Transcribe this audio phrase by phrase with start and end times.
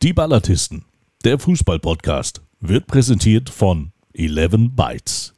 [0.00, 0.84] Die Ballatisten,
[1.24, 5.34] der Fußball-Podcast, wird präsentiert von 11 Bytes.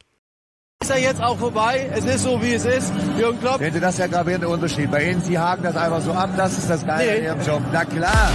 [0.83, 1.89] Ist ja jetzt auch vorbei.
[1.95, 2.93] Es ist so, wie es ist.
[3.17, 3.59] Jürgen Klopp.
[3.59, 4.91] Hätte das ja gravierenden Unterschied.
[4.91, 6.29] Bei Ihnen, Sie haken das einfach so ab.
[6.37, 7.17] Das ist das Geile Nee.
[7.17, 7.63] in Ihrem Job.
[7.71, 8.31] Na klar.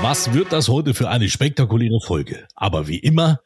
[0.00, 2.46] Was wird das heute für eine spektakuläre Folge?
[2.54, 3.40] Aber wie immer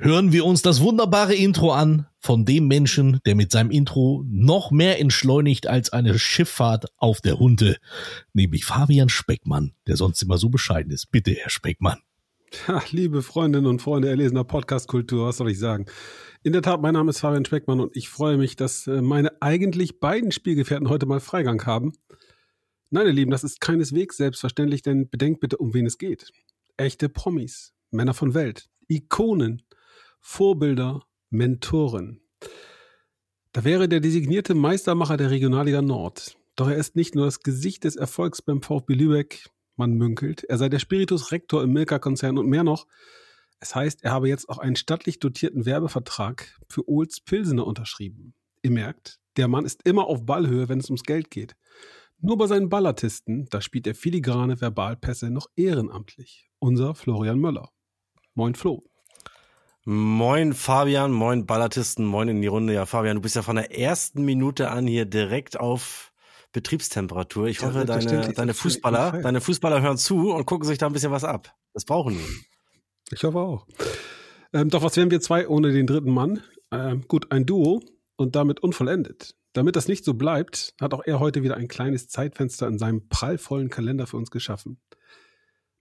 [0.00, 4.70] hören wir uns das wunderbare Intro an von dem Menschen, der mit seinem Intro noch
[4.70, 7.76] mehr entschleunigt als eine Schifffahrt auf der Hunde,
[8.32, 11.10] nämlich Fabian Speckmann, der sonst immer so bescheiden ist.
[11.10, 11.98] Bitte, Herr Speckmann.
[12.66, 15.84] Ja, liebe Freundinnen und Freunde erlesener Podcast-Kultur, was soll ich sagen?
[16.42, 19.40] In der Tat, mein Name ist Fabian Speckmann und ich freue mich, dass äh, meine
[19.42, 21.92] eigentlich beiden Spielgefährten heute mal Freigang haben.
[22.88, 26.32] Nein, ihr Lieben, das ist keineswegs selbstverständlich, denn bedenkt bitte, um wen es geht.
[26.76, 29.62] Echte Promis, Männer von Welt, Ikonen,
[30.20, 32.20] Vorbilder, Mentoren.
[33.52, 36.36] Da wäre der designierte Meistermacher der Regionalliga Nord.
[36.56, 40.58] Doch er ist nicht nur das Gesicht des Erfolgs beim VfB Lübeck, man münkelt, er
[40.58, 42.86] sei der Spiritus Rector im Milka-Konzern und mehr noch.
[43.60, 48.34] Es heißt, er habe jetzt auch einen stattlich dotierten Werbevertrag für Ohls Pilsener unterschrieben.
[48.62, 51.56] Ihr merkt, der Mann ist immer auf Ballhöhe, wenn es ums Geld geht.
[52.18, 56.50] Nur bei seinen Ballartisten, da spielt er filigrane Verbalpässe noch ehrenamtlich.
[56.58, 57.70] Unser Florian Möller.
[58.34, 58.89] Moin Flo.
[59.84, 62.74] Moin Fabian, moin Ballatisten, moin in die Runde.
[62.74, 66.12] Ja, Fabian, du bist ja von der ersten Minute an hier direkt auf
[66.52, 67.46] Betriebstemperatur.
[67.46, 68.36] Ich Ja, hoffe, deine, selbstverständlich.
[68.36, 71.54] deine Fußballer, deine Fußballer hören zu und gucken sich da ein bisschen was ab.
[71.72, 73.14] Das brauchen die.
[73.14, 73.66] Ich hoffe auch.
[74.52, 76.42] Ähm, doch was wären wir zwei ohne den dritten Mann?
[76.70, 77.80] Ähm, gut, ein Duo
[78.16, 79.34] und damit unvollendet.
[79.54, 83.08] Damit das nicht so bleibt, hat auch er heute wieder ein kleines Zeitfenster in seinem
[83.08, 84.78] prallvollen Kalender für uns geschaffen.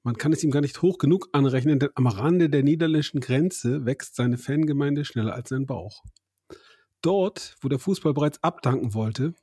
[0.03, 3.85] Man kann es ihm gar nicht hoch genug anrechnen, denn am Rande der niederländischen Grenze
[3.85, 6.03] wächst seine Fangemeinde schneller als sein Bauch.
[7.01, 9.33] Dort, wo der Fußball bereits abdanken wollte,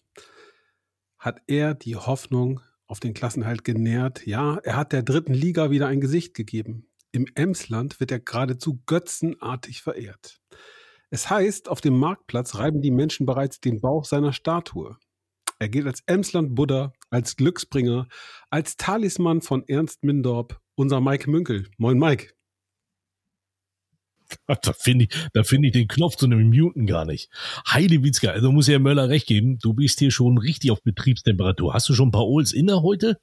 [1.18, 4.26] hat er die Hoffnung auf den Klassenhalt genährt.
[4.26, 6.88] Ja, er hat der dritten Liga wieder ein Gesicht gegeben.
[7.12, 10.40] Im Emsland wird er geradezu götzenartig verehrt.
[11.10, 14.96] Es heißt, auf dem Marktplatz reiben die Menschen bereits den Bauch seiner Statue.
[15.58, 18.08] Er gilt als Emsland Buddha, als Glücksbringer,
[18.50, 21.68] als Talisman von Ernst Mindorp, unser Mike Münkel.
[21.78, 22.32] Moin Mike.
[24.48, 27.30] Da finde ich, da finde ich den Knopf zu einem Muten gar nicht.
[27.68, 31.72] Heide Witzka, also muss ja Möller recht geben, du bist hier schon richtig auf Betriebstemperatur.
[31.72, 33.20] Hast du schon ein paar Ols inne heute?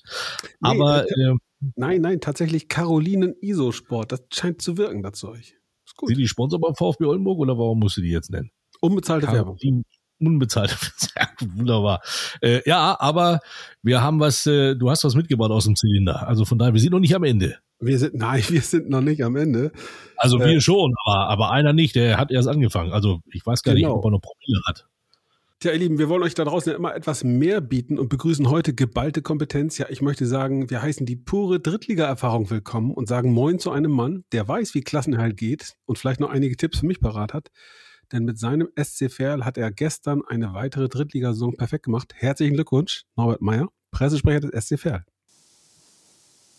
[0.61, 1.35] Aber Nee, äh,
[1.75, 4.11] Nein, nein, tatsächlich Carolinen Isosport.
[4.11, 5.59] Das scheint zu wirken, das Zeug.
[5.85, 6.09] Ist gut.
[6.09, 8.51] sind die Sponsor beim VfB Oldenburg oder warum musst du die jetzt nennen?
[8.81, 9.57] Unbezahlte Werbung.
[10.27, 10.75] Unbezahlte.
[11.15, 12.01] Ja, wunderbar.
[12.41, 13.39] Äh, ja, aber
[13.83, 16.27] wir haben was, äh, du hast was mitgebracht aus dem Zylinder.
[16.27, 17.57] Also von daher, wir sind noch nicht am Ende.
[17.79, 19.71] Wir sind, nein, wir sind noch nicht am Ende.
[20.17, 22.91] Also Äh, wir schon, aber, aber einer nicht, der hat erst angefangen.
[22.93, 23.97] Also ich weiß gar nicht, Genau.
[23.97, 24.87] ob er noch Promille hat.
[25.59, 28.49] Tja, ihr Lieben, wir wollen euch da draußen ja immer etwas mehr bieten und begrüßen
[28.49, 29.77] heute geballte Kompetenz.
[29.77, 33.91] Ja, ich möchte sagen, wir heißen die pure Drittliga-Erfahrung willkommen und sagen Moin zu einem
[33.91, 37.47] Mann, der weiß, wie Klassenerhalt geht und vielleicht noch einige Tipps für mich parat hat.
[38.13, 42.13] Denn mit seinem SC Verl hat er gestern eine weitere Drittligasaison perfekt gemacht.
[42.15, 45.03] Herzlichen Glückwunsch, Norbert Meyer, Pressesprecher des SC Verl.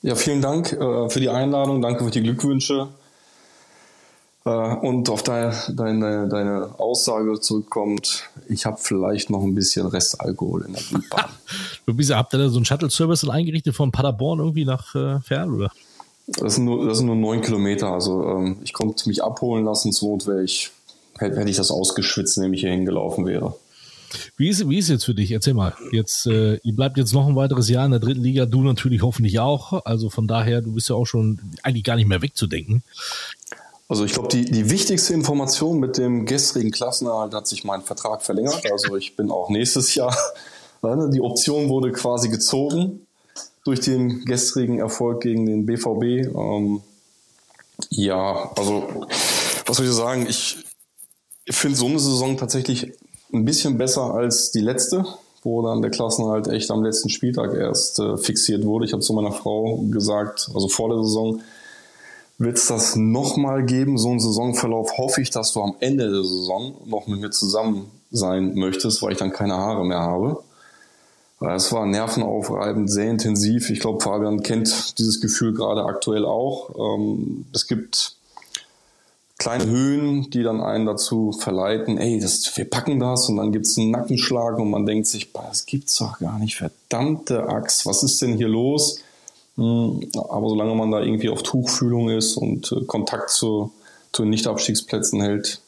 [0.03, 2.89] Ja, vielen Dank äh, für die Einladung, danke für die Glückwünsche.
[4.45, 10.63] Äh, und auf deine, deine, deine Aussage zurückkommt, ich habe vielleicht noch ein bisschen Restalkohol
[10.67, 11.31] in der Blutbahn.
[11.87, 15.71] Du bist, habt ihr da so einen Shuttle-Service eingerichtet von Paderborn irgendwie nach äh, oder?
[16.27, 19.93] Das sind nur, das sind nur neun Kilometer, also ähm, ich konnte mich abholen lassen,
[19.93, 20.73] zur Not wäre ich,
[21.19, 23.55] hätte, ich das ausgeschwitzt, indem ich hier hingelaufen wäre.
[24.37, 25.31] Wie ist, wie ist jetzt für dich?
[25.33, 25.75] Erzähl mal.
[25.91, 29.03] Jetzt, äh, ihr bleibt jetzt noch ein weiteres Jahr in der dritten Liga, du natürlich
[29.03, 29.85] hoffentlich auch.
[29.85, 32.83] Also von daher, du bist ja auch schon eigentlich gar nicht mehr wegzudenken.
[33.89, 38.23] Also ich glaube, die, die wichtigste Information mit dem gestrigen Klassenerhalt hat sich mein Vertrag
[38.23, 38.63] verlängert.
[38.71, 40.17] Also ich bin auch nächstes Jahr,
[40.83, 43.07] ne, die Option wurde quasi gezogen
[43.65, 46.35] durch den gestrigen Erfolg gegen den BVB.
[46.35, 46.81] Ähm,
[47.91, 49.07] ja, also
[49.67, 50.64] was soll ich sagen, ich
[51.51, 52.93] finde so eine Saison tatsächlich
[53.33, 55.05] ein bisschen besser als die letzte,
[55.43, 58.87] wo dann der Klassenerhalt echt am letzten Spieltag erst äh, fixiert wurde.
[58.87, 61.41] Ich habe zu meiner Frau gesagt, also vor der Saison,
[62.39, 66.25] wird es das nochmal geben, so einen Saisonverlauf, hoffe ich, dass du am Ende der
[66.25, 70.43] Saison noch mit mir zusammen sein möchtest, weil ich dann keine Haare mehr habe.
[71.41, 73.69] Es war nervenaufreibend, sehr intensiv.
[73.71, 76.71] Ich glaube, Fabian kennt dieses Gefühl gerade aktuell auch.
[76.77, 78.17] Ähm, Es gibt
[79.39, 83.67] kleine Höhen, die dann einen dazu verleiten, ey, das, wir packen das und dann gibt
[83.67, 87.85] es einen Nackenschlag und man denkt sich, boah, das gibt's doch gar nicht, verdammte Axt,
[87.87, 89.01] was ist denn hier los?
[89.57, 93.73] Hm, Aber solange man da irgendwie auf Tuchfühlung ist und äh, Kontakt zu,
[94.13, 95.61] zu den Nicht-Abstiegsplätzen hält,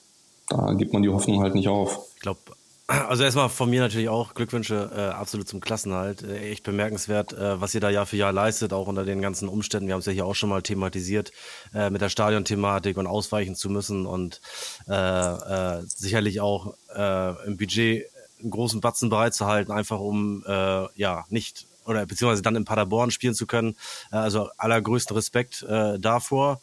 [0.49, 2.07] da gibt man die Hoffnung halt nicht auf.
[2.17, 2.39] Ich glaube,
[2.89, 6.23] Also erstmal von mir natürlich auch Glückwünsche äh, absolut zum Klassenhalt.
[6.23, 9.49] Äh, echt bemerkenswert, äh, was ihr da Jahr für Jahr leistet, auch unter den ganzen
[9.49, 9.89] Umständen.
[9.89, 11.33] Wir haben es ja hier auch schon mal thematisiert,
[11.75, 14.41] äh, mit der Stadionthematik und ausweichen zu müssen und
[14.89, 18.07] äh, äh, sicherlich auch äh, im Budget
[18.41, 23.35] einen großen Batzen bereitzuhalten, einfach um äh, ja nicht oder beziehungsweise dann in Paderborn spielen
[23.35, 23.75] zu können.
[24.13, 26.61] Äh, also allergrößten Respekt äh, davor.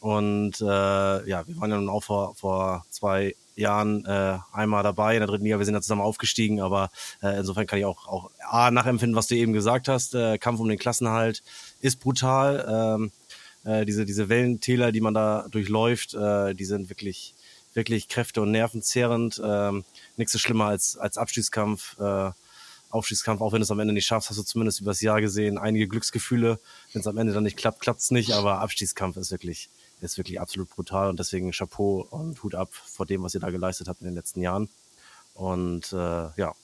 [0.00, 5.14] Und äh, ja, wir waren ja nun auch vor, vor zwei Jahren äh, einmal dabei
[5.14, 5.58] in der dritten Liga.
[5.58, 6.90] Wir sind ja zusammen aufgestiegen, aber
[7.22, 10.14] äh, insofern kann ich auch, auch A, nachempfinden, was du eben gesagt hast.
[10.14, 11.42] Äh, Kampf um den Klassenhalt
[11.80, 12.66] ist brutal.
[12.68, 13.12] Ähm,
[13.64, 17.34] äh, diese, diese Wellentäler, die man da durchläuft, äh, die sind wirklich,
[17.74, 19.40] wirklich kräfte- und nervenzehrend.
[19.44, 19.84] Ähm,
[20.16, 21.98] nichts so schlimmer als, als Abstiegskampf.
[21.98, 22.30] Äh,
[22.90, 25.56] Aufstiegskampf, auch wenn du es am Ende nicht schaffst, hast du zumindest übers Jahr gesehen
[25.56, 26.60] einige Glücksgefühle.
[26.92, 29.70] Wenn es am Ende dann nicht klappt, klappt es nicht, aber Abstiegskampf ist wirklich,
[30.02, 33.50] ist wirklich absolut brutal und deswegen Chapeau und Hut ab vor dem, was ihr da
[33.50, 34.68] geleistet habt in den letzten Jahren.
[35.34, 36.54] Und äh, ja,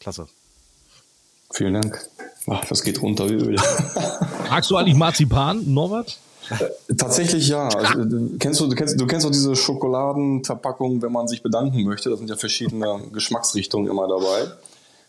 [0.00, 0.28] klasse.
[1.52, 2.08] Vielen Dank.
[2.46, 3.56] Ach, das geht runter wie Öl.
[4.50, 6.18] Magst du eigentlich Marzipan, Norbert?
[6.96, 7.68] Tatsächlich ja.
[7.68, 11.84] Also, du, kennst du, du, kennst, du kennst doch diese Schokoladenverpackung, wenn man sich bedanken
[11.84, 12.08] möchte.
[12.10, 14.52] Da sind ja verschiedene Geschmacksrichtungen immer dabei.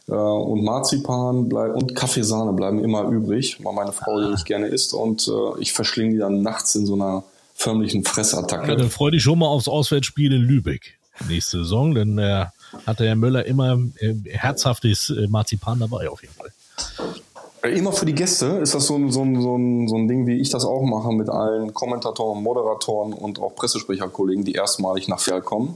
[0.10, 4.68] Äh, und Marzipan bleib, und Kaffeesahne bleiben immer übrig, weil meine Frau die nicht gerne
[4.68, 4.94] isst.
[4.94, 7.24] Und äh, ich verschlinge die dann nachts in so einer
[7.56, 8.70] förmlichen Fressattacke.
[8.70, 12.46] Ja, dann freu dich schon mal aufs Auswärtsspiel in Lübeck nächste Saison, denn äh,
[12.86, 16.52] hat der Herr Möller immer äh, herzhaftes äh, Marzipan dabei auf jeden Fall.
[17.74, 20.26] Immer für die Gäste ist das so ein, so, ein, so, ein, so ein Ding,
[20.28, 25.20] wie ich das auch mache mit allen Kommentatoren, Moderatoren und auch Pressesprecherkollegen, die erstmalig nach
[25.20, 25.76] Ferl kommen.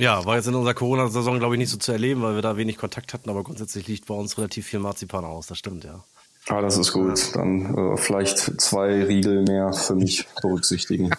[0.00, 2.56] Ja, war jetzt in unserer Corona-Saison, glaube ich, nicht so zu erleben, weil wir da
[2.56, 6.02] wenig Kontakt hatten, aber grundsätzlich liegt bei uns relativ viel Marzipan aus, das stimmt, ja.
[6.48, 7.36] Ah, das ist gut.
[7.36, 11.10] Dann äh, vielleicht zwei Riegel mehr für mich berücksichtigen.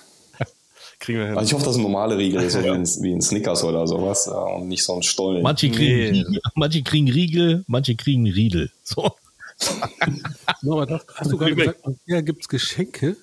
[0.99, 1.37] Kriegen wir hin.
[1.37, 4.25] Also ich hoffe, das sind normale Riegel, so wie, ein, wie ein Snickers oder sowas
[4.25, 5.43] äh, und nicht so ein Stollen.
[5.43, 6.21] Manche kriegen, Nee.
[6.21, 8.71] Riegel, manche kriegen Riegel, manche kriegen Riedel.
[8.83, 9.11] So.
[10.63, 13.15] Norbert, hast, hast du gerade gesagt, ja, gibt es Geschenke?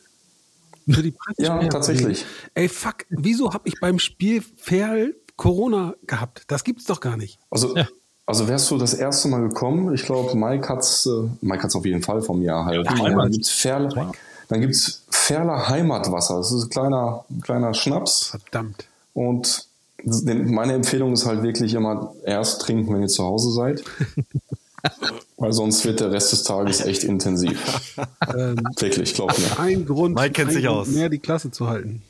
[0.89, 2.25] Für die Ja, tatsächlich.
[2.55, 6.43] Ey, fuck, wieso habe ich beim Spiel Ferl Corona gehabt?
[6.49, 7.39] Das gibt's doch gar nicht.
[7.51, 7.89] Also, Ja.
[8.27, 11.87] also wärst du das erste Mal gekommen, ich glaube, Mike hat's, äh, Mike hat's auf
[11.87, 12.85] jeden Fall vom Jahr erhalten.
[12.97, 13.25] Ja, Heimat.
[13.25, 14.13] dann gibt's Ferl,
[14.49, 16.37] dann gibt's Ferler Heimatwasser.
[16.37, 18.27] Das ist ein kleiner, ein kleiner Schnaps.
[18.27, 18.85] Verdammt.
[19.15, 19.67] Und
[20.05, 23.83] meine Empfehlung ist halt wirklich immer erst trinken, wenn ihr zu Hause seid.
[25.39, 27.59] Weil sonst wird der Rest des Tages echt intensiv.
[28.37, 29.59] Ähm, Wirklich, glaub mir.
[29.59, 30.89] ein Grund, Mike kennt ein sich Grund aus.
[30.89, 32.03] mehr die Klasse zu halten.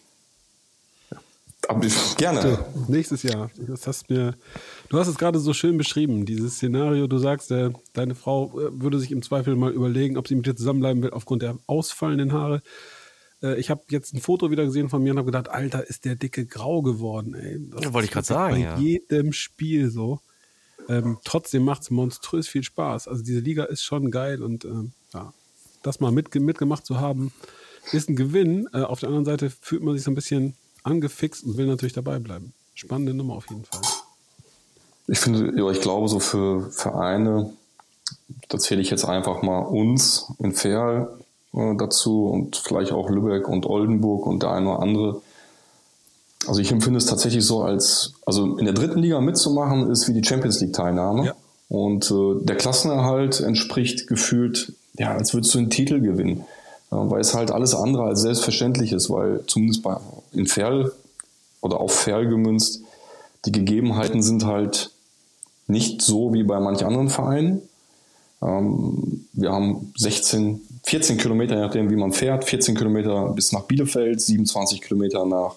[1.69, 1.87] Aber
[2.17, 2.41] gerne.
[2.43, 2.59] So,
[2.93, 3.51] nächstes Jahr.
[3.59, 4.35] Das hast mir,
[4.89, 7.07] du hast es gerade so schön beschrieben, dieses Szenario.
[7.07, 10.47] Du sagst, äh, deine Frau äh, würde sich im Zweifel mal überlegen, ob sie mit
[10.47, 12.63] dir zusammenbleiben will aufgrund der ausfallenden Haare.
[13.43, 16.07] Äh, ich habe jetzt ein Foto wieder gesehen von mir und habe gedacht, Alter, ist
[16.07, 17.35] der dicke grau geworden.
[17.35, 17.61] Ey.
[17.71, 18.79] Das Ja, wollte ich wirklich sagen, Bei ja.
[18.79, 20.21] jedem Spiel so.
[20.89, 23.09] Ähm, trotzdem macht es monströs viel Spaß.
[23.09, 25.35] Also diese Liga ist schon geil und ähm, ja,
[25.83, 27.31] das mal mitge mitgemacht zu haben,
[27.93, 28.69] ist ein Gewinn.
[28.73, 31.93] Äh, auf der anderen Seite fühlt man sich so ein bisschen angefixt und will natürlich
[31.93, 32.53] dabei bleiben.
[32.75, 33.81] Spannende Nummer auf jeden Fall.
[35.09, 37.51] Ich finde, ja, ich glaube, so für Vereine,
[38.49, 41.19] da zähle ich jetzt einfach mal uns in Ferl
[41.55, 45.23] äh, dazu und vielleicht auch Lübeck und Oldenburg und der eine oder andere.
[46.47, 50.13] Also ich empfinde es tatsächlich so als, also in der dritten Liga mitzumachen, ist wie
[50.13, 51.27] die Champions League Teilnahme.
[51.27, 51.35] Ja.
[51.69, 56.45] Und äh, der Klassenerhalt entspricht gefühlt, ja, als würdest du einen Titel gewinnen.
[56.91, 59.99] Weil es halt alles andere als selbstverständlich ist, weil zumindest bei,
[60.33, 60.93] in Ferl
[61.61, 62.81] oder auf Ferl gemünzt,
[63.45, 64.91] die Gegebenheiten sind halt
[65.67, 67.63] nicht so wie bei manch anderen Vereinen.
[68.43, 73.65] Ähm, wir haben 16, 14 Kilometer, je nachdem wie man fährt, 14 Kilometer bis nach
[73.65, 75.55] Bielefeld, 27 Kilometer nach,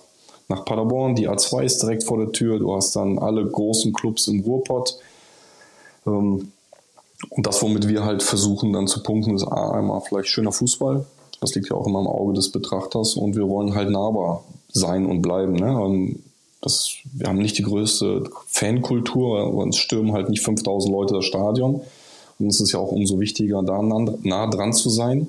[0.50, 1.15] nach Paderborn.
[1.15, 2.59] Die A2 ist direkt vor der Tür.
[2.59, 4.97] Du hast dann alle großen Clubs im Ruhrpott.
[6.05, 6.51] Ähm,
[7.29, 11.05] und das, womit wir halt versuchen dann zu punkten, ist einmal vielleicht schöner Fußball.
[11.41, 13.15] Das liegt ja auch immer im Auge des Betrachters.
[13.15, 15.55] Und wir wollen halt nahbar sein und bleiben.
[15.55, 15.75] Ne?
[15.75, 16.24] Und
[16.62, 21.25] das, wir haben nicht die größte Fankultur, aber uns stürmen halt nicht 5000 Leute das
[21.25, 21.81] Stadion.
[22.38, 25.27] Und es ist ja auch umso wichtiger, da nah, nah dran zu sein.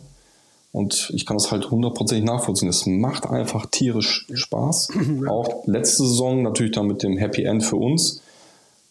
[0.71, 2.69] Und ich kann das halt hundertprozentig nachvollziehen.
[2.69, 4.91] Es macht einfach tierisch Spaß.
[5.29, 8.23] Auch letzte Saison natürlich dann mit dem Happy End für uns.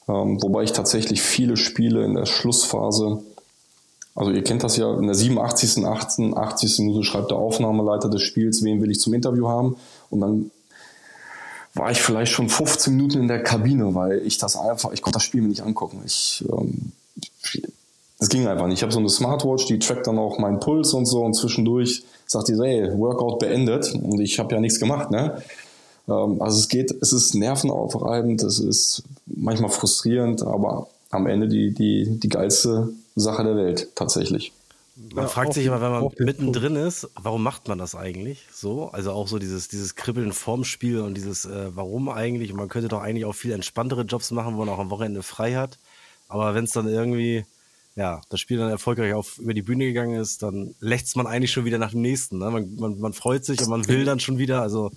[0.08, 3.22] Ähm, wobei ich tatsächlich viele Spiele in der Schlussphase,
[4.15, 6.80] also ihr kennt das ja, in der 87., 88.
[6.80, 9.77] Minute schreibt der Aufnahmeleiter des Spiels, wen will ich zum Interview haben.
[10.10, 10.51] Und dann
[11.74, 15.18] war ich vielleicht schon 15 Minuten in der Kabine, weil ich das einfach, ich konnte
[15.18, 16.01] das Spiel mir nicht angucken.
[16.06, 16.91] Ich, ähm,
[18.20, 18.80] es ging einfach nicht.
[18.80, 22.03] Ich habe so eine Smartwatch, die trackt dann auch meinen Puls und so und zwischendurch
[22.27, 25.41] sagt die so, ey, Workout beendet und ich habe ja nichts gemacht, ne?
[26.08, 31.74] Ähm, also es geht, es ist nervenaufreibend, es ist manchmal frustrierend, aber am Ende die,
[31.74, 34.53] die, die geilste Sache der Welt tatsächlich.
[34.96, 38.89] Man ja, fragt sich immer, wenn man mittendrin ist, warum macht man das eigentlich so?
[38.89, 42.51] Also auch so dieses, dieses Kribbeln vorm Spiel und dieses, äh, warum eigentlich?
[42.51, 45.24] Und man könnte doch eigentlich auch viel entspanntere Jobs machen, wo man auch am Wochenende
[45.24, 45.80] frei hat.
[46.27, 47.46] Aber wenn es dann irgendwie,
[47.96, 51.51] ja, das Spiel dann erfolgreich auf über die Bühne gegangen ist, dann lächzt man eigentlich
[51.51, 52.38] schon wieder nach dem nächsten.
[52.38, 52.51] Ne?
[52.51, 54.62] Man, man, man freut sich und man will dann schon wieder.
[54.62, 54.91] Also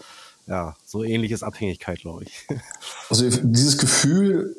[0.46, 2.46] ja, so ähnliches Abhängigkeit, glaube ich.
[3.10, 4.56] Also dieses Gefühl,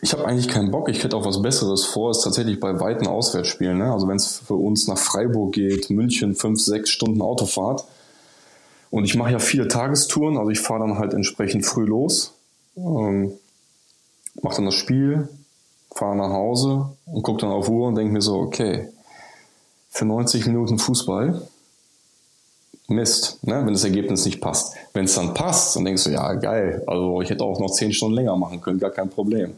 [0.00, 3.06] ich habe eigentlich keinen Bock, ich hätte auch was Besseres vor, ist tatsächlich bei weiten
[3.06, 3.78] Auswärtsspielen.
[3.78, 3.92] Ne?
[3.92, 7.84] Also wenn es für uns nach Freiburg geht, München, fünf, sechs Stunden Autofahrt.
[8.90, 12.34] Und ich mache ja viele Tagestouren, also ich fahre dann halt entsprechend früh los,
[12.76, 13.32] ähm,
[14.42, 15.28] mache dann das Spiel,
[15.94, 18.88] fahre nach Hause und gucke dann auf Uhr und denke mir so, okay,
[19.88, 21.42] für 90 Minuten Fußball,
[22.88, 24.74] Mist, ne, wenn das Ergebnis nicht passt.
[24.92, 27.92] Wenn es dann passt, dann denkst du, ja, geil, also ich hätte auch noch 10
[27.92, 29.54] Stunden länger machen können, gar kein Problem.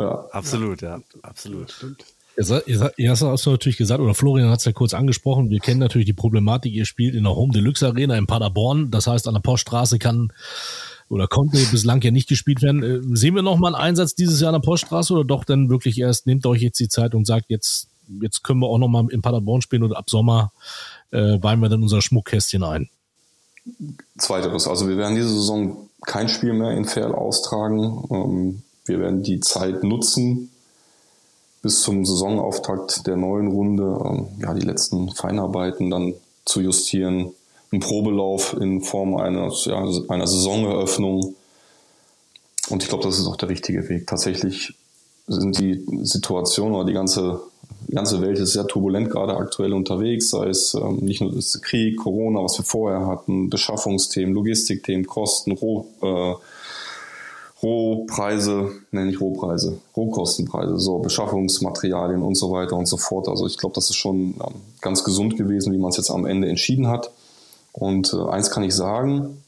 [0.00, 0.24] Ja.
[0.32, 1.74] Absolut, ja, absolut.
[2.36, 6.06] Ihr, hast es natürlich gesagt, oder Florian hat es ja kurz angesprochen, wir kennen natürlich
[6.06, 9.40] die Problematik, ihr spielt in der Home Deluxe Arena in Paderborn, das heißt an der
[9.40, 10.32] Poststraße kann
[11.10, 12.82] oder konnte bislang ja nicht gespielt werden.
[12.82, 15.68] Äh, sehen wir noch mal einen Einsatz dieses Jahr an der Poststraße oder doch dann
[15.68, 17.88] wirklich erst, nehmt euch jetzt die Zeit und sagt, jetzt,
[18.22, 20.52] jetzt können wir auch noch mal in Paderborn spielen und ab Sommer
[21.10, 22.88] äh, weihen wir dann unser Schmuckkästchen ein?
[24.16, 28.04] Zweiteres, also wir werden diese Saison kein Spiel mehr in Ferl austragen.
[28.10, 30.50] Ähm, wir werden die Zeit nutzen
[31.62, 37.32] bis zum Saisonauftakt der neuen Runde, ähm, ja, die letzten Feinarbeiten dann zu justieren,
[37.70, 39.78] einen Probelauf in Form eines, ja,
[40.08, 41.34] einer Saisoneröffnung.
[42.70, 44.06] Und ich glaube, das ist auch der richtige Weg.
[44.06, 44.74] Tatsächlich
[45.28, 47.40] sind die Situationen oder die ganze,
[47.86, 51.32] die ganze Welt ist sehr turbulent gerade aktuell unterwegs, sei es ähm, nicht nur
[51.62, 56.34] Krieg, Corona, was wir vorher hatten, Beschaffungsthemen, Logistikthemen, Kosten, Roh, äh,
[57.62, 63.28] Rohpreise, nenne ich Rohpreise, Rohkostenpreise, so Beschaffungsmaterialien und so weiter und so fort.
[63.28, 66.24] Also ich glaube, das ist schon ähm, ganz gesund gewesen, wie man es jetzt am
[66.24, 67.10] Ende entschieden hat.
[67.72, 69.42] Und äh, eins kann ich sagen,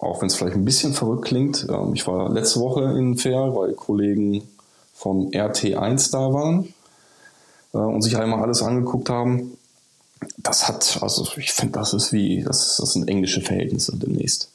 [0.00, 3.54] auch wenn es vielleicht ein bisschen verrückt klingt, ähm, ich war letzte Woche in Fair,
[3.54, 4.42] weil Kollegen
[4.92, 6.74] von RT1 da waren
[7.72, 9.56] äh, und sich einmal alles angeguckt haben.
[10.38, 14.48] Das hat, also ich finde, das ist wie, das, das sind englische Verhältnisse demnächst.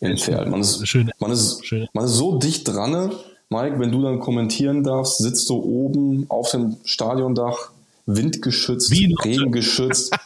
[0.00, 0.46] Fair.
[0.46, 1.10] Man ist, Schön.
[1.18, 3.12] Man, ist, man ist so dicht dran,
[3.48, 7.70] Mike, wenn du dann kommentieren darfst, sitzt du oben auf dem Stadiondach,
[8.06, 10.14] windgeschützt, regengeschützt.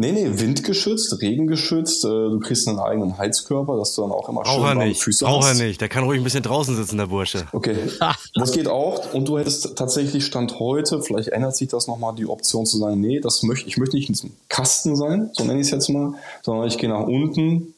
[0.00, 2.04] Nee, nee, windgeschützt, regengeschützt.
[2.04, 5.42] Äh, du kriegst einen eigenen Heizkörper, dass du dann auch immer schön warme Füße Brauch
[5.42, 5.58] hast.
[5.58, 5.80] er nicht.
[5.80, 7.48] Der kann ruhig ein bisschen draußen sitzen, der Bursche.
[7.50, 7.76] Okay,
[8.34, 9.12] das geht auch.
[9.12, 13.00] Und du hättest tatsächlich Stand heute, vielleicht ändert sich das nochmal, die Option zu sagen,
[13.00, 15.88] nee, das möchte, ich möchte nicht in diesem Kasten sein, so nenne ich es jetzt
[15.88, 17.74] mal, sondern ich gehe nach unten.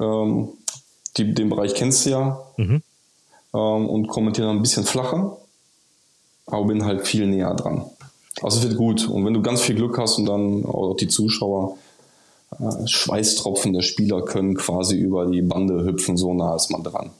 [0.00, 0.48] Ähm,
[1.16, 2.40] die, den Bereich kennst du ja.
[2.56, 2.82] Mhm.
[3.54, 5.36] Ähm, und kommentiere dann ein bisschen flacher,
[6.46, 7.86] aber bin halt viel näher dran.
[8.42, 9.08] Also es wird gut.
[9.08, 11.76] Und wenn du ganz viel Glück hast und dann auch die Zuschauer,
[12.58, 17.10] äh, Schweißtropfen der Spieler können quasi über die Bande hüpfen, so nah ist man dran.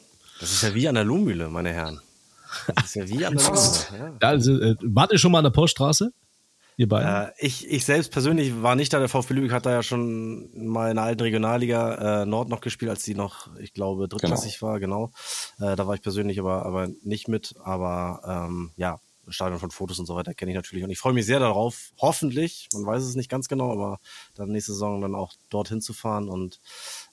[0.41, 2.01] Das ist ja wie an der Lohmühle, meine Herren.
[2.75, 3.91] Das ist ja wie an der Fast.
[3.91, 4.13] Lohmühle.
[4.21, 4.29] Ja.
[4.29, 6.13] Also, äh, wart ihr schon mal an der Poststraße?
[6.79, 7.13] Ihr beiden?
[7.13, 9.01] Äh, ich, ich selbst persönlich war nicht da.
[9.01, 12.61] Der VfB Lübeck hat da ja schon mal in der alten Regionalliga äh, Nord noch
[12.61, 14.71] gespielt, als die noch, ich glaube, drittklassig genau.
[14.71, 15.11] war, genau.
[15.59, 17.57] Äh, da war ich persönlich aber, aber nicht mit.
[17.65, 20.85] Aber ähm, ja, Stadion von Fotos und so weiter kenne ich natürlich.
[20.85, 23.99] Und ich freue mich sehr darauf, hoffentlich, man weiß es nicht ganz genau, aber
[24.37, 26.61] dann nächste Saison dann auch dorthin zu fahren und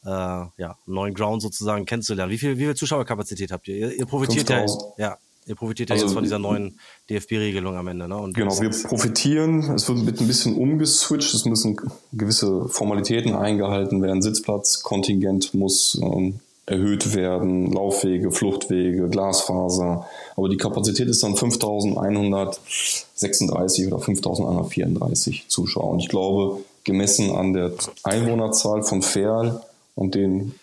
[0.04, 2.32] äh, ja, einen neuen Ground sozusagen kennenzulernen.
[2.32, 3.78] Wie viel, wie viel Zuschauerkapazität habt ihr?
[3.78, 4.64] Ihr, ihr profitiert ja,
[4.98, 8.08] ja, ihr profitiert also, ja jetzt von dieser neuen DFB-Regelung am Ende.
[8.08, 8.18] Ne?
[8.18, 9.76] Und genau, wir profitieren.
[9.76, 11.34] Es wird mit ein bisschen umgeswitcht.
[11.34, 11.78] Es müssen
[12.14, 14.22] gewisse Formalitäten eingehalten werden.
[14.22, 20.08] Sitzplatz, Kontingent muss ähm, erhöht werden, Laufwege, Fluchtwege, Glasfaser.
[20.36, 25.92] Aber die Kapazität ist dann 5136 oder 5134 Zuschauer.
[25.92, 27.72] Und ich glaube, gemessen an der
[28.04, 29.62] Einwohnerzahl von Ferl
[29.94, 30.56] und den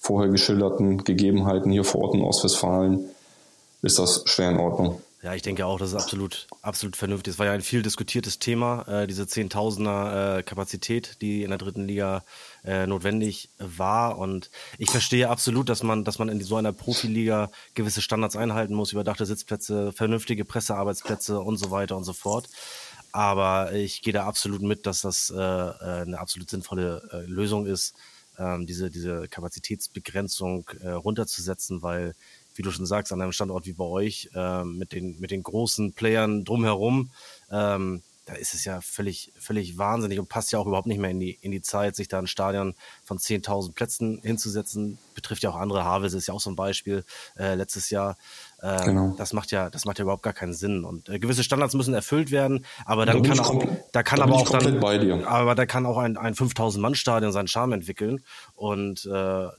[0.00, 3.08] vorher geschilderten Gegebenheiten hier vor Ort in Ostwestfalen
[3.82, 5.02] ist das schwer in Ordnung.
[5.26, 7.32] Ja, ich denke auch, das ist absolut, absolut vernünftig.
[7.32, 11.58] Es war ja ein viel diskutiertes Thema, äh, diese Zehntausender äh, Kapazität, die in der
[11.58, 12.22] dritten Liga
[12.64, 14.18] äh, notwendig war.
[14.18, 18.74] Und ich verstehe absolut, dass man, dass man in so einer Profiliga gewisse Standards einhalten
[18.74, 22.48] muss, überdachte Sitzplätze, vernünftige Pressearbeitsplätze und so weiter und so fort.
[23.10, 27.66] Aber ich gehe da absolut mit, dass das äh, äh eine absolut sinnvolle äh, Lösung
[27.66, 27.94] ist,
[28.38, 32.14] ähm, diese, diese Kapazitätsbegrenzung runterzusetzen, weil
[32.56, 35.42] wie du schon sagst, an einem Standort wie bei euch, äh, mit, den, mit den
[35.42, 37.10] großen Playern drumherum,
[37.50, 41.10] ähm, da ist es ja völlig, völlig wahnsinnig und passt ja auch überhaupt nicht mehr
[41.10, 44.98] in die, in die Zeit, sich da ein Stadion von 10.000 Plätzen hinzusetzen.
[45.14, 45.84] Betrifft ja auch andere.
[45.84, 47.04] Havels ist ja auch so ein Beispiel
[47.38, 48.18] äh, letztes Jahr.
[48.66, 49.14] Ähm, genau.
[49.16, 50.84] Das macht ja, das macht ja überhaupt gar keinen Sinn.
[50.84, 54.24] Und äh, gewisse Standards müssen erfüllt werden, aber dann da kann auch, da kann da
[54.24, 58.22] aber auch dann, aber da kann auch ein, ein 5000 Mann Stadion seinen Charme entwickeln
[58.54, 59.10] und äh,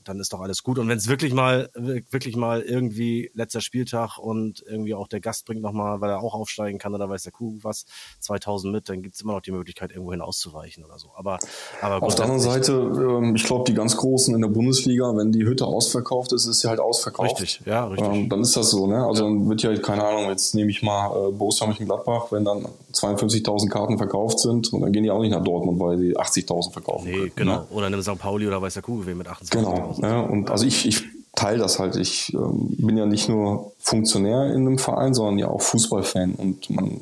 [0.04, 0.78] dann ist doch alles gut.
[0.78, 5.46] Und wenn es wirklich mal, wirklich mal irgendwie letzter Spieltag und irgendwie auch der Gast
[5.46, 7.86] bringt noch mal, weil er auch aufsteigen kann oder weiß der Kuh was
[8.20, 11.12] 2000 mit, dann gibt es immer noch die Möglichkeit irgendwohin auszuweichen oder so.
[11.16, 11.38] Aber,
[11.80, 15.32] aber auf der anderen Seite, ähm, ich glaube, die ganz Großen in der Bundesliga, wenn
[15.32, 17.40] die Hütte ausverkauft ist, ist sie halt ausverkauft.
[17.40, 18.08] Richtig, ja, richtig.
[18.12, 18.97] Ähm, dann ist das so ne?
[19.06, 22.66] Also dann wird ja, keine Ahnung, jetzt nehme ich mal äh, Borussia Mönchengladbach, wenn dann
[22.92, 26.72] 52.000 Karten verkauft sind und dann gehen die auch nicht nach Dortmund, weil sie 80.000
[26.72, 27.06] verkaufen.
[27.06, 27.54] Nee, können, genau.
[27.56, 27.66] Ne?
[27.70, 28.18] Oder nimm St.
[28.18, 29.50] Pauli oder weiß der Kuh mit 28.000.
[29.50, 31.02] Genau, ja, und also ich, ich
[31.34, 31.96] teile das halt.
[31.96, 36.70] Ich ähm, bin ja nicht nur Funktionär in einem Verein, sondern ja auch Fußballfan und
[36.70, 37.00] man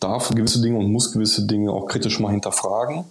[0.00, 3.04] darf gewisse Dinge und muss gewisse Dinge auch kritisch mal hinterfragen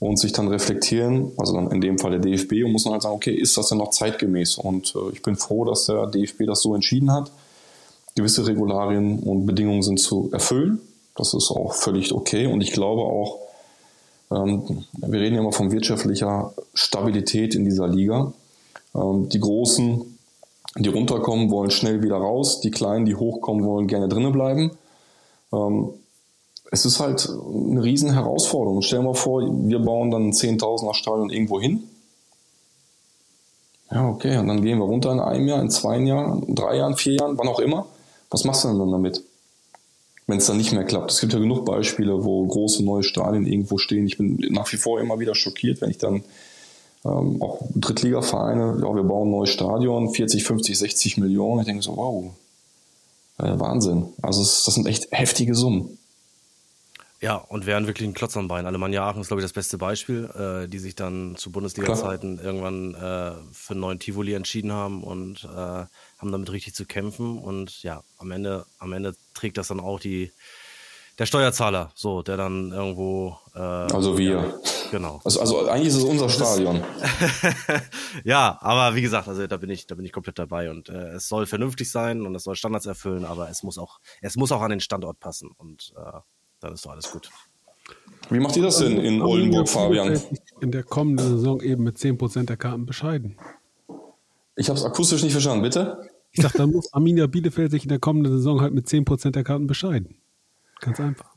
[0.00, 3.02] und sich dann reflektieren, also dann in dem Fall der DFB und muss dann halt
[3.02, 4.58] sagen, okay, ist das denn noch zeitgemäß?
[4.58, 7.32] Und äh, ich bin froh, dass der DFB das so entschieden hat.
[8.14, 10.80] Gewisse Regularien und Bedingungen sind zu erfüllen.
[11.16, 13.38] Das ist auch völlig okay und ich glaube auch,
[14.30, 18.32] ähm, wir reden ja immer von wirtschaftlicher Stabilität in dieser Liga.
[18.94, 20.18] Ähm, die Großen,
[20.76, 22.60] die runterkommen, wollen schnell wieder raus.
[22.60, 24.72] Die Kleinen, die hochkommen, wollen gerne drinnen bleiben.
[25.52, 25.90] Ähm,
[26.70, 28.82] es ist halt eine riesen Herausforderung.
[28.82, 31.84] Stell dir vor, wir bauen dann ein 10.000er Stadion irgendwo hin.
[33.90, 36.76] Ja, okay, und dann gehen wir runter in einem Jahr, in zwei Jahren, in drei
[36.76, 37.86] Jahren, vier Jahren, wann auch immer.
[38.30, 39.22] Was machst du denn dann damit?
[40.26, 41.10] Wenn es dann nicht mehr klappt.
[41.10, 44.06] Es gibt ja genug Beispiele, wo große neue Stadien irgendwo stehen.
[44.06, 46.22] Ich bin nach wie vor immer wieder schockiert, wenn ich dann
[47.06, 51.60] ähm, auch Drittligavereine, ja, wir bauen ein neues Stadion, 40, 50, 60 Millionen.
[51.60, 52.24] Ich denke so, wow,
[53.38, 54.06] äh, Wahnsinn.
[54.20, 55.97] Also das, das sind echt heftige Summen.
[57.20, 58.66] Ja, und wären wirklich ein Klotz am Bein.
[58.66, 62.94] Alemannia Aachen ist, glaube ich, das beste Beispiel, äh, die sich dann zu Bundesliga-Zeiten irgendwann
[62.94, 67.38] äh, für einen neuen Tivoli entschieden haben und äh, haben damit richtig zu kämpfen.
[67.38, 70.30] Und ja, am Ende, am Ende trägt das dann auch die,
[71.18, 73.36] der Steuerzahler, so, der dann irgendwo.
[73.52, 74.36] Äh, also wir.
[74.36, 74.54] Ja,
[74.92, 75.20] genau.
[75.24, 76.84] Also, also eigentlich ist es unser Stadion.
[78.24, 81.14] ja, aber wie gesagt, also da bin ich, da bin ich komplett dabei und äh,
[81.14, 84.52] es soll vernünftig sein und es soll Standards erfüllen, aber es muss auch, es muss
[84.52, 86.20] auch an den Standort passen und äh,
[86.60, 87.30] dann ist doch alles gut.
[88.30, 90.20] Wie macht ihr das denn in Oldenburg, Fabian?
[90.60, 93.38] In der kommenden Saison eben mit 10% der Karten bescheiden.
[94.56, 96.10] Ich habe es akustisch nicht verstanden, bitte?
[96.32, 99.44] Ich dachte, dann muss Arminia Bielefeld sich in der kommenden Saison halt mit 10% der
[99.44, 100.16] Karten bescheiden.
[100.80, 101.30] Ganz einfach.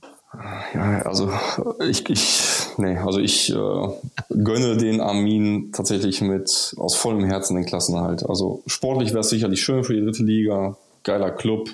[0.73, 1.29] Ja, also
[1.81, 2.41] ich, ich,
[2.77, 3.87] nee, also ich äh,
[4.29, 8.25] gönne den Armin tatsächlich mit aus vollem Herzen den Klassenerhalt.
[8.27, 11.69] Also sportlich wäre es sicherlich schön für die dritte Liga, geiler Club,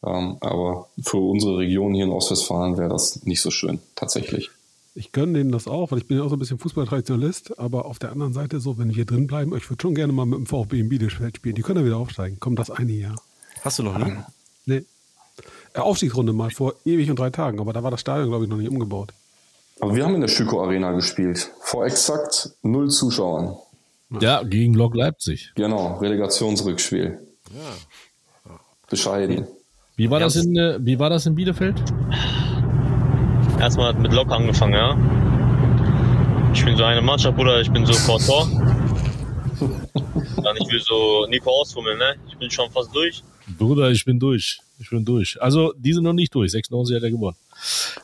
[0.00, 4.50] aber für unsere Region hier in Ostwestfalen wäre das nicht so schön, tatsächlich.
[4.94, 7.84] Ich gönne denen das auch, weil ich bin ja auch so ein bisschen Fußballtraditionalist, aber
[7.84, 10.38] auf der anderen Seite so, wenn wir drin bleiben, ich würde schon gerne mal mit
[10.38, 11.54] dem VfB in Bielefeld spielen.
[11.54, 12.40] Die können ja wieder aufsteigen.
[12.40, 13.16] Kommt das eine Jahr.
[13.62, 14.12] Hast du noch nie?
[14.66, 14.84] Nee.
[15.74, 18.50] Äh, Aufstiegsrunde mal vor ewig und drei Tagen, aber da war das Stadion, glaube ich,
[18.50, 19.12] noch nicht umgebaut.
[19.80, 21.52] Aber wir haben in der Schüko Arena gespielt.
[21.60, 23.56] Vor exakt null Zuschauern.
[24.20, 25.52] Ja, gegen Lok Leipzig.
[25.54, 27.18] Genau, Relegationsrückspiel.
[27.54, 28.58] Ja.
[28.90, 29.46] Bescheiden.
[29.98, 31.74] Wie war, das in, äh, wie war das in Bielefeld?
[33.58, 34.96] Erstmal mit Lok angefangen, ja.
[36.54, 38.46] Ich bin so eine Mannschaft, Bruder, ich bin so vor Tor.
[40.40, 42.14] Dann ich will so Nico ausfummeln, ne?
[42.28, 43.24] Ich bin schon fast durch.
[43.58, 44.60] Bruder, ich bin durch.
[44.78, 45.36] Ich bin durch.
[45.42, 46.52] Also, die sind noch nicht durch.
[46.52, 47.36] 96 hat er gewonnen.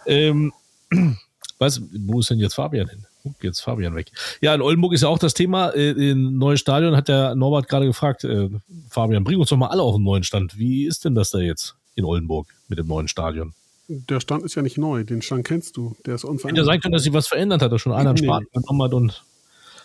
[0.05, 0.53] Ähm,
[1.59, 3.07] was, wo ist denn jetzt Fabian hin?
[3.41, 4.11] Jetzt Fabian weg.
[4.41, 5.69] Ja, in Oldenburg ist ja auch das Thema.
[5.69, 8.25] Äh, Im neuen Stadion hat der Norbert gerade gefragt.
[8.25, 8.51] Äh,
[8.91, 10.59] Fabian, bring uns doch mal alle auf den neuen Stand.
[10.59, 11.77] Wie ist denn das da jetzt?
[11.95, 13.55] In Oldenburg mit dem neuen Stadion.
[13.89, 15.95] Der Stand ist ja nicht neu, den Stand kennst du.
[16.07, 16.63] Der ist unverändert.
[16.63, 18.83] Hätte sein können, dass sich was verändert hat, dass schon einer einen nee, Spaten genommen
[18.83, 19.25] hat und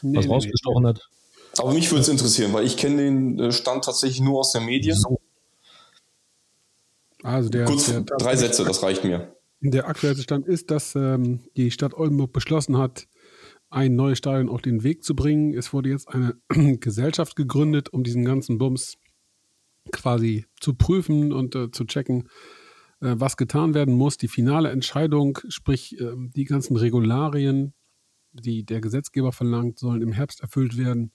[0.02, 1.10] nee, was nee, rausgestochen hat.
[1.58, 4.66] Aber mich würde es interessieren, weil ich kenne den äh, Stand tatsächlich nur aus den
[4.66, 4.96] Medien.
[4.96, 5.20] So.
[7.24, 9.36] Also der, Kurz der, drei Sätze, das reicht mir.
[9.62, 13.08] Der aktuelle Stand ist, dass ähm, die Stadt Oldenburg beschlossen hat,
[13.70, 15.54] ein neues Stadion auf den Weg zu bringen.
[15.54, 16.36] Es wurde jetzt eine
[16.80, 18.98] Gesellschaft gegründet, um diesen ganzen Bums
[19.92, 22.30] quasi zu prüfen und äh, zu checken,
[23.02, 24.18] äh, was getan werden muss.
[24.18, 27.74] Die finale Entscheidung, sprich äh, die ganzen Regularien,
[28.32, 31.12] die der Gesetzgeber verlangt, sollen im Herbst erfüllt werden.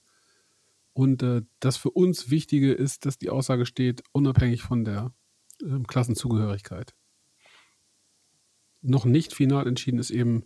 [0.93, 5.13] Und äh, das für uns Wichtige ist, dass die Aussage steht, unabhängig von der
[5.61, 6.95] ähm, Klassenzugehörigkeit.
[8.81, 10.45] Noch nicht final entschieden ist eben,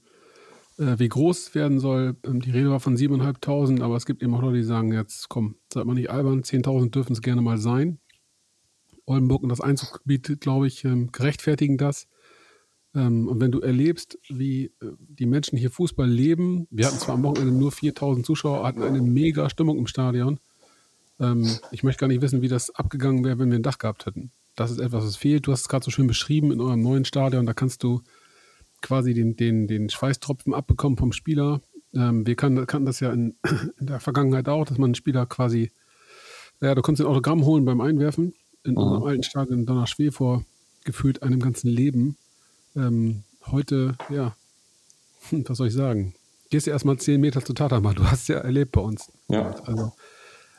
[0.78, 2.18] äh, wie groß werden soll.
[2.24, 5.30] Ähm, die Rede war von 7.500, aber es gibt eben auch Leute, die sagen, jetzt
[5.30, 8.00] komm, seid mal nicht albern, 10.000 dürfen es gerne mal sein.
[9.10, 12.08] Oldenburg und das Einzugsgebiet, glaube ich, ähm, gerechtfertigen das.
[12.96, 17.16] Ähm, und wenn du erlebst, wie äh, die Menschen hier Fußball leben, wir hatten zwar
[17.16, 20.40] am Wochenende nur 4000 Zuschauer, hatten eine mega Stimmung im Stadion.
[21.20, 24.06] Ähm, ich möchte gar nicht wissen, wie das abgegangen wäre, wenn wir ein Dach gehabt
[24.06, 24.32] hätten.
[24.56, 25.48] Das ist etwas, was fehlt.
[25.48, 27.46] Du hast es gerade so schön beschrieben in eurem neuen Stadion.
[27.46, 28.02] Da kannst du
[28.82, 31.62] quasi den, den, den Schweißtropfen abbekommen vom Spieler.
[31.94, 33.36] Ähm, wir kannten, das ja in,
[33.80, 35.72] in, der Vergangenheit auch, dass man einen Spieler quasi,
[36.62, 38.78] ja, du konntest ein Autogramm holen beim Einwerfen in mhm.
[38.78, 40.44] unserem alten Stadion Donnerschwee vor
[40.84, 42.18] gefühlt einem ganzen Leben.
[42.76, 44.36] Ähm, heute, ja,
[45.32, 46.14] was soll ich sagen?
[46.50, 49.12] Gehst du erstmal zehn Meter zu Tatama, du hast ja erlebt bei uns.
[49.28, 49.52] Ja.
[49.66, 49.92] Also,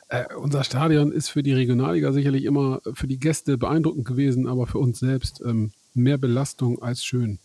[0.07, 4.67] äh, unser Stadion ist für die Regionalliga sicherlich immer für die Gäste beeindruckend gewesen, aber
[4.67, 7.39] für uns selbst ähm, mehr Belastung als schön.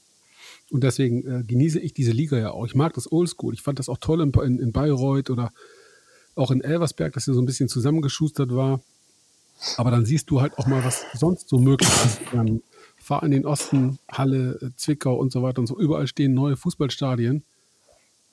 [0.70, 2.66] Und deswegen äh, genieße ich diese Liga ja auch.
[2.66, 3.54] Ich mag das Oldschool.
[3.54, 5.52] Ich fand das auch toll in, in, in Bayreuth oder
[6.34, 8.80] auch in Elversberg, dass er so ein bisschen zusammengeschustert war.
[9.76, 12.20] Aber dann siehst du halt auch mal, was sonst so möglich ist.
[12.32, 12.62] Dann
[12.96, 15.78] fahr in den Osten, Halle, äh, Zwickau und so weiter und so.
[15.78, 17.42] Überall stehen neue Fußballstadien.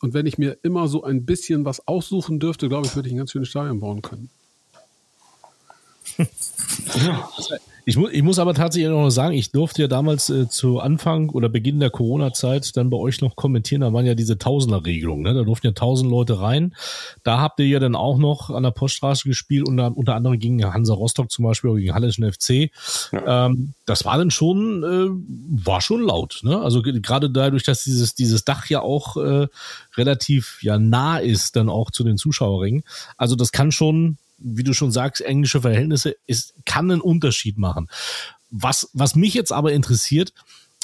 [0.02, 3.14] Und wenn ich mir immer so ein bisschen was aussuchen dürfte, glaube ich, würde ich
[3.16, 4.30] ein ganz schönes Stadion bauen können.
[6.96, 7.30] Ja.
[7.86, 11.30] Ich, mu ich muss aber tatsächlich noch sagen, ich durfte ja damals äh, zu Anfang
[11.30, 15.34] oder Beginn der Corona-Zeit dann bei euch noch kommentieren, da waren ja diese Tausender-Regelungen, ne?
[15.34, 16.74] da durften ja tausend Leute rein.
[17.24, 20.64] Da habt ihr ja dann auch noch an der Poststraße gespielt, unter, unter anderem gegen
[20.64, 22.72] Hansa Rostock zum Beispiel oder gegen Hallischen FC.
[23.12, 23.48] Ja.
[23.48, 26.40] Ähm, das war dann schon, äh, war schon laut.
[26.44, 26.60] Ne?
[26.62, 29.48] Also gerade dadurch, dass dieses, dieses Dach ja auch äh,
[29.98, 32.84] relativ ja nah ist, dann auch zu den Zuschauerringen.
[33.18, 37.88] Also das kann schon wie du schon sagst, englische Verhältnisse, ist, kann einen Unterschied machen.
[38.50, 40.34] Was, was mich jetzt aber interessiert,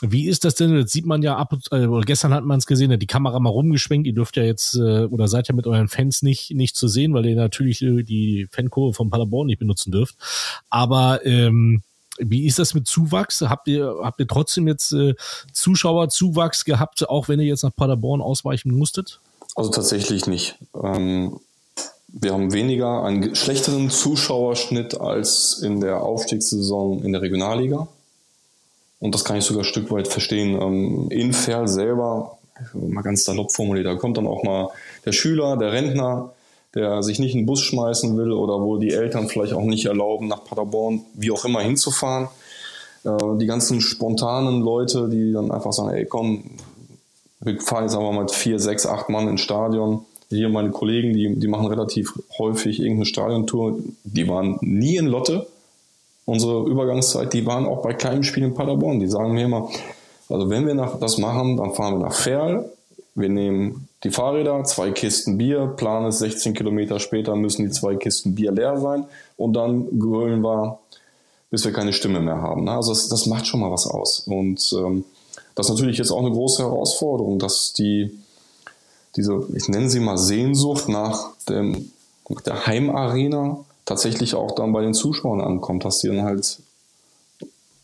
[0.01, 0.75] wie ist das denn?
[0.77, 4.07] Jetzt sieht man ja ab, äh, gestern hat man es gesehen, die Kamera mal rumgeschwenkt.
[4.07, 7.13] Ihr dürft ja jetzt äh, oder seid ja mit euren Fans nicht nicht zu sehen,
[7.13, 10.15] weil ihr natürlich äh, die Fankurve von Paderborn nicht benutzen dürft.
[10.69, 11.83] Aber ähm,
[12.17, 13.41] wie ist das mit Zuwachs?
[13.41, 15.15] Habt ihr habt ihr trotzdem jetzt äh,
[15.51, 19.19] Zuschauerzuwachs gehabt, auch wenn ihr jetzt nach Paderborn ausweichen musstet?
[19.55, 20.55] Also tatsächlich nicht.
[20.81, 21.39] Ähm,
[22.11, 27.87] wir haben weniger, einen schlechteren Zuschauerschnitt als in der Aufstiegssaison in der Regionalliga.
[28.99, 30.61] Und das kann ich sogar ein Stück weit verstehen.
[30.61, 32.37] Ähm, in Ferl selber,
[32.73, 34.69] mal ganz salopp formuliert, da kommt dann auch mal
[35.05, 36.33] der Schüler, der Rentner,
[36.75, 39.85] der sich nicht in den Bus schmeißen will oder wo die Eltern vielleicht auch nicht
[39.85, 42.27] erlauben, nach Paderborn, wie auch immer, hinzufahren.
[43.03, 46.43] Äh, die ganzen spontanen Leute, die dann einfach sagen, ey komm,
[47.41, 51.13] wir fahren jetzt aber mal mit vier, sechs, acht Mann ins Stadion hier meine Kollegen,
[51.13, 55.47] die, die machen relativ häufig irgendeine Stadiontour, die waren nie in Lotte.
[56.25, 58.99] Unsere Übergangszeit, die waren auch bei kleinen Spielen in Paderborn.
[58.99, 59.69] Die sagen mir immer,
[60.29, 62.71] also wenn wir nach, das machen, dann fahren wir nach Ferl,
[63.15, 67.95] wir nehmen die Fahrräder, zwei Kisten Bier, Plan ist 16 Kilometer später müssen die zwei
[67.95, 70.79] Kisten Bier leer sein und dann grölen wir,
[71.49, 72.65] bis wir keine Stimme mehr haben.
[72.65, 72.71] Ne?
[72.71, 74.19] Also das, das macht schon mal was aus.
[74.19, 75.03] Und ähm,
[75.55, 78.18] das ist natürlich jetzt auch eine große Herausforderung, dass die
[79.15, 81.91] diese, ich nenne sie mal Sehnsucht nach, dem,
[82.45, 86.59] der Heimarena tatsächlich auch dann bei den Zuschauern ankommt, dass die dann halt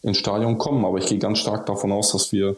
[0.03, 0.85] ins Stadion kommen.
[0.85, 2.55] Aber ich gehe ganz stark davon aus, dass wir,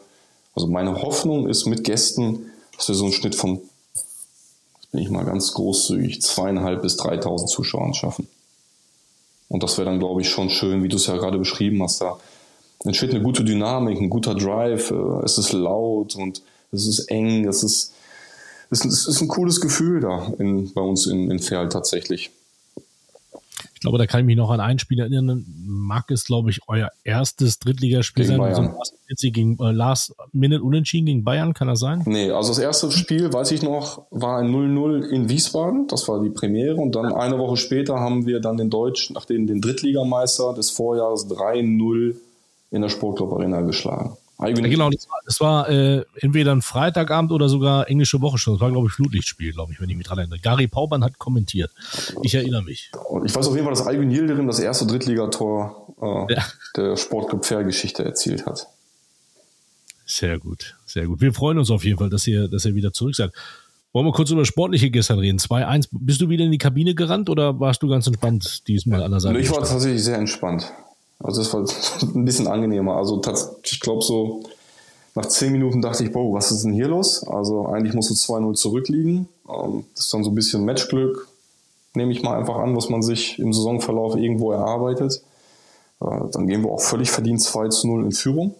[0.54, 3.62] also meine Hoffnung ist mit Gästen, dass wir so einen Schnitt von,
[3.94, 8.28] jetzt bin ich mal ganz großzügig, zweieinhalb bis 3000 Zuschauern schaffen.
[9.50, 12.02] Und das wäre dann, glaube ich, schon schön, wie du es ja gerade beschrieben hast.
[12.02, 12.20] Da
[12.84, 17.48] entsteht eine gute Dynamik, ein guter Drive, äh, es ist laut und es ist eng,
[17.48, 17.94] es ist,
[18.70, 22.32] es ist, ist ein cooles Gefühl da in, bei uns in, in Ferl tatsächlich.
[23.78, 25.46] Ich glaube, da kann ich mich noch an ein Spiel erinnern.
[25.68, 28.52] Mag es, glaube ich, euer erstes Drittligaspiel gegen sein.
[28.52, 28.76] Bayern.
[29.16, 32.02] So gegen äh, Last Minute Unentschieden gegen Bayern, kann das sein?
[32.08, 35.88] Nee, also das erste Spiel, weiß ich noch, war ein 0-0 in Wiesbaden.
[35.88, 36.78] Das war die Premiere.
[36.78, 41.28] Und dann eine Woche später haben wir dann den Deutschen, nachdem den Drittligameister des Vorjahres
[41.30, 42.16] 3-0
[42.72, 44.18] in der Sportclub Arena geschlagen.
[44.40, 48.54] Eigentlich genau, das war, das war äh, entweder ein Freitagabend oder sogar englische Woche schon.
[48.54, 50.38] Das war, glaube ich, Flutlichtspiel, glaube ich, wenn ich mich dran erinnere.
[50.38, 51.72] Gary Pauban hat kommentiert.
[52.22, 52.92] Ich erinnere mich.
[53.26, 56.46] Ich weiß auf jeden Fall, dass Albin Yildirim das erste Drittligator äh, ja.
[56.76, 58.68] der Sportclub Fair-Geschichte erzielt hat.
[60.06, 61.20] Sehr gut, sehr gut.
[61.20, 63.32] Wir freuen uns auf jeden Fall, dass ihr, dass ihr wieder zurück seid.
[63.92, 65.40] Wollen wir kurz über Sportliche gestern reden?
[65.40, 65.88] 2-1.
[65.92, 69.20] Bist du wieder in die Kabine gerannt oder warst du ganz entspannt diesmal an der
[69.20, 69.40] Seite?
[69.40, 70.72] Ich war tatsächlich sehr entspannt.
[71.20, 71.66] Also das war
[72.16, 72.96] ein bisschen angenehmer.
[72.96, 73.22] Also
[73.64, 74.44] ich glaube so
[75.18, 77.24] nach zehn Minuten dachte ich, boah, was ist denn hier los?
[77.28, 79.28] Also eigentlich musst du 2-0 zurückliegen.
[79.50, 81.28] Ähm, das ist dann so ein bisschen Matchglück,
[81.96, 85.24] nehme ich mal einfach an, was man sich im Saisonverlauf irgendwo erarbeitet.
[86.02, 88.54] Äh, dann gehen wir auch völlig verdient 2 0 in Führung,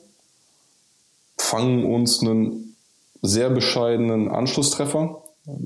[1.38, 2.76] fangen uns einen
[3.22, 5.22] sehr bescheidenen Anschlusstreffer.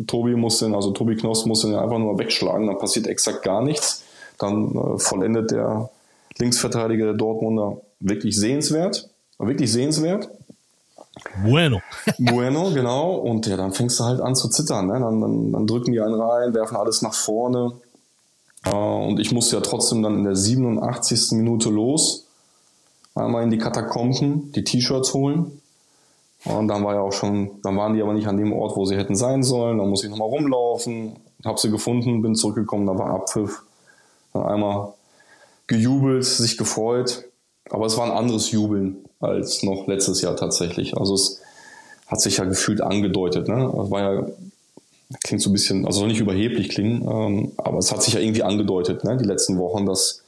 [0.08, 3.63] Tobi muss den, also Tobi Knoss muss den einfach nur wegschlagen, dann passiert exakt gar
[3.63, 4.04] nichts.
[4.38, 5.89] Dann äh, vollendet der
[6.37, 10.29] Linksverteidiger der Dortmunder wirklich sehenswert, wirklich sehenswert.
[11.43, 11.81] Bueno.
[12.17, 13.15] Bueno, genau.
[13.15, 14.87] Und ja, dann fängst du halt an zu zittern.
[14.87, 14.99] Ne?
[14.99, 17.73] Dann, dann, dann drücken die einen rein, werfen alles nach vorne.
[18.63, 21.31] Und ich musste ja trotzdem dann in der 87.
[21.31, 22.27] Minute los.
[23.15, 25.61] Einmal in die Katakomben, die T-Shirts holen.
[26.45, 28.85] Und dann war ja auch schon, dann waren die aber nicht an dem Ort, wo
[28.85, 29.77] sie hätten sein sollen.
[29.77, 33.63] Dann muss ich nochmal rumlaufen, hab sie gefunden, bin zurückgekommen, da war Abpfiff.
[34.33, 34.93] Dann einmal
[35.71, 37.23] gejubelt, sich gefreut.
[37.69, 40.97] Aber es war ein anderes Jubeln als noch letztes Jahr tatsächlich.
[40.97, 41.39] Also es
[42.07, 43.47] hat sich ja gefühlt angedeutet.
[43.47, 43.71] Ne?
[43.84, 44.27] Es war ja,
[45.23, 48.43] klingt so ein bisschen, also nicht überheblich klingen, ähm, aber es hat sich ja irgendwie
[48.43, 49.17] angedeutet, ne?
[49.17, 50.21] die letzten Wochen, dass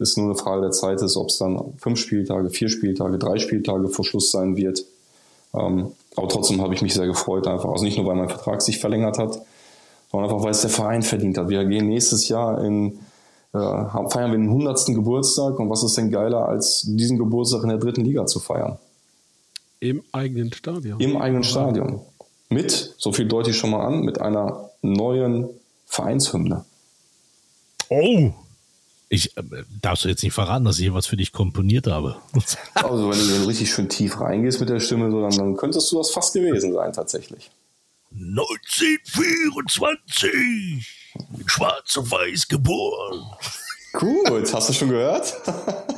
[0.00, 3.38] es nur eine Frage der Zeit ist, ob es dann fünf Spieltage, vier Spieltage, drei
[3.38, 4.84] Spieltage vor Schluss sein wird.
[5.54, 7.70] Ähm, aber trotzdem habe ich mich sehr gefreut einfach.
[7.70, 9.40] Also nicht nur, weil mein Vertrag sich verlängert hat,
[10.10, 11.48] sondern einfach, weil es der Verein verdient hat.
[11.48, 12.98] Wir gehen nächstes Jahr in
[13.52, 14.86] äh, feiern wir den 100.
[14.86, 18.78] Geburtstag und was ist denn geiler, als diesen Geburtstag in der dritten Liga zu feiern?
[19.80, 21.00] Im eigenen Stadion.
[21.00, 22.00] Im eigenen Stadion.
[22.50, 25.48] Mit, so viel deute ich schon mal an, mit einer neuen
[25.86, 26.64] Vereinshymne.
[27.88, 28.30] Oh!
[29.10, 29.42] Ich äh,
[29.80, 32.16] darfst du jetzt nicht verraten, dass ich hier was für dich komponiert habe.
[32.74, 35.56] Also wenn du, wenn du richtig schön tief reingehst mit der Stimme, so, dann, dann
[35.56, 37.50] könntest du das fast gewesen sein tatsächlich.
[38.12, 40.98] 1924!
[41.46, 43.24] Schwarz und Weiß geboren.
[43.94, 45.34] Gut, hast du schon gehört?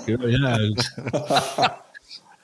[0.06, 0.58] ja, ja.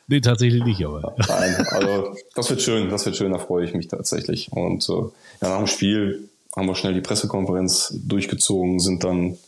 [0.09, 1.15] nee, tatsächlich nicht, aber.
[1.29, 4.53] Nein, also das wird schön, das wird schön, da freue ich mich tatsächlich.
[4.53, 5.03] Und äh,
[5.43, 9.39] ja, nach dem Spiel haben wir schnell die Pressekonferenz durchgezogen, sind dann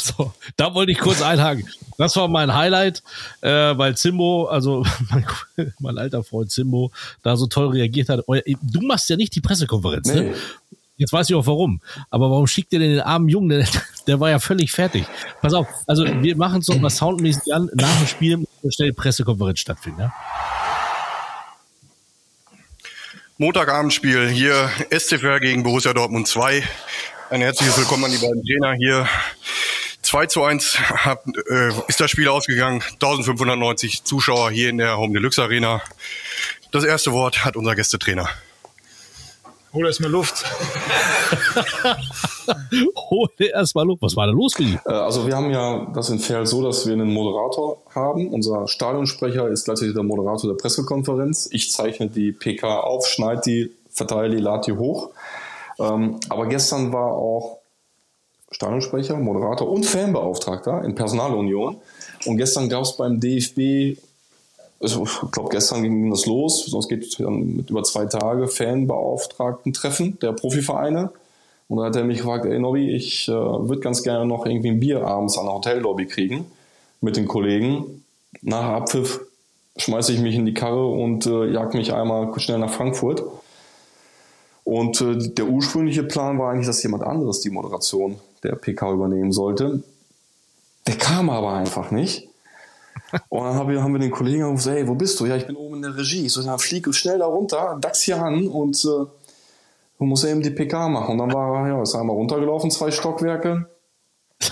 [0.16, 1.68] so, da wollte ich kurz einhaken.
[1.98, 3.02] Das war mein Highlight,
[3.40, 5.26] äh, weil Zimbo, also mein,
[5.78, 6.90] mein, alter Freund Zimbo,
[7.22, 8.24] da so toll reagiert hat.
[8.62, 10.22] Du machst ja nicht die Pressekonferenz, ne?
[10.22, 10.30] nee.
[10.30, 10.36] ne?
[10.96, 11.80] Jetzt weiß ich auch warum.
[12.10, 13.48] Aber warum schickt ihr denn den armen Jungen?
[13.48, 13.66] Der,
[14.06, 15.06] der war ja völlig fertig.
[15.40, 17.70] Pass auf, also wir machen es so mal soundmäßig an.
[17.72, 20.00] Nach dem Spiel muss schnell die Pressekonferenz stattfinden.
[20.00, 20.12] Ja?
[23.38, 26.62] Montagabendspiel hier SCFR gegen Borussia Dortmund 2.
[27.30, 29.08] Ein herzliches Willkommen an die beiden Trainer hier.
[30.10, 32.82] 2 zu 1 hat, äh, ist das Spiel ausgegangen.
[32.94, 35.82] 1590 Zuschauer hier in der Home Deluxe Arena.
[36.72, 38.28] Das erste Wort hat unser Gästetrainer.
[39.72, 40.44] Hol erstmal Luft.
[43.08, 44.02] Hol erstmal Luft.
[44.02, 44.80] Was war da los, Willi?
[44.84, 48.34] Äh, also wir haben ja das in Fair so, dass wir einen Moderator haben.
[48.34, 51.48] Unser Stadionsprecher ist gleichzeitig der Moderator der Pressekonferenz.
[51.52, 55.10] Ich zeichne die PK auf, schneide die, verteile die, lade die hoch.
[55.78, 57.59] Ähm, aber gestern war auch
[58.50, 61.76] Stadionsprecher, Moderator und Fanbeauftragter in Personalunion.
[62.26, 63.98] Und gestern gab es beim DFB
[64.80, 68.48] also ich glaube, gestern ging das los, sonst geht es dann mit über zwei Tage
[68.48, 71.10] Fanbeauftragten-Treffen der Profivereine.
[71.68, 74.70] Und da hat er mich gefragt, ey Nobby, ich äh, würde ganz gerne noch irgendwie
[74.70, 76.46] ein Bier abends an der Hotellobby kriegen
[77.00, 78.04] mit den Kollegen.
[78.42, 79.20] Nach Abpfiff
[79.76, 83.22] schmeiße ich mich in die Karre und äh, jag mich einmal schnell nach Frankfurt.
[84.70, 89.32] Und äh, der ursprüngliche Plan war eigentlich, dass jemand anderes die Moderation der PK übernehmen
[89.32, 89.82] sollte.
[90.86, 92.28] Der kam aber einfach nicht.
[93.30, 95.26] Und dann haben wir, haben wir den Kollegen gesagt, hey, wo bist du?
[95.26, 96.24] Ja, ich bin oben in der Regie.
[96.24, 99.06] Ich so, dann flieg schnell da runter, DAX hier an und äh,
[99.98, 101.18] du musst eben die PK machen.
[101.18, 103.68] Und dann war ja, ist einmal runtergelaufen, zwei Stockwerke.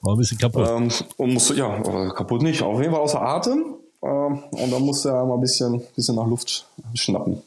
[0.00, 0.68] War ein bisschen kaputt.
[0.68, 1.80] Ähm, und musste, ja,
[2.10, 3.76] kaputt nicht, auf jeden Fall außer Atem.
[4.02, 7.40] Ähm, und dann musste er einmal ein bisschen, bisschen nach Luft schnappen.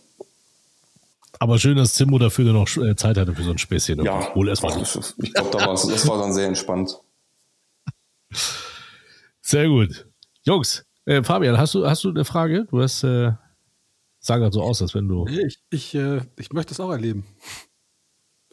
[1.40, 4.04] Aber schön, dass Zimmo dafür noch äh, Zeit hatte für so ein Späßchen.
[4.04, 4.82] Ja, Wohl erstmal.
[4.82, 7.00] Ich glaube, da das war dann sehr entspannt.
[9.42, 10.08] Sehr gut.
[10.42, 12.66] Jungs, äh, Fabian, hast du, hast du eine Frage?
[12.66, 13.32] Du hast, äh,
[14.20, 15.28] sah gerade so aus, als wenn du.
[15.28, 17.26] Ich, ich, äh, ich möchte es auch erleben.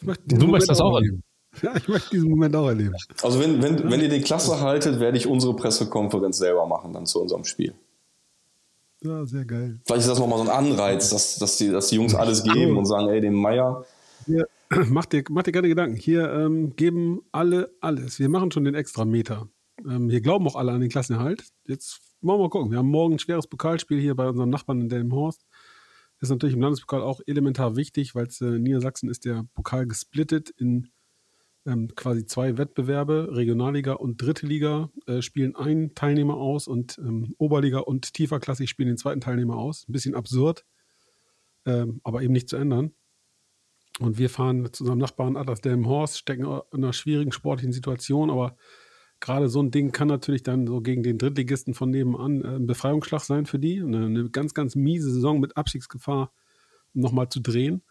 [0.01, 1.23] du Moment möchtest das auch erleben.
[1.63, 2.95] Ja, ich möchte diesen Moment auch erleben.
[3.23, 7.05] Also wenn, wenn, wenn ihr die Klasse haltet, werde ich unsere Pressekonferenz selber machen, dann
[7.05, 7.75] zu unserem Spiel.
[9.05, 9.81] Ja, sehr geil.
[9.85, 12.77] Vielleicht ist das nochmal so ein Anreiz, dass, dass, die, dass die Jungs alles geben
[12.77, 13.85] und sagen, ey, dem Meier.
[14.27, 14.47] Hier,
[14.89, 15.97] mach, dir, mach dir keine Gedanken.
[15.97, 18.19] Hier ähm, geben alle alles.
[18.21, 19.49] Wir machen schon den extra Meter.
[19.85, 21.45] Ähm, hier glauben auch alle an den Klassenerhalt.
[21.67, 22.71] Jetzt wollen wir mal gucken.
[22.71, 25.45] Wir haben morgen ein schweres Pokalspiel hier bei unserem Nachbarn in Delmenhorst.
[26.21, 30.51] Das ist natürlich im Landespokal auch elementar wichtig, weil äh, Niedersachsen ist der Pokal gesplittet
[30.51, 30.92] in
[31.67, 33.31] ähm, quasi zwei Wettbewerbe.
[33.33, 38.89] Regionalliga und Dritte Liga äh, spielen einen Teilnehmer aus und ähm, Oberliga und tieferklassig spielen
[38.89, 39.89] den zweiten Teilnehmer aus.
[39.89, 40.65] Ein bisschen absurd,
[41.67, 42.93] ähm, aber eben nicht zu ändern.
[44.01, 48.57] Und wir fahren zu unserem Nachbarn Atlas Delmenhorst, stecken in einer schwierigen sportlichen Situation, aber
[49.21, 52.67] gerade so ein Ding kann natürlich dann so gegen den Drittligisten von nebenan äh, ein
[52.67, 53.81] Befreiungsschlag sein für die.
[53.81, 56.33] Eine, eine ganz, ganz miese Saison mit Abstiegsgefahr
[56.93, 57.83] nochmal zu drehen.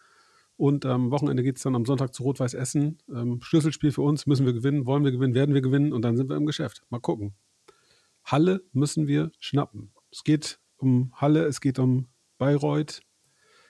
[0.62, 2.98] Und am Wochenende geht es dann am Sonntag zu Rot-Weiß Essen.
[3.12, 6.16] Ähm, Schlüsselspiel für uns, müssen wir gewinnen, wollen wir gewinnen, werden wir gewinnen und dann
[6.16, 6.84] sind wir im Geschäft.
[6.88, 7.34] Mal gucken.
[8.22, 9.92] Halle müssen wir schnappen.
[10.12, 12.06] Es geht um Halle, es geht um
[12.38, 13.00] Bayreuth.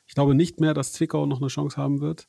[0.06, 2.28] Ich glaube nicht mehr, dass Zwickau noch eine Chance haben wird.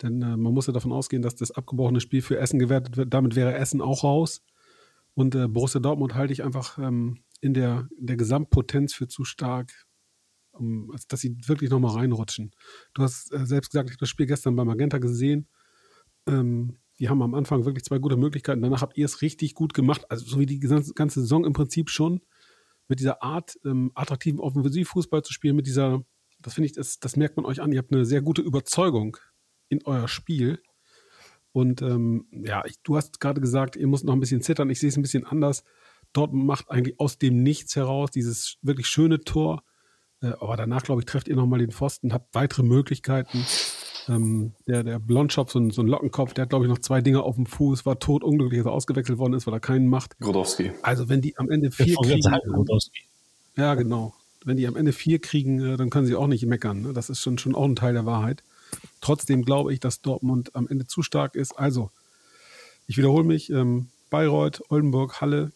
[0.00, 3.12] Denn äh, man muss ja davon ausgehen, dass das abgebrochene Spiel für Essen gewertet wird.
[3.12, 4.44] Damit wäre Essen auch raus.
[5.14, 9.24] Und äh, Borussia Dortmund halte ich einfach ähm, in, der, in der Gesamtpotenz für zu
[9.24, 9.72] stark,
[10.60, 12.52] um, dass sie wirklich nochmal reinrutschen.
[12.94, 15.48] Du hast äh, selbst gesagt, ich habe das Spiel gestern bei Magenta gesehen.
[16.26, 18.60] Ähm, die haben am Anfang wirklich zwei gute Möglichkeiten.
[18.60, 20.04] Danach habt ihr es richtig gut gemacht.
[20.10, 22.20] Also so wie die ganze Saison im Prinzip schon.
[22.88, 26.04] Mit dieser Art, ähm, attraktiven Offensivfußball zu spielen, mit dieser,
[26.40, 27.72] das finde ich, das, das merkt man euch an.
[27.72, 29.16] Ihr habt eine sehr gute Überzeugung
[29.68, 30.60] in euer Spiel.
[31.52, 34.68] Und ähm, ja, ich, du hast gerade gesagt, ihr müsst noch ein bisschen zittern.
[34.70, 35.64] Ich sehe es ein bisschen anders.
[36.12, 39.62] Dortmund macht eigentlich aus dem Nichts heraus dieses wirklich schöne Tor.
[40.22, 43.44] Äh, aber danach, glaube ich, trefft ihr nochmal den Pfosten, habt weitere Möglichkeiten.
[44.08, 47.00] Ähm, der, der Blondschopf, so ein, so ein Lockenkopf, der hat, glaube ich, noch zwei
[47.00, 49.88] Dinge auf dem Fuß, war tot unglücklich, dass er ausgewechselt worden ist, weil er keinen
[49.88, 50.18] macht.
[50.20, 50.72] Grodowski.
[50.82, 52.22] Also, wenn die am Ende vier kriegen.
[52.22, 52.66] Sagen,
[53.56, 54.14] ja, genau.
[54.44, 56.82] Wenn die am Ende vier kriegen, äh, dann können sie auch nicht meckern.
[56.82, 56.92] Ne?
[56.92, 58.42] Das ist schon, schon auch ein Teil der Wahrheit.
[59.00, 61.52] Trotzdem glaube ich, dass Dortmund am Ende zu stark ist.
[61.52, 61.90] Also,
[62.86, 65.52] ich wiederhole mich: ähm, Bayreuth, Oldenburg, Halle,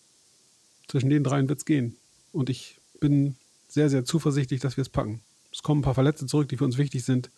[0.89, 1.97] zwischen den dreien wird es gehen.
[2.33, 3.37] Und ich bin
[3.75, 5.21] sehr, sehr zuversichtlich, dass wir es packen.
[5.53, 7.31] Es kommen ein paar Verletzte zurück, die für uns wichtig sind.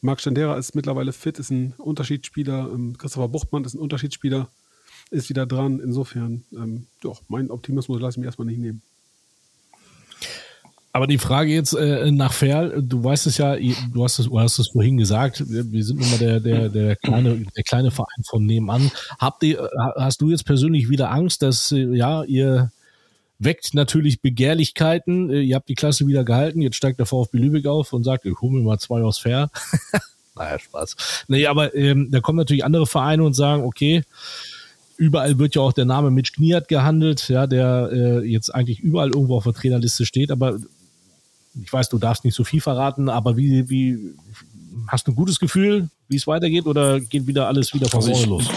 [0.00, 2.70] Marc Stendera ist mittlerweile fit, ist ein Unterschiedsspieler.
[2.72, 4.48] Ähm, Christopher Buchtmann ist ein Unterschiedsspieler,
[5.10, 5.80] ist wieder dran.
[5.80, 8.82] Insofern, ähm, doch, meinen Optimismus lasse ich mir erstmal nicht nehmen.
[10.92, 14.38] Aber die Frage jetzt äh, nach Ferl, du weißt es ja, du hast es, du
[14.38, 18.46] hast es vorhin gesagt, wir sind mal der, der, der, kleine, der kleine Verein von
[18.46, 18.92] nebenan.
[19.18, 22.70] Habt ihr, hast du jetzt persönlich wieder Angst, dass äh, ja, ihr
[23.44, 25.30] weckt natürlich Begehrlichkeiten.
[25.30, 28.24] Äh, ihr habt die Klasse wieder gehalten, jetzt steigt der VfB Lübeck auf und sagt,
[28.24, 29.50] ich hole mir mal zwei aus Fair.
[30.34, 31.24] naja, Spaß.
[31.28, 34.02] Nee, aber ähm, da kommen natürlich andere Vereine und sagen, okay,
[34.96, 39.08] überall wird ja auch der Name Mitch Kniat gehandelt, ja, der äh, jetzt eigentlich überall
[39.08, 40.58] irgendwo auf der Trainerliste steht, aber
[41.62, 44.14] ich weiß, du darfst nicht so viel verraten, aber wie, wie
[44.88, 48.26] hast du ein gutes Gefühl, wie es weitergeht oder geht wieder alles wieder von vorne
[48.26, 48.48] los?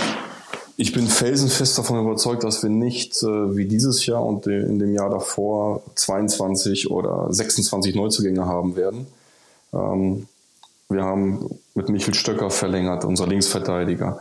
[0.80, 4.94] Ich bin felsenfest davon überzeugt, dass wir nicht äh, wie dieses Jahr und in dem
[4.94, 9.08] Jahr davor 22 oder 26 Neuzugänge haben werden.
[9.74, 10.28] Ähm,
[10.88, 14.20] wir haben mit Michel Stöcker verlängert, unser Linksverteidiger.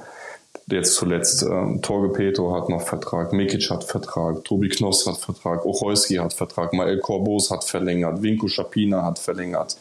[0.66, 5.66] Jetzt zuletzt ähm, Torge Peto hat noch Vertrag, Mikic hat Vertrag, Tobi Knoss hat Vertrag,
[5.66, 9.76] Ocholski hat Vertrag, Mael Korbos hat verlängert, Vinko Schapina hat verlängert.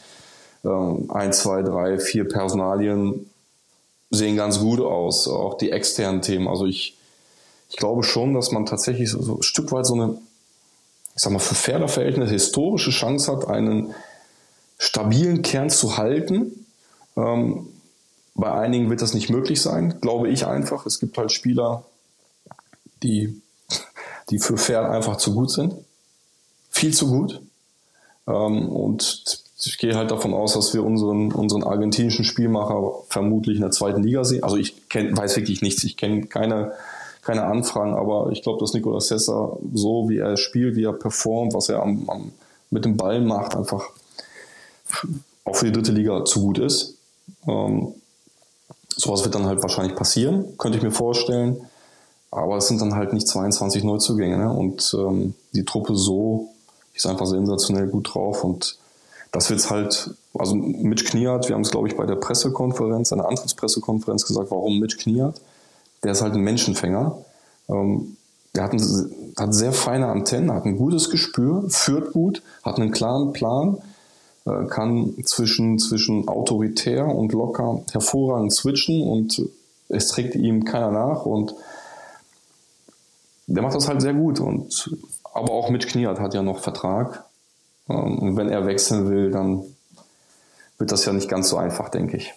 [0.65, 3.29] Ähm, ein, zwei, drei, vier Personalien
[4.09, 6.47] sehen ganz gut aus, auch die externen Themen.
[6.47, 6.97] Also ich,
[7.69, 10.17] ich glaube schon, dass man tatsächlich so, ein Stück weit so eine,
[11.15, 13.93] ich sag mal, für Pferderverhältnisse historische Chance hat, einen
[14.77, 16.65] stabilen Kern zu halten.
[17.15, 17.67] Ähm,
[18.35, 20.85] bei einigen wird das nicht möglich sein, glaube ich einfach.
[20.85, 21.85] Es gibt halt Spieler,
[23.01, 23.41] die,
[24.29, 25.73] die für Pferd einfach zu gut sind.
[26.69, 27.41] Viel zu gut.
[28.27, 33.61] Ähm, und ich gehe halt davon aus, dass wir unseren, unseren argentinischen Spielmacher vermutlich in
[33.61, 34.43] der zweiten Liga sehen.
[34.43, 36.73] Also ich kenn, weiß wirklich nichts, ich kenne keine,
[37.21, 41.53] keine Anfragen, aber ich glaube, dass Nicolas Sessa so, wie er spielt, wie er performt,
[41.53, 42.31] was er am, am,
[42.69, 43.85] mit dem Ball macht, einfach
[45.45, 46.95] auch für die dritte Liga zu gut ist.
[47.47, 47.93] Ähm,
[48.89, 51.61] sowas wird dann halt wahrscheinlich passieren, könnte ich mir vorstellen.
[52.29, 54.37] Aber es sind dann halt nicht 22 Neuzugänge.
[54.37, 54.51] Ne?
[54.51, 56.49] Und ähm, die Truppe so
[56.93, 58.77] ist einfach sensationell gut drauf und
[59.35, 63.27] das wird halt, also Mitch Kniat, wir haben es glaube ich bei der Pressekonferenz, einer
[63.27, 65.41] Antrittspressekonferenz gesagt, warum Mitch Kniat?
[66.03, 67.17] Der ist halt ein Menschenfänger.
[67.67, 68.15] Ähm,
[68.55, 72.91] der hat, ein, hat sehr feine Antennen, hat ein gutes Gespür, führt gut, hat einen
[72.91, 73.79] klaren Plan,
[74.45, 79.41] äh, kann zwischen, zwischen autoritär und locker hervorragend switchen und
[79.89, 81.53] es trägt ihm keiner nach und
[83.47, 84.89] der macht das halt sehr gut und
[85.33, 87.24] aber auch Mitch Kniat hat ja noch Vertrag
[87.87, 89.63] und wenn er wechseln will, dann
[90.77, 92.33] wird das ja nicht ganz so einfach, denke ich.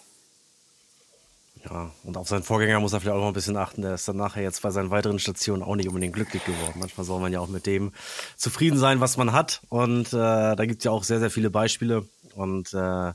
[1.65, 3.81] Ja, und auf seinen Vorgänger muss er vielleicht auch noch ein bisschen achten.
[3.81, 6.75] Der ist dann nachher jetzt bei seinen weiteren Stationen auch nicht unbedingt glücklich geworden.
[6.79, 7.91] Manchmal soll man ja auch mit dem
[8.37, 9.61] zufrieden sein, was man hat.
[9.69, 12.07] Und äh, da gibt es ja auch sehr, sehr viele Beispiele.
[12.33, 13.11] Und äh,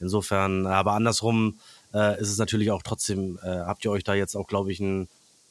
[0.00, 1.58] insofern, aber andersrum
[1.92, 4.80] äh, ist es natürlich auch trotzdem, äh, habt ihr euch da jetzt auch, glaube ich,
[4.80, 5.08] ein,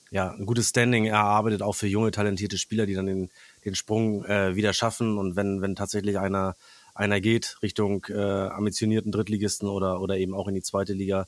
[0.10, 3.30] ja, ein gutes Standing erarbeitet, auch für junge, talentierte Spieler, die dann den
[3.66, 5.18] den Sprung äh, wieder schaffen.
[5.18, 6.56] Und wenn, wenn tatsächlich einer,
[6.96, 11.26] einer geht Richtung äh, ambitionierten Drittligisten oder, oder eben auch in die zweite Liga,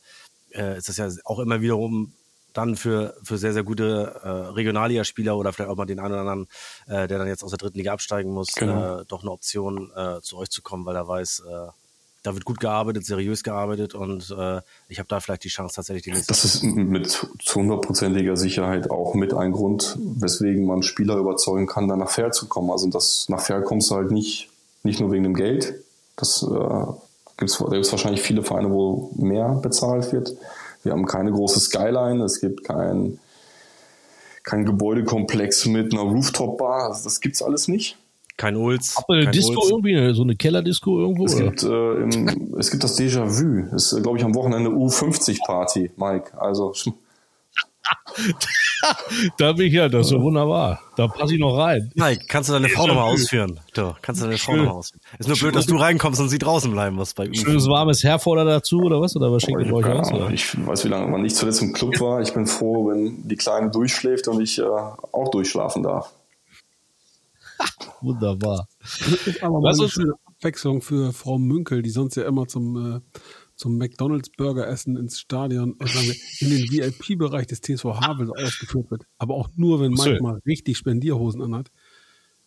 [0.51, 2.13] äh, ist das ja auch immer wiederum
[2.53, 6.21] dann für, für sehr, sehr gute äh, Regionalligaspieler oder vielleicht auch mal den einen oder
[6.21, 6.47] anderen,
[6.87, 9.01] äh, der dann jetzt aus der dritten Liga absteigen muss, genau.
[9.01, 11.67] äh, doch eine Option, äh, zu euch zu kommen, weil er weiß, äh,
[12.23, 16.03] da wird gut gearbeitet, seriös gearbeitet und äh, ich habe da vielleicht die Chance tatsächlich
[16.03, 16.27] die nächste.
[16.27, 21.89] Das ist mit zu hundertprozentiger Sicherheit auch mit ein Grund, weswegen man Spieler überzeugen kann,
[21.89, 22.71] da nach Fair zu kommen.
[22.71, 24.49] Also das nach Fair kommst du halt nicht,
[24.83, 25.83] nicht nur wegen dem Geld,
[26.15, 26.85] Das äh,
[27.37, 30.33] gibt's, da gibt es wahrscheinlich viele Vereine, wo mehr bezahlt wird.
[30.83, 33.19] Wir haben keine große Skyline, es gibt kein,
[34.43, 36.89] kein Gebäudekomplex mit einer Rooftop-Bar.
[36.89, 37.97] Das, das gibt's alles nicht.
[38.37, 38.95] Kein Ulz.
[38.97, 39.69] Habt ihr eine kein Disco Ulz.
[39.69, 41.25] irgendwie, so eine Kellerdisco irgendwo?
[41.25, 41.43] Es oder?
[41.45, 43.75] gibt, äh, im, es gibt das Déjà-vu.
[43.75, 46.39] Ist, glaube ich, am Wochenende U50-Party, Mike.
[46.39, 46.73] Also
[49.37, 50.81] Da bin ich ja, das ist so wunderbar.
[50.95, 51.91] Da passe ich noch rein.
[51.95, 53.59] Mike, kannst du deine Frau nochmal ausführen?
[53.73, 55.01] Du, kannst du deine Frau nochmal ausführen?
[55.19, 58.45] Ist nur blöd, dass du reinkommst und sie draußen bleiben muss bei Schönes warmes Herforder
[58.45, 59.15] dazu oder was?
[59.15, 60.11] Oder was ich, ihr euch aus?
[60.31, 62.21] Ich weiß, wie lange wann ich zuletzt im Club war.
[62.21, 66.11] Ich bin froh, wenn die Kleine durchschläft und ich äh, auch durchschlafen darf.
[68.01, 68.67] Wunderbar.
[69.25, 72.99] Ist aber mal eine schöne Abwechslung für Frau Münkel, die sonst ja immer zum, äh,
[73.55, 79.03] zum McDonalds Burger essen ins Stadion wir, in den VIP-Bereich des TSV Havels ausgeführt wird.
[79.17, 80.09] Aber auch nur, wenn So.
[80.09, 81.71] Mike mal richtig Spendierhosen anhat.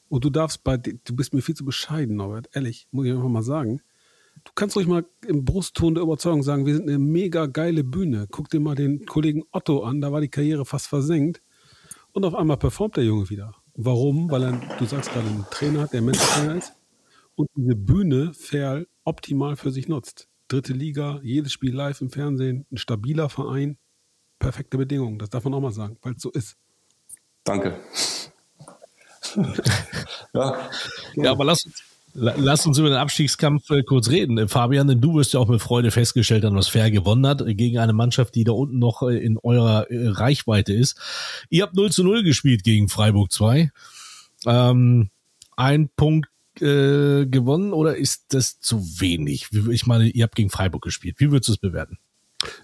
[0.09, 3.29] Und du darfst bei, du bist mir viel zu bescheiden, Norbert, ehrlich, muss ich einfach
[3.29, 3.81] mal sagen.
[4.45, 8.27] Du kannst ruhig mal im Brustton der Überzeugung sagen, wir sind eine mega geile Bühne.
[8.31, 11.43] Guck dir mal den Kollegen Otto an, da war die Karriere fast versenkt.
[12.13, 13.55] Und auf einmal performt der Junge wieder.
[13.77, 14.31] Warum?
[14.31, 16.73] Weil er, du sagst gerade, einen Trainer hat, der Menschentrainer ist
[17.35, 20.29] und diese Bühne Ferl optimal für sich nutzt.
[20.49, 23.77] Dritte Liga, jedes Spiel live im Fernsehen, ein stabiler Verein,
[24.39, 25.19] perfekte Bedingungen.
[25.19, 26.57] Das darf man auch mal sagen, weil es so ist.
[27.45, 27.79] Danke.
[30.33, 30.71] ja,
[31.15, 31.83] Ja, aber lass uns,
[32.17, 34.39] lass uns über den Abstiegskampf äh, kurz reden.
[34.39, 37.43] Äh, Fabian, denn du wirst ja auch mit Freude festgestellt haben, was Fair gewonnen hat
[37.43, 40.99] äh, gegen eine Mannschaft, die da unten noch in eurer Reichweite ist.
[41.51, 43.71] Ihr habt 0 zu 0 gespielt gegen Freiburg 2.
[44.47, 45.11] Ähm,
[45.57, 46.29] ein Punkt
[46.61, 49.49] äh, gewonnen oder ist das zu wenig?
[49.71, 51.17] Ich meine, ihr habt gegen Freiburg gespielt.
[51.19, 51.99] Wie würdest du es bewerten?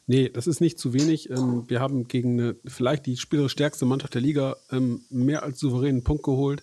[0.07, 1.31] Nee, das ist nicht zu wenig.
[1.31, 5.59] Ähm, wir haben gegen eine, vielleicht die spielerisch stärkste Mannschaft der Liga ähm, mehr als
[5.59, 6.63] souveränen Punkt geholt.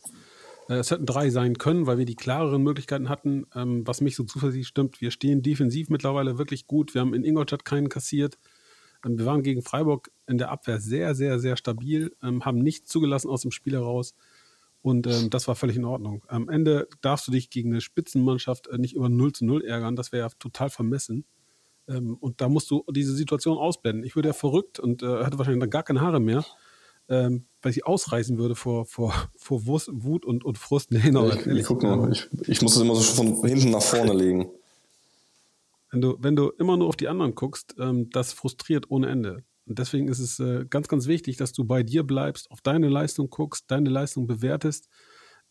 [0.70, 3.47] Äh, es hätten drei sein können, weil wir die klareren Möglichkeiten hatten.
[3.55, 6.93] Ähm, was mich so zuversichtlich stimmt, wir stehen defensiv mittlerweile wirklich gut.
[6.93, 8.38] Wir haben in Ingolstadt keinen kassiert.
[9.05, 12.89] Ähm, wir waren gegen Freiburg in der Abwehr sehr, sehr, sehr stabil, ähm, haben nichts
[12.89, 14.15] zugelassen aus dem Spiel heraus.
[14.82, 16.24] Und ähm, das war völlig in Ordnung.
[16.28, 19.97] Am Ende darfst du dich gegen eine Spitzenmannschaft äh, nicht über 0 zu 0 ärgern.
[19.97, 21.26] Das wäre ja total vermessen.
[21.89, 24.05] Ähm, und da musst du diese Situation ausblenden.
[24.05, 26.45] Ich würde ja verrückt und äh, hätte wahrscheinlich dann gar keine Haare mehr,
[27.09, 30.91] ähm, weil ich ausreißen würde vor, vor, vor Wut und, und Frust.
[30.91, 33.82] Nee, no, ich, ich, guck mal, ich, ich muss es immer so von hinten nach
[33.82, 34.49] vorne legen.
[35.91, 39.43] wenn, du, wenn du immer nur auf die anderen guckst, ähm, das frustriert ohne Ende.
[39.66, 42.89] Und deswegen ist es äh, ganz, ganz wichtig, dass du bei dir bleibst, auf deine
[42.89, 44.89] Leistung guckst, deine Leistung bewertest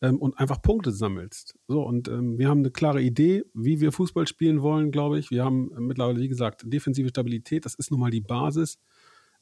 [0.01, 1.57] ähm, und einfach Punkte sammelst.
[1.69, 5.31] So, und ähm, wir haben eine klare Idee, wie wir Fußball spielen wollen, glaube ich.
[5.31, 8.79] Wir haben äh, mittlerweile, wie gesagt, defensive Stabilität, das ist nun mal die Basis,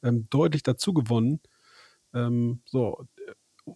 [0.03, 1.41] ähm, deutlich dazu gewonnen.
[2.17, 3.07] Ähm, so,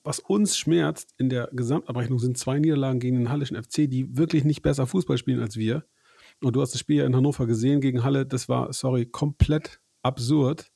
[0.03, 4.45] was uns schmerzt in der Gesamtabrechnung sind zwei Niederlagen gegen den Hallischen FC, die wirklich
[4.45, 5.85] nicht besser Fußball spielen als wir.
[6.41, 9.81] Und du hast das Spiel ja in Hannover gesehen gegen Halle, das war, sorry, komplett
[10.03, 10.73] absurd.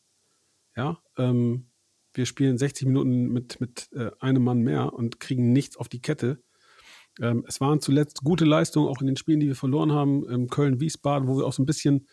[0.77, 1.71] Ja, ähm,
[2.13, 6.03] wir spielen 60 Minuten mit, mit äh, einem Mann mehr und kriegen nichts auf die
[6.03, 6.43] Kette.
[7.21, 10.49] Ähm, es waren zuletzt gute Leistungen, auch in den Spielen, die wir verloren haben, ähm,
[10.49, 12.09] Köln-Wiesbaden, wo wir auch so ein bisschen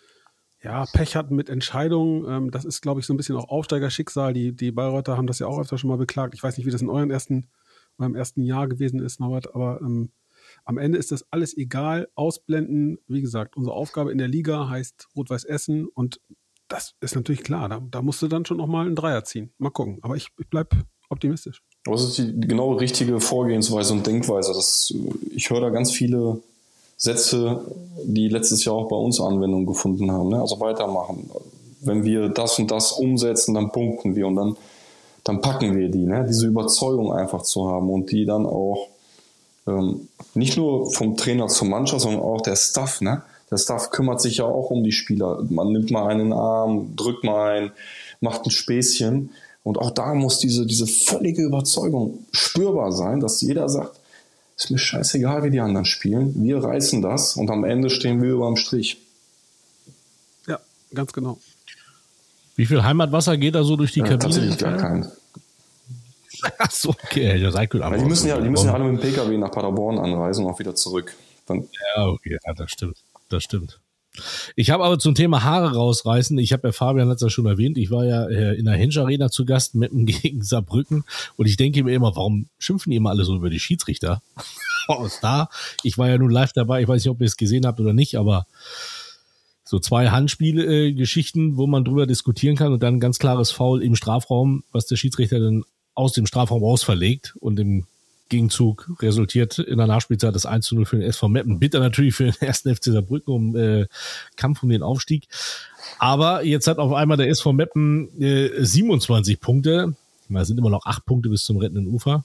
[0.64, 2.26] ja, Pech hatten mit Entscheidungen.
[2.28, 4.34] Ähm, das ist, glaube ich, so ein bisschen auch Aufsteigerschicksal.
[4.34, 6.34] Die, die Bayreuther haben das ja auch öfter schon mal beklagt.
[6.34, 7.48] Ich weiß nicht, wie das in eurem ersten,
[7.98, 10.12] eurem ersten Jahr gewesen ist, Norbert, aber ähm,
[10.66, 12.10] am Ende ist das alles egal.
[12.16, 16.20] Ausblenden, wie gesagt, unsere Aufgabe in der Liga heißt Rot-Weiß Essen und
[16.68, 17.68] das ist natürlich klar.
[17.68, 19.52] Da, da musst du dann schon nochmal einen Dreier ziehen.
[19.58, 20.00] Mal gucken.
[20.02, 20.78] Aber ich, ich bleibe
[21.10, 21.62] optimistisch.
[21.86, 24.54] Was ist die genau richtige Vorgehensweise und Denkweise?
[24.54, 24.94] Das,
[25.32, 26.42] ich höre da ganz viele
[27.02, 27.66] Sätze,
[28.04, 30.30] die letztes Jahr auch bei uns Anwendung gefunden haben.
[30.30, 30.40] Ne?
[30.40, 31.32] Also weitermachen.
[31.80, 34.56] Wenn wir das und das umsetzen, dann punkten wir und dann,
[35.24, 36.06] dann packen wir die.
[36.06, 36.28] Ne?
[36.30, 38.88] Diese Überzeugung einfach zu haben und die dann auch
[39.66, 43.02] ähm, nicht nur vom Trainer zur Mannschaft, sondern auch der Staff.
[43.02, 43.24] Ne?
[43.50, 45.44] Der Staff kümmert sich ja auch um die Spieler.
[45.50, 47.72] Man nimmt mal einen Arm, drückt mal ein,
[48.20, 49.32] macht ein Späßchen.
[49.64, 54.01] Und auch da muss diese, diese völlige Überzeugung spürbar sein, dass jeder sagt,
[54.56, 56.44] ist mir scheißegal, wie die anderen spielen.
[56.44, 58.98] Wir reißen das und am Ende stehen wir über dem Strich.
[60.48, 60.60] Ja,
[60.94, 61.40] ganz genau.
[62.56, 64.20] Wie viel Heimatwasser geht da so durch die Äh, Kabine?
[64.20, 65.12] tatsächlich gar keinen.
[66.58, 67.82] Achso, okay, ja, seid gut.
[67.82, 70.52] Weil die müssen ja, die müssen ja alle mit dem Pkw nach Paderborn anreisen und
[70.54, 71.16] auch wieder zurück.
[71.46, 72.98] Dann, Ja, okay, ja, das stimmt.
[73.30, 73.80] Das stimmt.
[74.56, 77.46] Ich habe aber zum Thema Haare rausreißen, ich habe ja Fabian hat es ja schon
[77.46, 81.04] erwähnt, ich war ja äh, in der Hinge Arena zu Gast mit dem gegen Saarbrücken
[81.38, 84.22] und ich denke mir immer, warum schimpfen die immer alle so über die Schiedsrichter?
[84.88, 85.50] Aus da,
[85.84, 87.94] ich war ja nun live dabei, ich weiß nicht, ob ihr es gesehen habt oder
[87.94, 88.48] nicht, aber
[89.64, 94.66] so zwei Handspiele-Geschichten, wo man drüber diskutieren kann und dann ganz klares Foul im Strafraum,
[94.74, 97.86] was der Schiedsrichter dann aus dem Strafraum raus verlegt und im
[98.32, 101.60] Gegenzug resultiert in der Nachspielzeit das 1 zu 0 für den SV Meppen.
[101.60, 103.86] Bitter natürlich für den ersten FC Saarbrücken um äh,
[104.38, 105.28] Kampf um den Aufstieg.
[106.00, 109.96] Aber jetzt hat auf einmal der SV Meppen äh, 27 Punkte.
[110.34, 112.24] Es sind immer noch acht Punkte bis zum rettenden Ufer.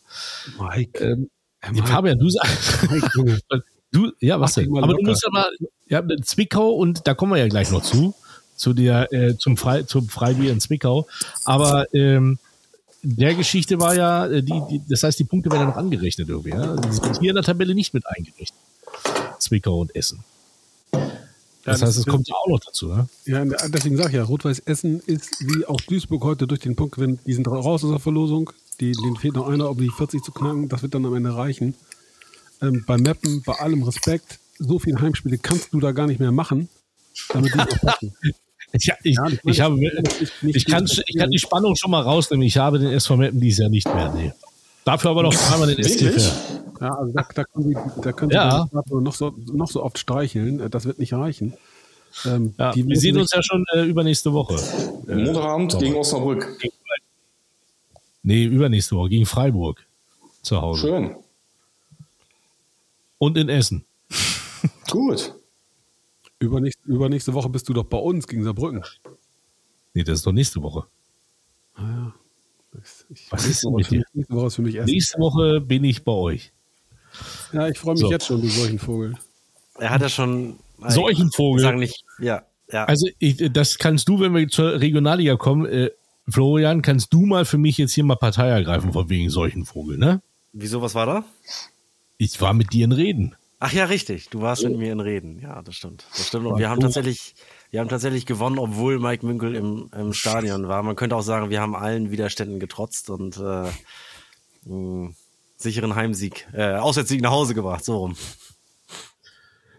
[0.59, 1.05] Mike.
[1.05, 1.29] Ähm,
[1.69, 1.87] Mike.
[1.87, 2.89] Fabian, du sagst.
[3.93, 4.77] Du, ja, was denn?
[4.77, 5.49] Aber du musst ja mal,
[5.87, 8.15] ja, Zwickau und da kommen wir ja gleich noch zu,
[8.57, 11.07] zu der, äh, zum, Frei, zum Freibier in Zwickau.
[11.45, 12.39] Aber ähm,
[13.09, 16.29] der Geschichte war ja, äh, die, die, das heißt, die Punkte werden ja noch angerechnet
[16.29, 16.51] irgendwie.
[16.51, 16.77] Ja?
[16.77, 18.59] Die sind hier in der Tabelle nicht mit eingerechnet.
[19.39, 20.25] Zwickau und Essen.
[21.65, 23.09] Das heißt, es das- kommt ja auch noch dazu, ne?
[23.25, 27.19] Ja, deswegen sage ich ja, Rot-Weiß Essen ist wie auch Duisburg heute durch den Punktgewinn,
[27.27, 28.51] die sind raus aus der Verlosung.
[28.81, 30.69] Die, denen fehlt noch einer, um die 40 zu knacken.
[30.69, 31.75] Das wird dann am Ende reichen.
[32.63, 36.33] Ähm, bei Mappen, bei allem Respekt, so viele Heimspiele kannst du da gar nicht mehr
[36.33, 36.69] machen,
[37.33, 38.15] damit die noch passen.
[38.85, 41.91] Ja, ich, Ja, ich meine, ich, habe, nicht ich, kann, ich kann die Spannung schon
[41.91, 42.47] mal rausnehmen.
[42.47, 44.13] Ich habe den SV Meppen dieses Jahr nicht mehr.
[44.15, 44.33] Nee.
[44.85, 45.83] Dafür aber noch einmal den?
[45.85, 46.13] Fair.
[46.81, 48.69] Ja, also da, da können sie, da können sie Ja.
[48.91, 50.61] noch, so, noch so oft streicheln.
[50.61, 51.55] Äh, Das wird nicht reichen.
[52.25, 54.57] Ähm, Ja, die wir sehen uns ja schon äh, übernächste Woche.
[55.07, 56.57] Montagabend gegen Osnabrück.
[58.23, 59.85] Nee, übernächste Woche gegen Freiburg
[60.43, 60.81] zu Hause.
[60.89, 61.17] Schön.
[63.19, 63.85] Und in Essen.
[64.91, 65.35] Gut.
[66.39, 68.83] Übernächste, übernächste Woche bist du doch bei uns gegen Saarbrücken.
[69.95, 70.85] Nee, das ist doch nächste Woche.
[71.75, 72.15] Ah, ja.
[72.73, 74.05] Das- Ich, Was ist denn mit dir?
[74.13, 74.91] nächste Woche ist für mich Essen.
[74.91, 76.53] Nächste Woche bin ich bei euch.
[77.53, 78.11] Ja, ich freue mich So.
[78.11, 79.15] jetzt schon, du solchen Vogel.
[79.79, 80.59] Er hat ja schon.
[80.89, 81.63] Solchen Vogel.
[81.63, 82.05] Sagen nicht.
[82.19, 82.85] Ja, ja.
[82.85, 85.91] Also, ich, das kannst du, wenn wir zur Regionalliga kommen, äh,
[86.29, 89.97] Florian, kannst du mal für mich jetzt hier mal Partei ergreifen von wegen solchen Vogel,
[89.97, 90.21] ne?
[90.53, 91.25] Wieso, was war da?
[92.19, 93.37] Ich war mit dir in Reden.
[93.59, 94.29] Ach ja, richtig.
[94.29, 95.41] Du warst mit mir in Reden.
[95.41, 96.05] Ja, das stimmt.
[96.17, 96.47] Das stimmt.
[96.47, 97.35] Und wir haben tatsächlich,
[97.71, 100.83] wir haben tatsächlich gewonnen, obwohl Mike Münkel im, im Stadion war.
[100.83, 103.71] Man könnte auch sagen, wir haben allen Widerständen getrotzt und äh,
[104.67, 105.15] mh,
[105.57, 107.85] sicheren Heimsieg, äh, Auswärtssieg nach Hause gebracht.
[107.85, 108.17] So rum.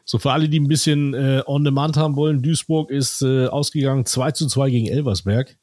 [0.06, 4.06] So, für alle, die ein bisschen äh, on demand haben wollen, Duisburg ist äh, ausgegangen
[4.06, 5.56] 2 zu 2 gegen Elversberg.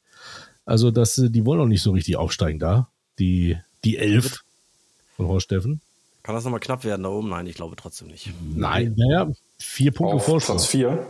[0.65, 2.89] Also, das, äh, die wollen noch nicht so richtig aufsteigen da.
[3.19, 4.43] Die, die Elf
[5.15, 5.81] von Horst Steffen.
[6.25, 7.29] Kann das nochmal knapp werden da oben?
[7.29, 8.33] Nein, ich glaube trotzdem nicht.
[8.55, 10.55] Nein, naja, vier Punkte Auf Vorsprung.
[10.55, 11.05] Platz 4.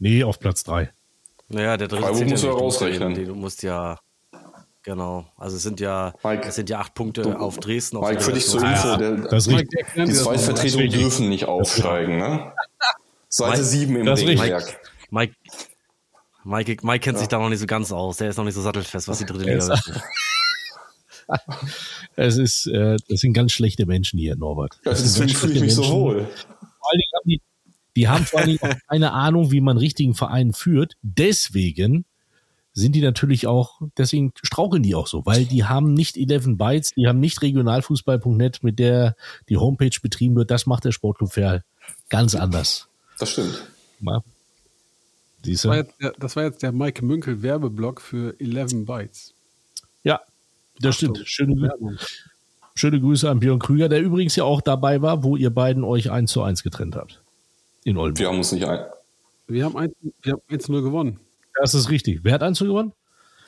[0.00, 0.90] Nee, auf Platz 3.
[1.46, 2.62] Naja, der dritte zählt musst du ja nicht.
[2.62, 3.14] rausrechnen.
[3.14, 4.00] Du, du musst ja,
[4.82, 5.24] genau.
[5.36, 7.98] Also es sind ja, Mike, es sind ja acht Punkte auf Dresden.
[7.98, 10.12] Auf Mike, für dich zur Info, der, Das Mike, die.
[10.12, 11.00] Zweitvertretungen richtig.
[11.00, 12.16] dürfen nicht aufsteigen.
[12.18, 12.52] Ne?
[13.28, 14.08] Seite Mike, 7 im.
[14.08, 14.80] Regelwerk.
[15.10, 15.36] Mike,
[16.42, 18.16] Mike, Mike kennt sich da noch nicht so ganz aus.
[18.16, 20.00] Der ist noch nicht so sattelfest, was die dritte Liga ist-.
[22.16, 24.78] Es ist, äh, das sind ganz schlechte Menschen hier, Norbert.
[24.84, 26.20] Ja, Das sind deswegen fühle ich mich schlechte so Menschen.
[26.20, 26.28] wohl.
[26.78, 27.40] Vor allen Dingen haben die,
[27.96, 30.94] die haben vor allen Dingen auch keine Ahnung, wie man einen richtigen Verein führt.
[31.02, 32.04] Deswegen
[32.74, 36.92] sind die natürlich auch, deswegen straucheln die auch so, weil die haben nicht 11 Bytes,
[36.96, 39.14] die haben nicht regionalfußball.net, mit der
[39.48, 40.50] die Homepage betrieben wird.
[40.50, 41.64] Das macht der Sportclub Ferl
[42.08, 42.88] ganz anders.
[43.18, 43.62] Das stimmt.
[44.00, 44.22] Mal.
[45.44, 49.34] Das war der, das war jetzt der Mike Münkel Werbeblock für 11 Bytes.
[50.04, 50.20] Ja,
[50.80, 51.18] das stimmt.
[51.18, 51.96] Achtung, Schöne, Grü- Werbung.
[52.74, 56.10] schöne Grüße an Björn Krüger, der übrigens ja auch dabei war, wo ihr beiden euch
[56.10, 57.22] 1 zu 1 getrennt habt.
[57.84, 58.18] In Oldenburg.
[58.20, 58.84] Wir haben uns nicht ein.
[59.48, 59.92] Wir haben 1
[60.22, 61.20] wir haben 1-0 gewonnen.
[61.60, 62.20] Das ist richtig.
[62.22, 62.92] Wer hat 1 zu gewonnen?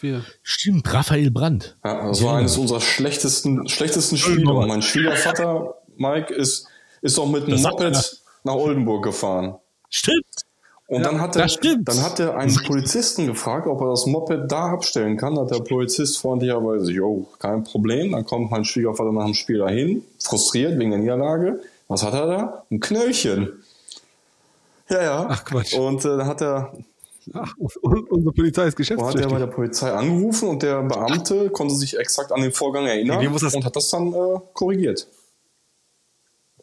[0.00, 0.22] Wir.
[0.42, 1.76] Stimmt, Raphael Brandt.
[1.84, 2.26] Ja, das Ja.
[2.26, 4.52] war eines unserer schlechtesten, schlechtesten Spiele.
[4.52, 6.66] Und mein Schwiegervater, Mike, ist,
[7.00, 9.54] ist auch mit sagt Moped nach Oldenburg gefahren.
[9.88, 10.26] Stimmt.
[10.94, 11.88] Und dann hat er, das stimmt.
[11.88, 15.38] dann hat er einen Polizisten gefragt, ob er das Moped da abstellen kann.
[15.38, 18.12] Hat der Polizist freundlicherweise, jo, kein Problem.
[18.12, 21.60] Dann kommt mein Schwiegervater nach dem Spiel dahin, frustriert wegen der Niederlage.
[21.88, 22.64] Was hat er da?
[22.70, 23.64] Ein Knöllchen.
[24.88, 25.26] Ja, ja.
[25.28, 25.74] Ach, Quatsch.
[25.74, 26.72] Und äh, dann hat er,
[27.32, 29.38] Ach, unsere Polizei ist dann hat er bei geschäftstüchtig.
[29.38, 33.76] der Polizei angerufen und der Beamte konnte sich exakt an den Vorgang erinnern und hat
[33.76, 35.08] das dann äh, korrigiert.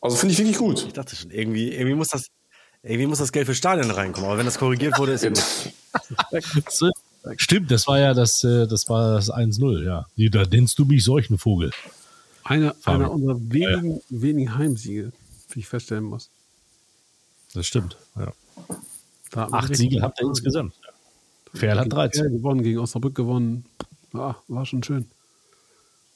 [0.01, 0.85] Also finde ich wirklich gut.
[0.87, 2.27] Ich dachte schon, irgendwie, irgendwie muss das,
[2.83, 4.29] irgendwie muss das Geld für Stadion reinkommen.
[4.29, 6.93] Aber wenn das korrigiert wurde, ist ja gut.
[7.37, 10.07] Stimmt, das war ja das, äh, das war das 1-0, ja.
[10.29, 11.71] Da nennst du mich solchen Vogel.
[12.43, 15.11] Einer, einer unserer wenigen, wenigen Heimsiege,
[15.51, 16.29] wie ich feststellen muss.
[17.53, 17.97] Das stimmt.
[18.15, 18.33] Ja.
[19.29, 20.73] Da Acht Siege habt ihr insgesamt.
[21.53, 22.21] Ferl hat Gegen 13.
[22.21, 23.65] Ferl gewonnen, gegen Osnabrück gewonnen.
[24.13, 25.05] Ja, war schon schön.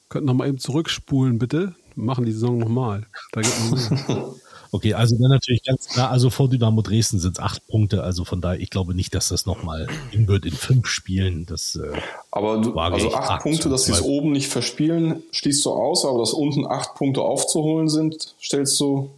[0.08, 1.74] Könnten noch mal eben zurückspulen, bitte.
[1.94, 3.06] Machen die Saison nochmal.
[3.32, 4.34] Da geht noch mehr.
[4.72, 8.24] Okay, also dann natürlich ganz klar, also vor Dynamo Dresden sind es acht Punkte, also
[8.24, 11.46] von daher, ich glaube nicht, dass das nochmal in wird in fünf Spielen.
[11.46, 11.92] Das, äh,
[12.30, 16.04] Aber du, also acht acht Punkte, dass sie es oben nicht verspielen, schließt du aus,
[16.04, 19.10] aber dass unten acht Punkte aufzuholen sind, stellst du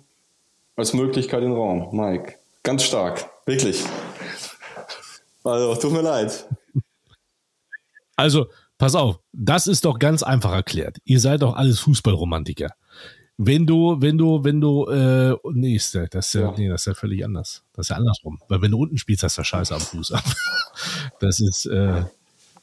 [0.76, 1.88] als Möglichkeit in den Raum.
[1.92, 3.82] Mike, ganz stark, wirklich.
[5.44, 6.46] Also, tut mir leid.
[8.16, 8.46] also
[8.76, 10.99] pass auf, das ist doch ganz einfach erklärt.
[11.05, 12.70] Ihr seid doch alles Fußballromantiker.
[13.41, 16.55] Wenn du, wenn du, wenn du, äh, nee, ist, der- das ist ja, Ja.
[16.57, 17.62] nee, das ist ja völlig anders.
[17.72, 18.41] Das ist ja andersrum.
[18.49, 20.12] Weil wenn du unten spielst, hast du Scheiße am Fuß.
[21.20, 22.05] Das ist, äh,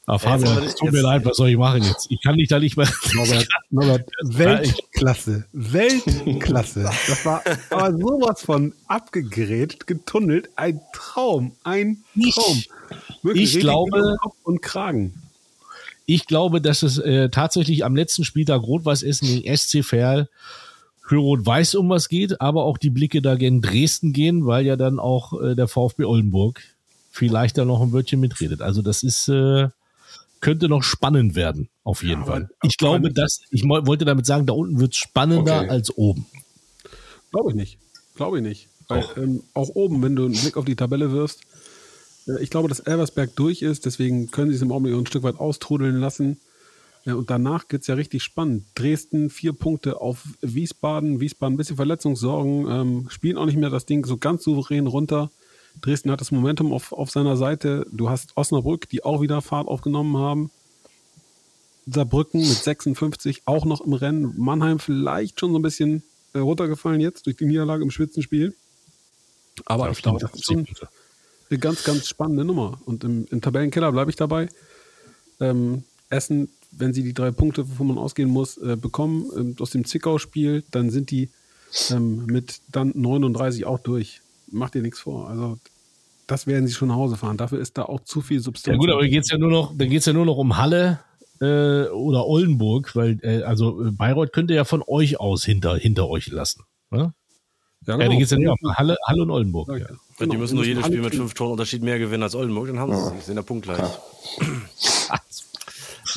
[0.06, 2.08] aber Fabian, es tut mir leid, was soll ich machen jetzt?
[2.12, 2.88] Ich kann dich da nicht mehr.
[3.14, 6.84] Norbert, Norbert, Weltklasse, Weltklasse.
[6.84, 10.50] Das war aber sowas von abgegrätscht, getunnelt.
[10.56, 12.04] Ein Traum, ein
[12.34, 12.64] Traum.
[13.24, 15.22] Wirklich ich glaube- Kopf und Kragen.
[16.06, 20.30] Ich glaube, dass es äh, tatsächlich am letzten Spieltag Rot-Weiß Essen gegen SC Verl
[21.08, 24.76] für Rot-Weiß um was geht, aber auch die Blicke da gegen Dresden gehen, weil ja
[24.76, 26.62] dann auch äh, der VfB Oldenburg
[27.12, 28.62] vielleicht da noch ein Wörtchen mitredet.
[28.62, 29.70] Also das ist äh,
[30.42, 32.50] könnte noch spannend werden, auf jeden aber- Fall.
[32.64, 35.70] Ich glaube, dass ich wollte damit sagen, da unten wird es spannender Okay.
[35.70, 36.26] als oben.
[37.32, 37.78] Glaube ich nicht.
[38.16, 38.68] Glaube ich nicht.
[38.88, 41.42] Weil, ähm, auch oben, wenn du einen Blick auf die Tabelle wirfst,
[42.28, 45.24] äh, ich glaube, dass Elversberg durch ist, deswegen können sie es im Augenblick ein Stück
[45.24, 46.38] weit austrudeln lassen.
[47.06, 48.66] Ja, und danach geht's ja richtig spannend.
[48.74, 51.20] Dresden vier Punkte auf Wiesbaden.
[51.20, 55.30] Wiesbaden ein bisschen Verletzungssorgen, ähm, spielen auch nicht mehr das Ding so ganz souverän runter.
[55.82, 57.86] Dresden hat das Momentum auf, auf seiner Seite.
[57.92, 60.52] Du hast Osnabrück, die auch wieder Fahrt aufgenommen haben.
[61.86, 64.34] Saarbrücken mit 56 auch noch im Rennen.
[64.38, 66.02] Mannheim vielleicht schon so ein bisschen
[66.34, 68.56] äh, runtergefallen jetzt durch die Niederlage im Spitzenspiel.
[69.66, 70.66] Aber ich glaube, das ist schon
[71.50, 72.82] eine ganz, ganz spannende Nummer.
[72.86, 74.50] Und im, im Tabellenkeller bleibe ich dabei.
[75.40, 79.72] Ähm, Essen, wenn sie die drei Punkte, wovon man ausgehen muss, äh, bekommen ähm, aus
[79.72, 81.30] dem Zwickau-Spiel, dann sind die
[81.92, 84.22] ähm, mit dann 39 auch durch.
[84.52, 85.30] Macht dir nichts vor.
[85.30, 85.58] Also
[86.28, 87.38] das werden sie schon nach Hause fahren.
[87.38, 88.76] Dafür ist da auch zu viel Substanz.
[88.76, 91.00] Ja gut, aber geht's ja nur noch, dann geht's ja nur noch um Halle
[91.42, 96.08] äh, oder Oldenburg, weil äh, also äh, Bayreuth könnte ja von euch aus hinter hinter
[96.08, 96.64] euch lassen.
[96.92, 97.14] Ne?
[97.86, 99.68] ja, Ja, da geht's ja nur um Halle, Halle und Oldenburg.
[99.70, 99.86] Ja, Ja.
[99.86, 99.96] ja.
[100.18, 102.68] Und die Genau, müssen nur jedes Spiel mit fünf Toren Unterschied mehr gewinnen als Oldenburg,
[102.68, 103.12] dann haben sie es.
[103.12, 103.82] Die sind ja punktgleich.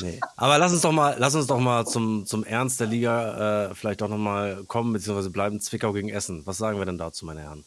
[0.01, 0.19] Nee.
[0.37, 3.75] Aber lass uns doch mal, lass uns doch mal zum, zum Ernst der Liga äh,
[3.75, 6.41] vielleicht doch noch mal kommen, beziehungsweise bleiben Zwickau gegen Essen.
[6.45, 7.63] Was sagen wir denn dazu, meine Herren?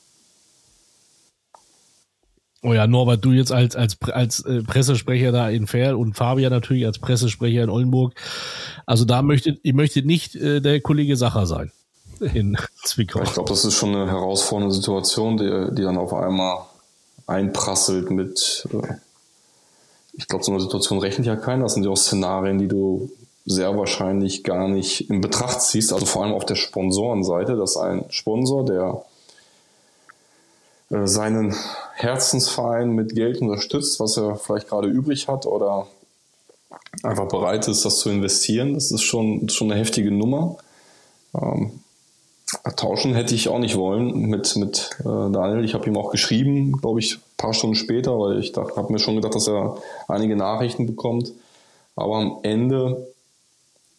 [2.64, 6.52] Oh ja, Norbert, du jetzt als, als, als äh, Pressesprecher da in Ferl und Fabian
[6.52, 8.14] natürlich als Pressesprecher in Oldenburg.
[8.86, 11.72] Also da möchte, ich möchte nicht äh, der Kollege Sacher sein
[12.20, 13.22] in Zwickau.
[13.22, 16.58] Ich glaube, das ist schon eine herausfordernde Situation, die, die dann auf einmal
[17.26, 18.94] einprasselt mit, äh,
[20.12, 21.64] ich glaube, so eine Situation rechnet ja keiner.
[21.64, 23.10] Das sind ja auch Szenarien, die du
[23.44, 25.92] sehr wahrscheinlich gar nicht in Betracht ziehst.
[25.92, 29.04] Also vor allem auf der Sponsorenseite, dass ein Sponsor, der
[30.90, 31.54] äh, seinen
[31.94, 35.86] Herzensverein mit Geld unterstützt, was er vielleicht gerade übrig hat oder
[37.02, 40.56] einfach bereit ist, das zu investieren, das ist schon, schon eine heftige Nummer.
[41.34, 41.80] Ähm,
[42.76, 45.64] tauschen hätte ich auch nicht wollen mit, mit äh, Daniel.
[45.64, 49.16] Ich habe ihm auch geschrieben, glaube ich, paar Stunden später, weil ich habe mir schon
[49.16, 49.76] gedacht, dass er
[50.08, 51.32] einige Nachrichten bekommt.
[51.96, 53.08] Aber am Ende,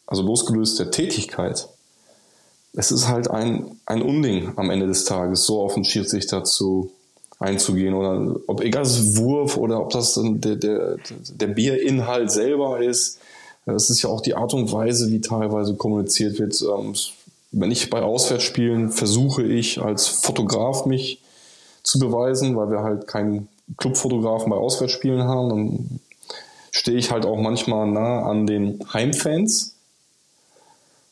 [0.08, 1.68] also losgelöst der Tätigkeit,
[2.76, 6.90] es ist halt ein, ein Unding am Ende des Tages, so auf den Schiedsrichter zu
[7.38, 10.98] einzugehen oder ob egal es Wurf oder ob das der, der,
[11.34, 13.20] der Bierinhalt selber ist.
[13.66, 16.60] Es ist ja auch die Art und Weise, wie teilweise kommuniziert wird.
[16.62, 16.96] Ähm,
[17.52, 21.20] wenn ich bei Auswärtsspielen versuche ich als Fotograf mich
[21.84, 26.00] zu beweisen, weil wir halt keinen Clubfotografen bei Auswärtsspielen haben, dann
[26.72, 29.76] stehe ich halt auch manchmal nah an den Heimfans.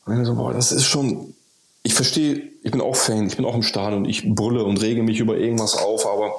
[0.04, 1.34] Und mir so, boah, das ist schon,
[1.82, 5.02] ich verstehe, ich bin auch Fan, ich bin auch im Stadion, ich brülle und rege
[5.02, 6.34] mich über irgendwas auf, aber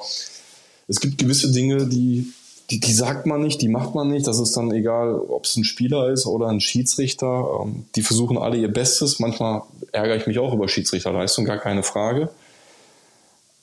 [0.86, 2.32] es gibt gewisse Dinge, die,
[2.70, 4.26] die, die sagt man nicht, die macht man nicht.
[4.26, 7.60] Das ist dann egal, ob es ein Spieler ist oder ein Schiedsrichter.
[7.62, 9.18] Ähm, Die versuchen alle ihr Bestes.
[9.18, 9.62] Manchmal
[9.92, 12.30] ärgere ich mich auch über Schiedsrichterleistung, gar keine Frage.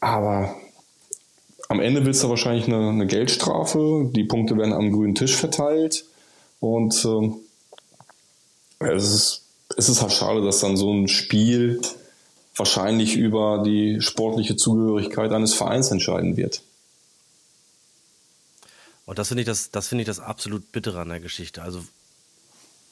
[0.01, 0.53] Aber
[1.69, 4.09] am Ende willst du wahrscheinlich eine, eine Geldstrafe.
[4.13, 6.03] Die Punkte werden am grünen Tisch verteilt.
[6.59, 7.35] Und ähm,
[8.79, 9.45] es, ist,
[9.77, 11.79] es ist halt schade, dass dann so ein Spiel
[12.55, 16.61] wahrscheinlich über die sportliche Zugehörigkeit eines Vereins entscheiden wird.
[19.05, 21.61] Und das finde ich das, das finde ich das absolut bittere an der Geschichte.
[21.61, 21.83] Also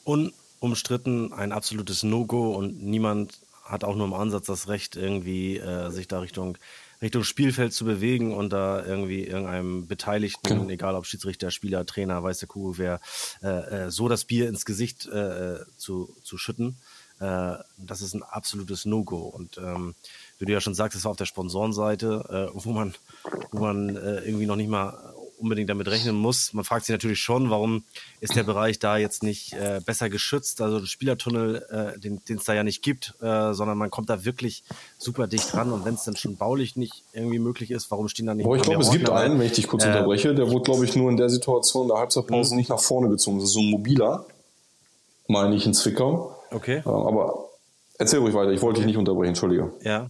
[0.04, 5.90] unumstritten ein absolutes No-Go und niemand hat auch nur im Ansatz das Recht, irgendwie äh,
[5.90, 6.58] sich da Richtung,
[7.02, 10.68] Richtung Spielfeld zu bewegen und da irgendwie irgendeinem Beteiligten, Genau.
[10.68, 13.00] egal ob Schiedsrichter, Spieler, Trainer, weiß der Kugel wer,
[13.42, 16.76] äh, äh, so das Bier ins Gesicht äh, zu, zu schütten.
[17.20, 19.18] Äh, das ist ein absolutes No-Go.
[19.18, 19.94] Und ähm,
[20.38, 22.94] wie du ja schon sagst, es war auf der Sponsorenseite, äh, wo man,
[23.50, 26.52] wo man äh, irgendwie noch nicht mal unbedingt damit rechnen muss.
[26.52, 27.84] Man fragt sich natürlich schon, warum
[28.20, 30.60] ist der Bereich da jetzt nicht äh, besser geschützt?
[30.60, 34.24] Also ein Spielertunnel, äh, den es da ja nicht gibt, äh, sondern man kommt da
[34.24, 34.62] wirklich
[34.98, 35.72] super dicht ran.
[35.72, 38.56] Und wenn es dann schon baulich nicht irgendwie möglich ist, warum stehen da nicht Boah,
[38.56, 40.94] ich glaube, es gibt einen, wenn ich dich kurz äh, unterbreche, der wurde, glaube ich,
[40.94, 42.58] nur in der Situation der Halbzeitpause Mhm.
[42.58, 43.38] nicht nach vorne gezogen.
[43.38, 44.26] Das ist so ein mobiler,
[45.28, 46.36] meine ich, in Zwickau.
[46.50, 46.82] Okay.
[46.84, 47.48] Ähm, aber
[47.98, 49.72] erzähl ruhig weiter, ich wollte dich nicht unterbrechen, entschuldige.
[49.82, 50.06] Ja.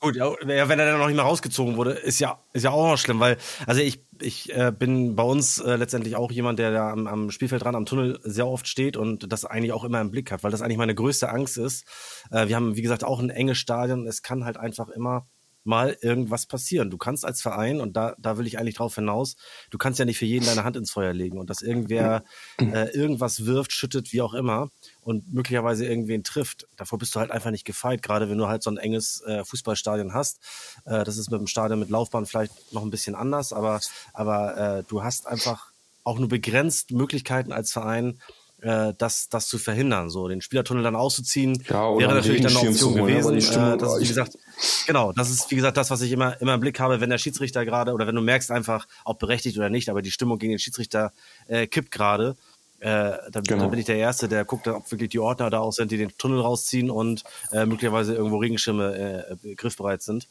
[0.00, 2.88] Gut, ja, wenn er dann noch nicht mehr rausgezogen wurde, ist ja, ist ja auch
[2.88, 3.36] noch schlimm, weil,
[3.66, 7.30] also ich, ich äh, bin bei uns äh, letztendlich auch jemand, der da am, am
[7.32, 10.44] Spielfeld dran, am Tunnel sehr oft steht und das eigentlich auch immer im Blick hat,
[10.44, 11.84] weil das eigentlich meine größte Angst ist.
[12.30, 14.06] Äh, wir haben, wie gesagt, auch ein enges Stadion.
[14.06, 15.26] Es kann halt einfach immer
[15.64, 16.90] mal irgendwas passieren.
[16.90, 19.36] Du kannst als Verein, und da, da will ich eigentlich drauf hinaus,
[19.70, 22.22] du kannst ja nicht für jeden deine Hand ins Feuer legen und dass irgendwer
[22.60, 24.70] äh, irgendwas wirft, schüttet, wie auch immer
[25.08, 26.66] und möglicherweise irgendwen trifft.
[26.76, 29.42] Davor bist du halt einfach nicht gefeit, gerade wenn du halt so ein enges äh,
[29.42, 30.38] Fußballstadion hast.
[30.84, 33.80] Äh, das ist mit dem Stadion mit Laufbahn vielleicht noch ein bisschen anders, aber,
[34.12, 35.72] aber äh, du hast einfach
[36.04, 38.20] auch nur begrenzt Möglichkeiten als Verein,
[38.60, 40.10] äh, das, das zu verhindern.
[40.10, 41.64] So den Spielertunnel dann auszuziehen,
[42.00, 43.40] Ja, wäre natürlich dann eine Option gewesen.
[43.40, 44.38] Stimmung- äh, das ist, wie gesagt,
[44.86, 47.18] genau, das ist wie gesagt das, was ich immer, immer im Blick habe, wenn der
[47.18, 50.52] Schiedsrichter gerade oder wenn du merkst einfach, ob berechtigt oder nicht, aber die Stimmung gegen
[50.52, 51.14] den Schiedsrichter
[51.46, 52.36] äh, kippt gerade.
[52.80, 53.62] Äh, dann, Genau.
[53.62, 55.96] dann bin ich der Erste, der guckt, ob wirklich die Ordner da auch sind, die
[55.96, 60.28] den Tunnel rausziehen und äh, möglicherweise irgendwo Regenschirme äh, griffbereit sind.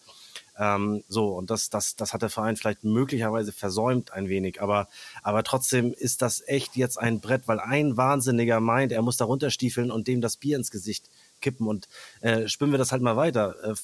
[0.58, 4.88] Ähm, so, und das, das, das hat der Verein vielleicht möglicherweise versäumt ein wenig, aber,
[5.22, 9.26] aber trotzdem ist das echt jetzt ein Brett, weil ein Wahnsinniger meint, er muss da
[9.26, 11.10] runterstiefeln und dem das Bier ins Gesicht
[11.41, 11.68] kippen.
[11.68, 11.88] Und
[12.22, 13.56] äh, spinnen wir das halt mal weiter.
[13.64, 13.76] Äh,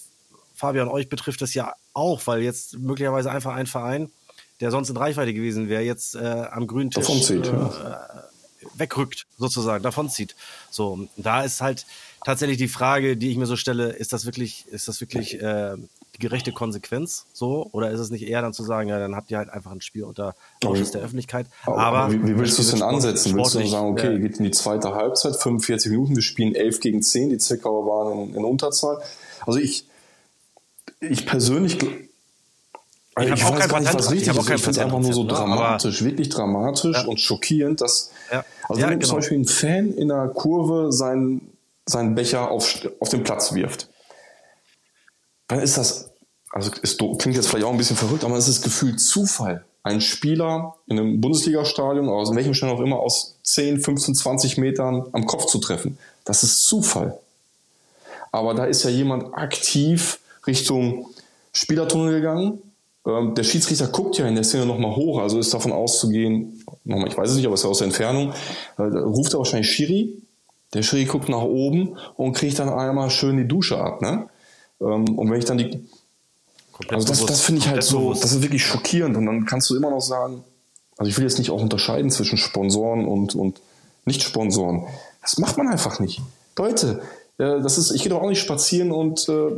[0.56, 4.10] Fabian, euch betrifft das ja auch, weil jetzt möglicherweise einfach ein Verein,
[4.60, 6.20] der sonst in Reichweite gewesen wäre, jetzt äh,
[6.52, 8.24] am grünen Tisch Davonzieht, äh, ja.
[8.76, 10.36] Wegrückt, sozusagen, davonzieht.
[10.70, 11.86] So, da ist halt
[12.26, 15.76] tatsächlich die Frage, die ich mir so stelle, ist das wirklich, ist das wirklich äh,
[16.16, 17.68] die gerechte Konsequenz so?
[17.72, 19.82] Oder ist es nicht eher dann zu sagen, ja, dann habt ihr halt einfach ein
[19.82, 21.48] Spiel unter Ausschuss der Öffentlichkeit.
[21.66, 23.36] Aber, Aber, wie, wie willst du es denn Sport- ansetzen?
[23.36, 26.80] Willst du sagen, okay, äh, geht in die zweite Halbzeit, 45 Minuten, wir spielen 11
[26.80, 29.02] gegen 10, die Zwickauer waren in, in Unterzahl.
[29.46, 29.86] Also ich,
[31.02, 31.78] ich persönlich,
[33.16, 34.46] gl- Ich ich auch weiß kein nicht, Patent- was ich auch ist.
[34.48, 35.30] kein Ich finde es einfach nur so ne?
[35.34, 38.44] Aber- dramatisch, wirklich dramatisch und schockierend, dass, Ja.
[38.68, 39.10] also Ja, wenn genau.
[39.10, 41.52] zum Beispiel ein Fan in der Kurve seinen,
[41.86, 43.88] seinen Becher auf, auf den Platz wirft,
[45.48, 46.10] dann ist das,
[46.52, 49.66] also do- klingt jetzt vielleicht auch ein bisschen verrückt, aber es ist gefühlt Zufall.
[49.86, 55.06] Ein Spieler in einem Bundesligastadion, aus welchem Stand auch immer, aus 10, 15, 20 Metern
[55.12, 55.98] am Kopf zu treffen.
[56.24, 57.20] Das ist Zufall.
[58.32, 61.08] Aber da ist ja jemand aktiv Richtung
[61.52, 62.62] Spielertunnel gegangen.
[63.06, 67.10] Ähm, der Schiedsrichter guckt ja in der Szene nochmal hoch, also ist davon auszugehen, nochmal,
[67.10, 68.34] ich weiß es nicht, aber es ist ja aus der Entfernung,
[68.78, 70.22] äh, ruft er wahrscheinlich Schiri.
[70.74, 74.02] Der Schiri guckt nach oben und kriegt dann einmal schön die Dusche ab.
[74.02, 74.28] Ne?
[74.82, 75.86] Ähm, und wenn ich dann die,
[76.72, 78.24] komplett also das, bewusst, das finde ich halt so, bewusst.
[78.24, 79.16] das ist wirklich schockierend.
[79.18, 80.44] Und dann kannst du immer noch sagen,
[80.98, 83.62] also ich will jetzt nicht auch unterscheiden zwischen Sponsoren und, und
[84.06, 84.88] Nicht-Sponsoren.
[85.22, 86.22] Das macht man einfach nicht.
[86.58, 87.02] Leute,
[87.38, 89.50] äh, das ist, ich gehe doch auch nicht spazieren und äh,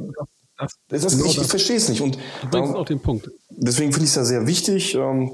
[0.58, 2.02] Das, das, genau ich, ich verstehe es nicht.
[2.02, 3.30] Und Du bringst darum- auch den Punkt.
[3.50, 4.96] deswegen finde ich es ja sehr wichtig.
[4.96, 5.32] Ähm,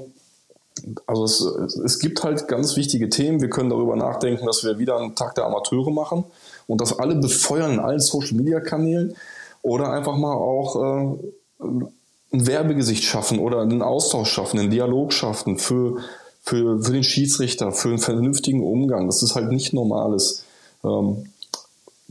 [1.06, 3.40] also es, es gibt halt ganz wichtige Themen.
[3.40, 6.24] Wir können darüber nachdenken, dass wir wieder einen Tag der Amateure machen
[6.66, 9.14] und das alle befeuern in allen Social-Media-Kanälen
[9.62, 15.58] oder einfach mal auch äh, ein Werbegesicht schaffen oder einen Austausch schaffen, einen Dialog schaffen
[15.58, 15.98] für,
[16.42, 19.06] für, für den Schiedsrichter, für einen vernünftigen Umgang.
[19.06, 20.44] Das ist halt nicht normales.
[20.82, 21.26] Ähm,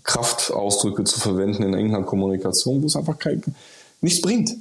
[0.04, 3.43] Kraftausdrücke zu verwenden in irgendeiner Kommunikation, wo es einfach kein,
[4.02, 4.56] nichts bringt.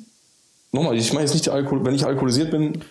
[0.73, 2.85] Nochmal, ich meine jetzt nicht, die Alkohol, wenn ich alkoholisiert bin,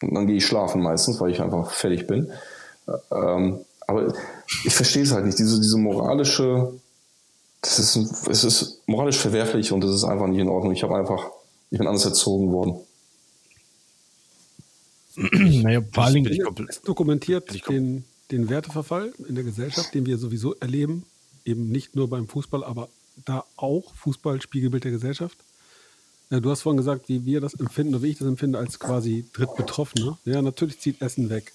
[0.00, 2.30] dann gehe ich schlafen meistens, weil ich einfach fertig bin.
[3.10, 4.14] Ähm, aber
[4.64, 6.72] ich verstehe es halt nicht, diese, diese moralische,
[7.60, 10.72] das ist, es ist moralisch verwerflich und das ist einfach nicht in Ordnung.
[10.72, 11.30] Ich habe einfach,
[11.70, 12.76] ich bin anders erzogen worden.
[15.16, 20.54] naja, vor allen Dingen, Es dokumentiert den, den Werteverfall in der Gesellschaft, den wir sowieso
[20.56, 21.04] erleben,
[21.46, 22.88] eben nicht nur beim Fußball, aber
[23.24, 25.38] da auch Fußball Spiegelbild der Gesellschaft.
[26.28, 29.24] Du hast vorhin gesagt, wie wir das empfinden oder wie ich das empfinde als quasi
[29.32, 30.18] Drittbetroffener.
[30.24, 31.52] Ja, natürlich zieht Essen weg.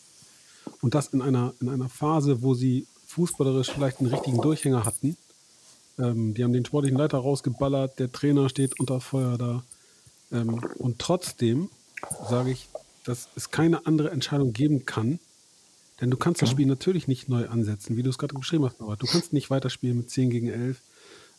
[0.82, 5.18] Und das in einer, in einer Phase, wo sie fußballerisch vielleicht einen richtigen Durchhänger hatten.
[6.00, 9.64] Ähm, die haben den sportlichen Leiter rausgeballert, der Trainer steht unter Feuer da.
[10.32, 11.70] Ähm, und trotzdem
[12.30, 12.70] sage ich,
[13.04, 15.20] dass es keine andere Entscheidung geben kann,
[16.02, 18.80] denn du kannst das Spiel natürlich nicht neu ansetzen, wie du es gerade beschrieben hast,
[18.80, 19.02] Norbert.
[19.02, 20.82] Du kannst nicht weiterspielen mit 10 gegen 11.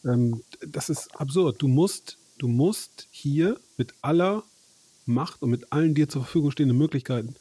[0.05, 1.61] Ähm, das ist absurd.
[1.61, 4.45] Du musst, du musst hier mit aller
[5.05, 7.35] Macht und mit allen dir zur Verfügung stehenden Möglichkeiten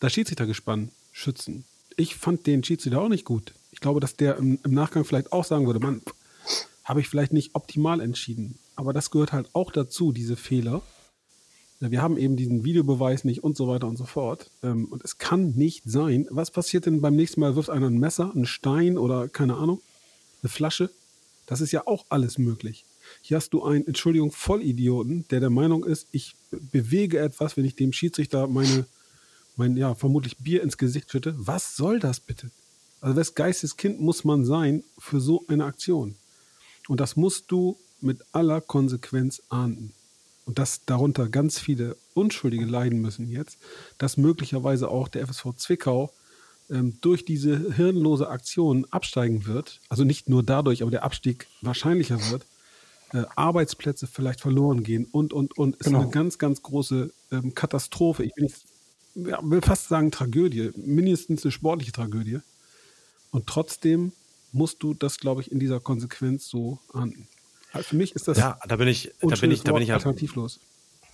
[0.00, 1.64] das Schiedsrichtergespann schützen.
[1.96, 3.52] Ich fand den Schiedsrichter auch nicht gut.
[3.72, 6.00] Ich glaube, dass der im, im Nachgang vielleicht auch sagen würde, Mann,
[6.84, 8.58] habe ich vielleicht nicht optimal entschieden.
[8.76, 10.82] Aber das gehört halt auch dazu, diese Fehler.
[11.80, 14.50] Wir haben eben diesen Videobeweis nicht und so weiter und so fort.
[14.62, 16.26] Ähm, und es kann nicht sein.
[16.30, 17.56] Was passiert denn beim nächsten Mal?
[17.56, 19.80] Wirft einer ein Messer, einen Stein oder keine Ahnung,
[20.42, 20.90] eine Flasche?
[21.46, 22.84] Das ist ja auch alles möglich.
[23.22, 27.76] Hier hast du einen, Entschuldigung, Vollidioten, der der Meinung ist, ich bewege etwas, wenn ich
[27.76, 28.84] dem Schiedsrichter meine,
[29.56, 31.34] mein, ja, vermutlich Bier ins Gesicht schütte.
[31.38, 32.50] Was soll das bitte?
[33.00, 36.14] Also, wes Geisteskind muss man sein für so eine Aktion?
[36.88, 39.94] Und das musst du mit aller Konsequenz ahnden
[40.50, 43.56] und dass darunter ganz viele Unschuldige leiden müssen jetzt,
[43.98, 46.12] dass möglicherweise auch der FSV Zwickau
[46.68, 52.18] ähm, durch diese hirnlose Aktion absteigen wird, also nicht nur dadurch, aber der Abstieg wahrscheinlicher
[52.32, 52.46] wird,
[53.12, 56.00] äh, Arbeitsplätze vielleicht verloren gehen und, und, und, ist genau.
[56.00, 58.24] eine ganz, ganz große ähm, Katastrophe.
[58.24, 58.50] Ich will,
[59.30, 62.40] ja, will fast sagen Tragödie, mindestens eine sportliche Tragödie.
[63.30, 64.10] Und trotzdem
[64.50, 67.28] musst du das, glaube ich, in dieser Konsequenz so ahnden.
[67.72, 69.94] Für mich ist das ja, da bin ich, da bin ich, da bin ich ja
[69.94, 70.60] alternativlos.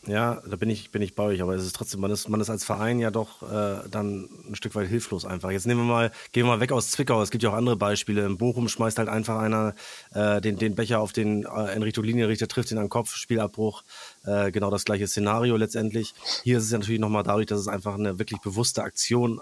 [0.06, 2.40] Ja, da bin ich, bin ich bei euch, aber es ist trotzdem, man ist, man
[2.40, 5.50] ist als Verein ja doch äh, dann ein Stück weit hilflos einfach.
[5.50, 7.20] Jetzt nehmen wir mal, gehen wir mal weg aus Zwickau.
[7.22, 8.24] Es gibt ja auch andere Beispiele.
[8.24, 9.74] In Bochum schmeißt halt einfach einer
[10.14, 13.16] äh, den, den Becher auf den äh, in Richtung Linienrichter, trifft ihn an den Kopf,
[13.16, 13.82] Spielabbruch.
[14.24, 16.14] Äh, genau das gleiche Szenario letztendlich.
[16.44, 19.40] Hier ist es ja natürlich nochmal dadurch, dass es einfach eine wirklich bewusste Aktion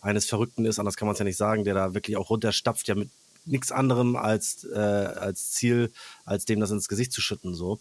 [0.00, 2.88] eines Verrückten ist, anders kann man es ja nicht sagen, der da wirklich auch runterstapft,
[2.88, 3.10] ja mit
[3.46, 5.92] nichts anderem als, äh, als Ziel,
[6.24, 7.54] als dem das ins Gesicht zu schütten.
[7.54, 7.80] so.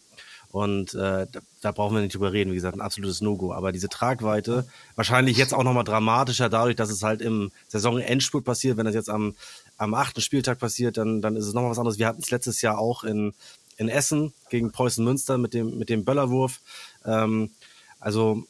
[0.55, 3.51] Und äh, da, da brauchen wir nicht drüber reden, wie gesagt, ein absolutes No-Go.
[3.51, 8.77] Aber diese Tragweite, wahrscheinlich jetzt auch nochmal dramatischer dadurch, dass es halt im Saisonendspurt passiert.
[8.77, 9.35] Wenn das jetzt am,
[9.77, 11.99] am achten Spieltag passiert, dann, dann ist es nochmal was anderes.
[11.99, 13.33] Wir hatten es letztes Jahr auch in,
[13.75, 16.61] in Essen gegen Preußen Münster mit dem, mit dem Böllerwurf.
[17.03, 17.51] Ähm,
[17.99, 18.45] also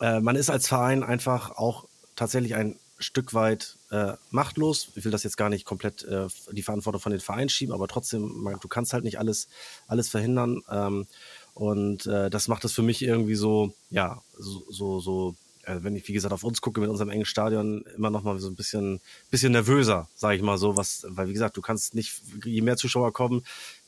[0.00, 1.86] äh, man ist als Verein einfach auch
[2.16, 4.88] tatsächlich ein Stück weit äh, machtlos.
[4.94, 7.88] Ich will das jetzt gar nicht komplett äh, die Verantwortung von den Vereinen schieben, aber
[7.88, 9.48] trotzdem, man, du kannst halt nicht alles,
[9.86, 10.62] alles verhindern.
[10.70, 11.06] Ähm,
[11.54, 15.34] und äh, das macht es für mich irgendwie so, ja, so, so, so
[15.66, 18.38] äh, wenn ich, wie gesagt, auf uns gucke mit unserem engen Stadion, immer noch mal
[18.38, 21.94] so ein bisschen, bisschen nervöser, sage ich mal so, was, weil wie gesagt, du kannst
[21.94, 23.44] nicht, je mehr Zuschauer kommen,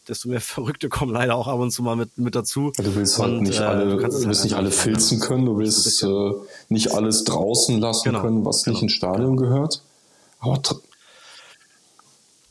[0.09, 2.73] desto mehr Verrückte kommen leider auch ab und zu mal mit, mit dazu.
[2.77, 5.59] Du willst halt nicht äh, alle, du, du willst halt nicht alle filzen können, du
[5.59, 6.33] willst äh,
[6.69, 9.51] nicht alles draußen lassen genau, können, was genau, nicht ins Stadion genau.
[9.51, 9.83] gehört.
[10.41, 10.61] Aber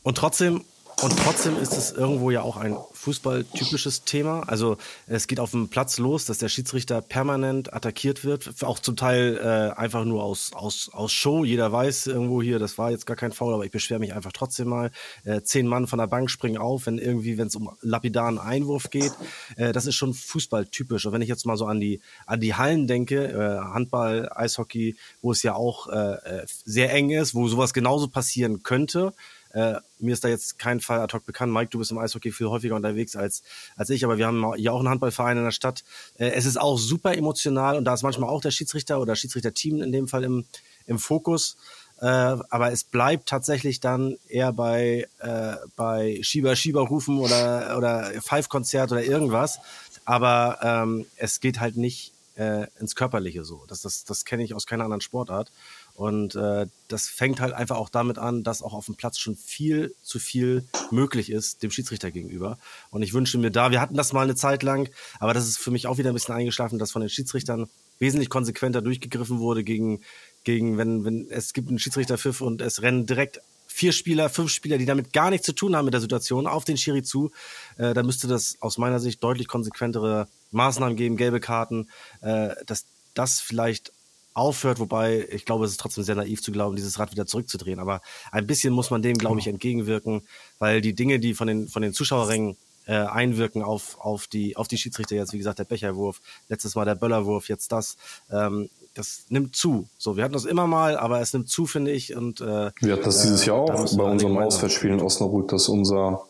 [0.02, 0.64] und trotzdem
[1.00, 4.40] und trotzdem ist es irgendwo ja auch ein fußballtypisches Thema.
[4.48, 8.96] Also es geht auf dem Platz los, dass der Schiedsrichter permanent attackiert wird, auch zum
[8.96, 11.44] Teil äh, einfach nur aus, aus, aus Show.
[11.44, 14.32] Jeder weiß irgendwo hier, das war jetzt gar kein Foul, aber ich beschwere mich einfach
[14.32, 14.90] trotzdem mal.
[15.24, 18.90] Äh, zehn Mann von der Bank springen auf, wenn irgendwie, wenn es um lapidaren Einwurf
[18.90, 19.12] geht.
[19.56, 21.06] Äh, das ist schon fußballtypisch.
[21.06, 24.96] Und wenn ich jetzt mal so an die, an die Hallen denke, äh, Handball, Eishockey,
[25.22, 29.12] wo es ja auch äh, äh sehr eng ist, wo sowas genauso passieren könnte,
[29.58, 31.52] äh, mir ist da jetzt kein Fall ad hoc bekannt.
[31.52, 33.42] Mike, du bist im Eishockey viel häufiger unterwegs als,
[33.76, 35.82] als ich, aber wir haben hier auch einen Handballverein in der Stadt.
[36.16, 39.82] Äh, es ist auch super emotional und da ist manchmal auch der Schiedsrichter oder Schiedsrichterteam
[39.82, 40.44] in dem Fall im,
[40.86, 41.56] im Fokus.
[42.00, 48.12] Äh, aber es bleibt tatsächlich dann eher bei, äh, bei Schieber, Schieber rufen oder, oder
[48.22, 49.58] Five-Konzert oder irgendwas.
[50.04, 53.64] Aber ähm, es geht halt nicht äh, ins Körperliche so.
[53.66, 55.50] Das, das, das kenne ich aus keiner anderen Sportart.
[55.98, 59.34] Und äh, das fängt halt einfach auch damit an, dass auch auf dem Platz schon
[59.34, 62.56] viel zu viel möglich ist dem Schiedsrichter gegenüber.
[62.92, 64.88] Und ich wünsche mir da, wir hatten das mal eine Zeit lang,
[65.18, 67.68] aber das ist für mich auch wieder ein bisschen eingeschlafen, dass von den Schiedsrichtern
[67.98, 70.02] wesentlich konsequenter durchgegriffen wurde gegen,
[70.44, 74.78] gegen wenn, wenn es gibt einen Schiedsrichterpfiff und es rennen direkt vier Spieler, fünf Spieler,
[74.78, 77.32] die damit gar nichts zu tun haben mit der Situation, auf den Schiri zu,
[77.76, 81.88] äh, da müsste das aus meiner Sicht deutlich konsequentere Maßnahmen geben, gelbe Karten,
[82.20, 82.84] äh, dass
[83.14, 83.90] das vielleicht
[84.38, 87.80] aufhört, wobei ich glaube, es ist trotzdem sehr naiv zu glauben, dieses Rad wieder zurückzudrehen.
[87.80, 89.54] Aber ein bisschen muss man dem, glaube ich, genau.
[89.54, 90.22] entgegenwirken,
[90.58, 94.66] weil die Dinge, die von den, von den Zuschauerrängen äh, einwirken auf, auf, die, auf
[94.66, 97.96] die Schiedsrichter, jetzt wie gesagt der Becherwurf, letztes Mal der Böllerwurf, jetzt das,
[98.32, 99.88] ähm, das nimmt zu.
[99.98, 102.16] So, wir hatten das immer mal, aber es nimmt zu, finde ich.
[102.16, 106.22] Und, äh, wir hatten das dieses Jahr auch bei unserem Auswärtsspiel in Osnabrück, dass unser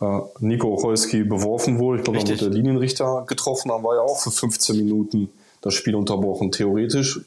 [0.00, 1.98] äh, Nico Ocholski beworfen wurde.
[1.98, 5.30] Ich glaube, da wurde der Linienrichter getroffen, dann war ja auch für 15 Minuten
[5.60, 6.52] das Spiel unterbrochen.
[6.52, 7.20] Theoretisch,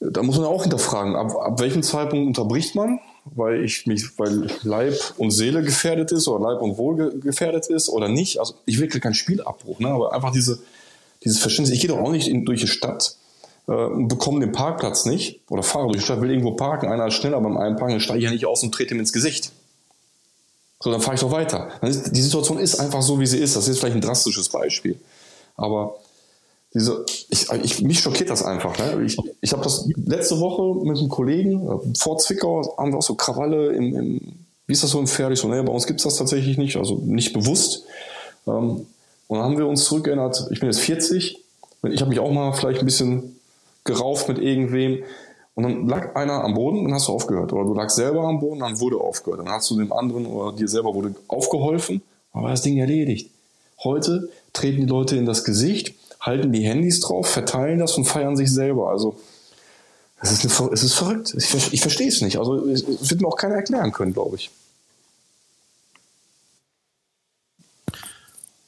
[0.00, 4.48] da muss man auch hinterfragen, ab, ab welchem Zeitpunkt unterbricht man, weil ich mich, weil
[4.62, 8.40] Leib und Seele gefährdet ist oder Leib und Wohl gefährdet ist oder nicht.
[8.40, 9.88] Also ich will keinen Spielabbruch, ne?
[9.88, 10.60] aber einfach diese,
[11.22, 11.74] dieses Verständnis.
[11.74, 13.16] Ich gehe doch auch nicht in, durch die Stadt
[13.68, 17.08] äh, und bekomme den Parkplatz nicht oder fahre durch die Stadt, will irgendwo parken, einer
[17.08, 19.52] ist schneller beim Einparken, dann steige ich ja nicht aus und trete ihm ins Gesicht.
[20.82, 21.68] So, dann fahre ich doch weiter.
[21.82, 23.54] Die Situation ist einfach so, wie sie ist.
[23.54, 24.98] Das ist vielleicht ein drastisches Beispiel.
[25.56, 25.96] Aber
[26.72, 28.78] diese, ich, ich, mich schockiert das einfach.
[28.78, 29.02] Ne?
[29.04, 33.02] Ich, ich habe das letzte Woche mit einem Kollegen äh, vor Zwickau, haben wir auch
[33.02, 34.20] so Krawalle im, im
[34.70, 35.32] wie ist das so im Pferd?
[35.32, 37.82] Ich so, naja, bei uns gibt's das tatsächlich nicht, also nicht bewusst.
[38.46, 38.86] Ähm,
[39.26, 41.38] Und dann haben wir uns zurückerinnert, ich bin jetzt 40,
[41.90, 43.40] ich habe mich auch mal vielleicht ein bisschen
[43.82, 45.02] gerauft mit irgendwem.
[45.56, 47.52] Und dann lag einer am Boden, dann hast du aufgehört.
[47.52, 49.40] Oder du lagst selber am Boden, dann wurde aufgehört.
[49.40, 52.02] Dann hast du dem anderen oder dir selber wurde aufgeholfen,
[52.32, 53.28] aber das Ding erledigt.
[53.82, 58.36] Heute treten die Leute in das Gesicht, halten die Handys drauf, verteilen das und feiern
[58.36, 58.90] sich selber.
[58.90, 59.18] Also
[60.20, 61.34] es ist, eine, es ist verrückt.
[61.36, 62.38] Ich, ich verstehe es nicht.
[62.38, 64.50] Also es wird mir auch keiner erklären können, glaube ich.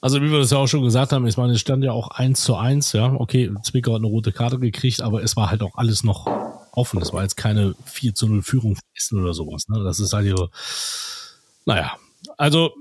[0.01, 2.09] Also wie wir das ja auch schon gesagt haben, ich meine, es stand ja auch
[2.09, 3.13] eins zu eins, ja.
[3.13, 6.27] Okay, Zwickau hat eine rote Karte gekriegt, aber es war halt auch alles noch
[6.73, 6.99] offen.
[6.99, 8.77] Das war jetzt keine 4 zu 0 Führung
[9.13, 9.69] oder sowas.
[9.69, 9.85] Ne?
[9.85, 10.49] Das ist halt so,
[11.67, 11.93] naja.
[12.37, 12.73] Also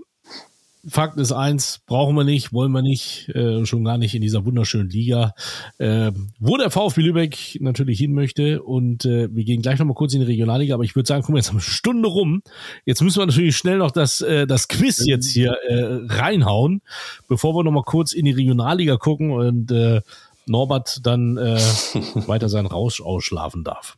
[0.88, 4.45] Fakt ist eins, brauchen wir nicht, wollen wir nicht, äh, schon gar nicht in dieser
[4.45, 5.34] wunderschönen Liga,
[5.77, 8.63] äh, wo der VfB Lübeck natürlich hin möchte.
[8.63, 11.34] Und äh, wir gehen gleich nochmal kurz in die Regionalliga, aber ich würde sagen, guck
[11.34, 12.41] mal, jetzt haben wir eine Stunde rum.
[12.86, 16.82] Jetzt müssen wir natürlich schnell noch das, äh, das Quiz jetzt hier äh, reinhauen,
[17.27, 20.01] bevor wir nochmal kurz in die Regionalliga gucken und äh,
[20.47, 21.59] Norbert dann äh,
[22.27, 23.97] weiter seinen Rausch ausschlafen darf.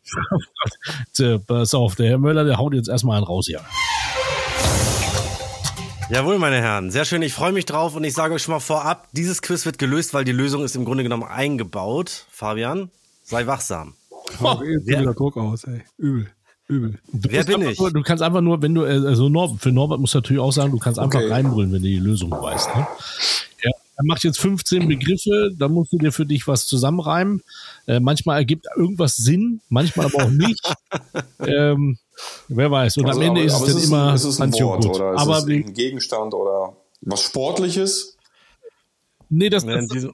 [1.47, 3.61] Pass auf, der Herr Möller, der haut jetzt erstmal einen raus, ja.
[6.14, 6.91] Jawohl, meine Herren.
[6.91, 7.24] Sehr schön.
[7.24, 10.14] Ich freue mich drauf und ich sage euch schon mal vorab, dieses Quiz wird gelöst,
[10.14, 12.28] weil die Lösung ist im Grunde genommen eingebaut.
[12.30, 12.91] Fabian,
[13.24, 13.95] sei wachsam.
[14.39, 15.82] Oh, jetzt Wer, wieder Druck aus, ey.
[15.97, 16.30] Übel.
[16.68, 16.99] Übel.
[17.11, 17.80] Du Wer bin ich?
[17.80, 20.39] Nur, du kannst einfach nur, wenn du, äh, also Norbert, für Norbert musst du natürlich
[20.39, 21.32] auch sagen, du kannst einfach okay.
[21.32, 22.76] reinbrüllen, wenn du die Lösung weißt.
[22.76, 22.88] Ne?
[23.64, 27.41] Ja, er macht jetzt 15 Begriffe, da musst du dir für dich was zusammenreimen.
[27.88, 30.61] Äh, manchmal ergibt irgendwas Sinn, manchmal aber auch nicht.
[31.39, 31.97] ähm,
[32.47, 32.97] Wer weiß.
[32.97, 35.14] Und also, am Ende aber, ist es dann ist immer ist es ein Wort oder
[35.14, 38.18] ist aber es ein Gegenstand oder was Sportliches?
[39.30, 40.07] Nee, das, das,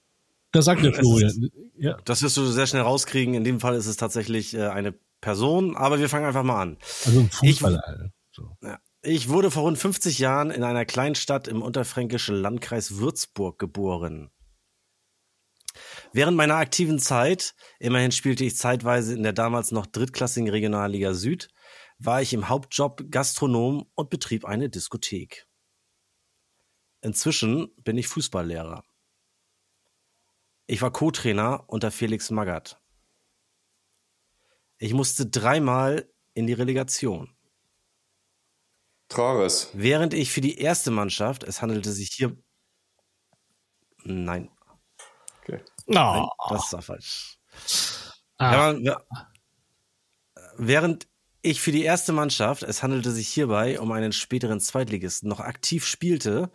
[0.51, 1.49] das sagt der Florian.
[1.77, 1.97] Ja.
[2.05, 3.33] Das wirst du sehr schnell rauskriegen.
[3.33, 6.77] In dem Fall ist es tatsächlich äh, eine Person, aber wir fangen einfach mal an.
[7.05, 7.83] Also ein Fußballer.
[8.05, 8.57] Ich, so.
[8.61, 13.59] ja, ich wurde vor rund 50 Jahren in einer kleinen Stadt im unterfränkischen Landkreis Würzburg
[13.59, 14.31] geboren.
[16.11, 21.49] Während meiner aktiven Zeit, immerhin spielte ich zeitweise in der damals noch drittklassigen Regionalliga Süd,
[21.99, 25.47] war ich im Hauptjob Gastronom und betrieb eine Diskothek.
[27.01, 28.83] Inzwischen bin ich Fußballlehrer.
[30.65, 32.81] Ich war Co-Trainer unter Felix Magath.
[34.77, 37.35] Ich musste dreimal in die Relegation.
[39.09, 39.69] Trares.
[39.73, 42.37] Während ich für die erste Mannschaft, es handelte sich hier.
[44.03, 44.49] Nein.
[45.41, 45.63] Okay.
[45.87, 47.39] Nein, das war falsch.
[48.37, 48.71] Ah.
[48.73, 49.01] Ja,
[50.55, 51.08] während
[51.41, 55.85] ich für die erste Mannschaft, es handelte sich hierbei um einen späteren Zweitligisten, noch aktiv
[55.85, 56.51] spielte,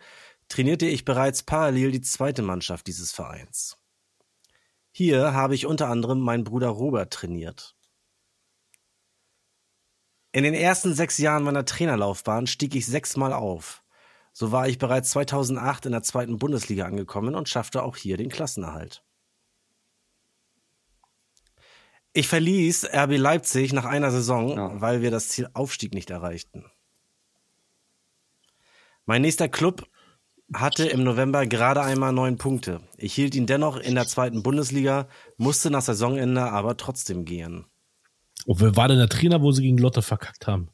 [0.47, 3.77] trainierte ich bereits parallel die zweite Mannschaft dieses Vereins.
[4.91, 7.75] Hier habe ich unter anderem meinen Bruder Robert trainiert.
[10.31, 13.83] In den ersten sechs Jahren meiner Trainerlaufbahn stieg ich sechsmal auf.
[14.33, 18.29] So war ich bereits 2008 in der zweiten Bundesliga angekommen und schaffte auch hier den
[18.29, 19.03] Klassenerhalt.
[22.17, 24.79] Ich verließ RB Leipzig nach einer Saison, ja.
[24.79, 26.63] weil wir das Ziel Aufstieg nicht erreichten.
[29.05, 29.85] Mein nächster Club
[30.53, 32.79] hatte im November gerade einmal neun Punkte.
[32.95, 37.65] Ich hielt ihn dennoch in der zweiten Bundesliga, musste nach Saisonende aber trotzdem gehen.
[38.45, 40.69] Und wer war denn der Trainer, wo sie gegen Lotte verkackt haben?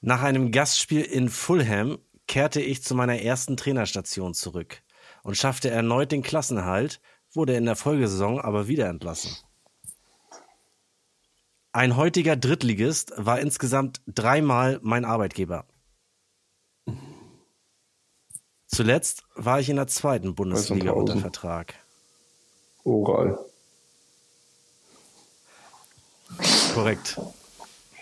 [0.00, 4.82] Nach einem Gastspiel in Fulham kehrte ich zu meiner ersten Trainerstation zurück
[5.22, 7.00] und schaffte erneut den Klassenerhalt,
[7.32, 9.36] wurde in der Folgesaison aber wieder entlassen.
[11.72, 15.66] Ein heutiger Drittligist war insgesamt dreimal mein Arbeitgeber.
[18.66, 21.74] Zuletzt war ich in der zweiten Bundesliga unter Vertrag.
[22.82, 23.38] Oral.
[26.74, 27.20] Korrekt.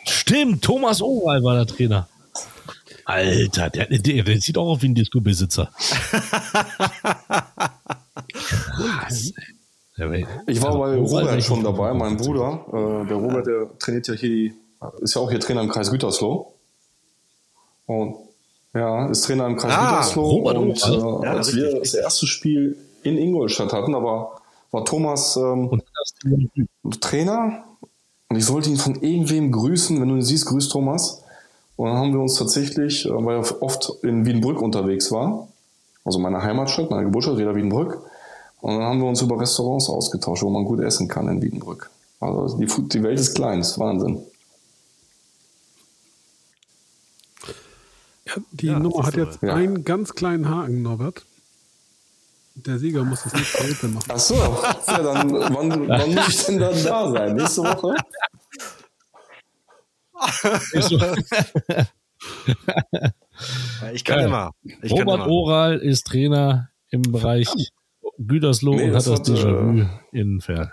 [0.05, 2.09] Stimmt, Thomas Oral war der Trainer.
[3.05, 5.73] Alter, der, der, der sieht auch aus wie ein Disco-Besitzer.
[8.33, 9.33] Krass.
[10.47, 12.65] Ich war bei Robert schon dabei, mein Bruder.
[12.69, 14.55] Äh, der Robert, der trainiert ja hier, die,
[15.01, 16.53] ist ja auch hier Trainer im Kreis Gütersloh.
[17.87, 18.17] Und
[18.75, 20.29] ja, ist Trainer im Kreis ah, Gütersloh.
[20.29, 25.37] Robert und äh, ja, als wir das erste Spiel in Ingolstadt hatten, war, war Thomas
[25.37, 25.83] ähm,
[27.01, 27.65] Trainer
[28.29, 30.01] und ich sollte ihn von irgendwem grüßen.
[30.01, 31.25] Wenn du ihn siehst, grüß Thomas.
[31.77, 35.49] Und dann haben wir uns tatsächlich, äh, weil er oft in Wiedenbrück unterwegs war,
[36.05, 38.01] also meine Heimatstadt, meine Geburtsstadt, Reda Wiedenbrück,
[38.61, 41.91] und dann haben wir uns über Restaurants ausgetauscht, wo man gut essen kann in Wiedenbrück.
[42.21, 44.23] Also die, die Welt ist klein, ist Wahnsinn.
[48.27, 49.55] Ja, die ja, Nummer hat jetzt ja.
[49.55, 51.25] einen ganz kleinen Haken, Norbert.
[52.57, 54.09] Der Sieger muss das nicht heute machen.
[54.09, 57.37] Ach so, ja, dann wann, wann muss ich denn dann da sein?
[57.37, 57.95] Nächste Woche?
[63.95, 64.27] Ich kann Ja.
[64.27, 64.51] immer.
[64.83, 65.29] Ich kann Robert immer.
[65.29, 67.49] Oral ist Trainer im Bereich
[68.19, 70.73] Gütersloh Nee, und hat das äh, Déjà-vu in Ver.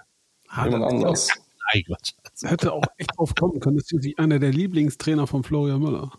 [0.63, 1.29] Jemand anders.
[1.73, 2.11] Nein, Quatsch.
[2.43, 3.77] Hätte auch echt drauf kommen können.
[3.77, 6.11] Das ist einer der Lieblingstrainer von Florian Müller.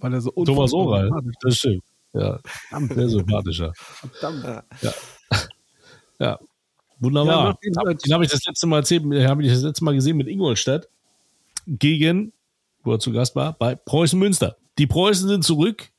[0.00, 1.10] Weil er so Thomas Oral,
[1.42, 1.82] das stimmt.
[2.12, 2.38] Ja,
[2.90, 3.70] sehr sympathischer.
[3.72, 4.10] ist.
[4.18, 4.64] Verdammt.
[6.18, 6.38] Ja,
[6.98, 7.56] wunderbar.
[7.62, 9.94] Ja, du als- Den habe ich das letzte Mal erzählt, habe ich das letzte Mal
[9.94, 10.88] gesehen mit Ingolstadt
[11.66, 12.32] gegen,
[12.84, 14.56] wo er zu Gast war, bei Preußen Münster.
[14.78, 15.90] Die Preußen sind zurück.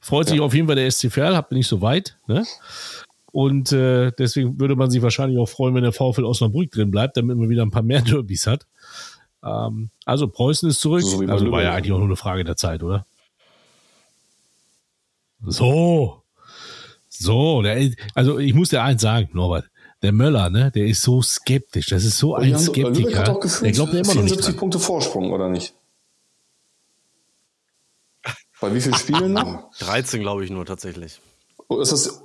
[0.00, 2.18] Freut sich auf jeden Fall der SC Verl, habt ihr nicht so weit.
[2.26, 2.44] Ne?
[3.32, 7.16] Und äh, deswegen würde man sich wahrscheinlich auch freuen, wenn der VfL Osnabrück drin bleibt,
[7.16, 8.66] damit man wieder ein paar mehr Derbys hat.
[9.42, 11.02] Ähm, also Preußen ist zurück.
[11.02, 13.06] So also war ja eigentlich auch nur eine Frage der Zeit, oder?
[15.44, 16.22] So.
[17.08, 19.68] So, der, also ich muss dir eins sagen, Norbert.
[20.02, 21.86] Der Möller, ne, der ist so skeptisch.
[21.86, 23.24] Das ist so ein Die haben- Lübeck hat Skeptiker.
[23.24, 24.56] doch Der gefühlt glaubt ja immer noch nicht 74 dran.
[24.58, 25.74] Punkte Vorsprung, oder nicht?
[28.60, 29.70] Bei wie vielen Spielen noch?
[29.78, 31.20] 13, glaube ich, nur tatsächlich.
[31.68, 32.22] Oder ist das,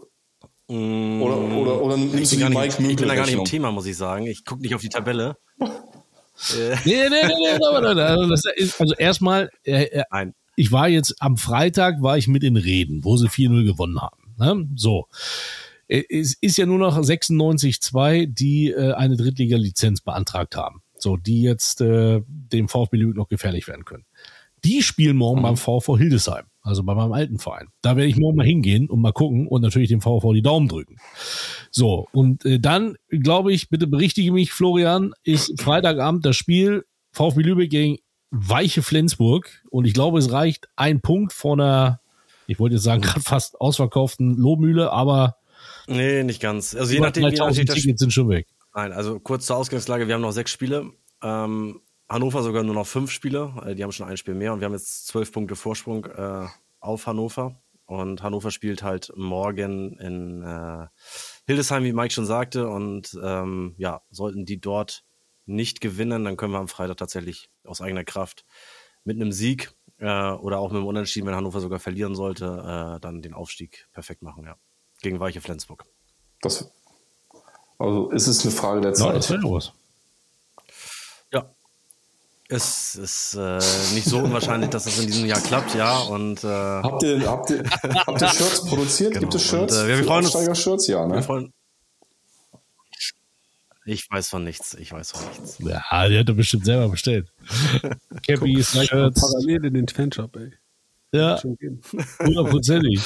[0.68, 3.26] oder, oder, oder ich, nimmst du bin die gar nicht, Mike ich bin da gar
[3.26, 3.46] nicht im?
[3.46, 4.28] Thema, muss ich sagen.
[4.28, 5.38] Ich gucke nicht auf die Tabelle.
[6.56, 12.02] Äh, Nee, nee, nee, nee, also, also erstmal, äh, äh, ich war jetzt am Freitag,
[12.04, 14.36] war ich mit in Reden, wo sie 4-0 gewonnen haben.
[14.38, 14.70] Ne?
[14.76, 15.08] So.
[15.88, 20.84] Es ist ja nur noch 96-2, die äh, eine Drittliga-Lizenz beantragt haben.
[20.98, 24.06] So, die jetzt äh, dem VfB Lübeck noch gefährlich werden können.
[24.64, 27.68] Die spielen morgen beim VV Hildesheim, also bei meinem alten Verein.
[27.82, 30.68] Da werde ich morgen mal hingehen und mal gucken und natürlich dem VV die Daumen
[30.68, 30.98] drücken.
[31.72, 37.42] So, und äh, dann, glaube ich, bitte berichtige mich, Florian, ist Freitagabend das Spiel VfB
[37.42, 37.98] Lübeck gegen
[38.30, 39.64] Weiche Flensburg.
[39.70, 42.02] Und ich glaube, es reicht ein Punkt von einer,
[42.46, 45.38] ich wollte jetzt sagen, gerade fast ausverkauften Lohmühle, aber
[45.88, 46.76] Nee, nicht ganz.
[46.76, 48.48] Also je nachdem, wie 3000 natürlich das Tickets sind schon weg.
[48.76, 50.92] Nein, also kurz zur Ausgangslage, wir haben noch sechs Spiele.
[51.24, 54.60] Ähm, Hannover sogar nur noch fünf Spiele, äh, die haben schon ein Spiel mehr und
[54.62, 56.48] wir haben jetzt zwölf Punkte Vorsprung äh,
[56.80, 57.62] auf Hannover.
[57.86, 60.88] Und Hannover spielt halt morgen in äh,
[61.46, 62.68] Hildesheim, wie Mike schon sagte.
[62.68, 65.06] Und ähm, ja, sollten die dort
[65.46, 68.46] nicht gewinnen, dann können wir am Freitag tatsächlich aus eigener Kraft
[69.06, 72.46] mit einem Sieg äh, oder auch mit einem Unentschieden, wenn Hannover sogar verlieren sollte,
[72.98, 74.58] äh, dann den Aufstieg perfekt machen, ja.
[75.02, 75.86] Gegen Weiche Flensburg.
[76.42, 76.70] Das,
[77.78, 79.42] also ist es eine Frage der Ja, das Zeit.
[79.42, 79.72] wäre was.
[81.32, 81.56] Ja.
[82.50, 83.58] Es ist äh,
[83.94, 85.98] nicht so unwahrscheinlich, dass das in diesem Jahr klappt, ja.
[86.00, 89.10] Und äh, Habt ihr, habt ihr, habt ihr Shirts produziert?
[89.14, 89.22] Genau.
[89.22, 89.76] Gibt es Und, Shirts?
[89.78, 90.88] äh, wir Für freuen uns- Aufsteiger-Shirts?
[90.88, 91.24] Ja, wir ne?
[91.24, 91.54] freuen
[93.90, 94.74] ich weiß von nichts.
[94.74, 95.60] Ich weiß von nichts.
[95.60, 97.32] Ja, der hat er bestimmt selber bestellt.
[98.28, 100.52] Cappies, Shirts, Parallel in den Fanshop, ey.
[101.14, 101.42] ja,
[102.20, 103.00] hundertprozentig.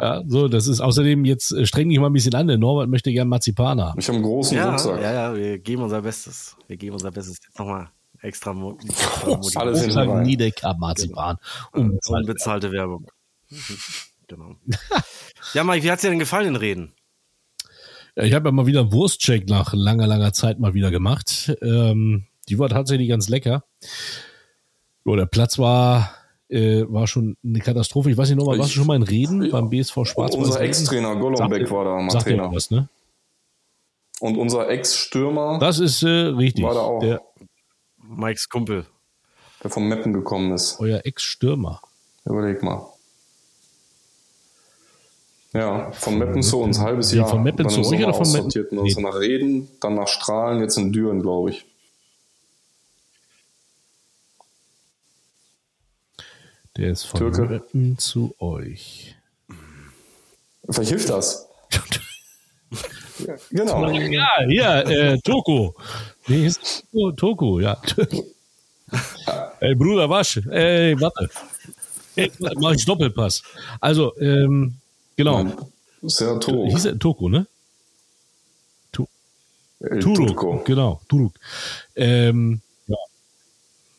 [0.00, 2.88] Ja, so, das ist außerdem jetzt äh, streng dich mal ein bisschen an, der Norbert
[2.88, 4.00] möchte gern Marzipan haben.
[4.00, 5.02] Ich habe einen großen Ja, Rucksack.
[5.02, 6.56] ja, ja, wir geben unser Bestes.
[6.68, 7.38] Wir geben unser Bestes.
[7.44, 7.90] Jetzt nochmal
[8.24, 9.62] extra, Mo extra Motivation.
[9.62, 10.22] Alles Rucksack, rein.
[10.22, 11.36] Niedecker, Marzipan.
[11.72, 12.20] Unbezahlt.
[12.22, 13.06] Unbezahlte Werbung.
[14.28, 14.56] genau.
[15.52, 16.92] Ja, Mike, wie hat's dir denn gefallen in Reden?
[18.16, 21.54] Ja, Ich habe ja mal wieder einen Wurstcheck nach langer, langer Zeit mal wieder gemacht.
[21.62, 23.64] Ähm, die war tatsächlich ganz lecker.
[25.04, 26.10] Jo, der Platz war,
[26.48, 28.10] äh, war schon eine Katastrophe.
[28.10, 30.34] Ich weiß nicht nochmal, warst du schon mal in Reden beim BSV Schwarz?
[30.34, 32.52] Unser Ex-Trainer Golombek war da mal Trainer.
[32.52, 32.88] was, ne?
[34.20, 36.64] Und unser Ex-Stürmer, Das ist äh, richtig.
[36.64, 37.00] War da auch.
[37.00, 37.20] Der,
[38.08, 38.86] Mikes Kumpel.
[39.62, 40.78] der vom Meppen gekommen ist.
[40.80, 41.80] euer Ex-Stürmer.
[42.24, 42.86] Überleg mal.
[45.52, 47.28] Ja, von Meppen zu uns, halbes Jahr.
[47.28, 48.66] von Meppen Dann zu Sommer oder von Meppen?
[48.82, 48.94] Nee.
[49.00, 51.64] nach Reden, dann nach Strahlen, jetzt in Düren, glaube ich.
[56.76, 57.42] Der ist von Türke.
[57.42, 59.14] Meppen zu euch.
[60.68, 61.48] Vielleicht hilft das.
[63.18, 63.90] ja, genau.
[63.90, 65.74] Ja, ja, äh, Toko.
[66.26, 67.80] Wie ist oh, Toko, ja.
[69.60, 70.38] Ey, Bruder, wasch.
[70.50, 71.28] Ey, warte.
[72.16, 73.42] Ey, mach ich Doppelpass.
[73.80, 74.74] Also, ähm,
[75.16, 75.46] genau.
[76.02, 76.66] Sehr to.
[76.66, 77.46] Hieß er Toko, ne?
[79.90, 80.62] El Turuk, Turco.
[80.64, 81.34] genau, Turuk.
[81.94, 82.96] Ähm, ja.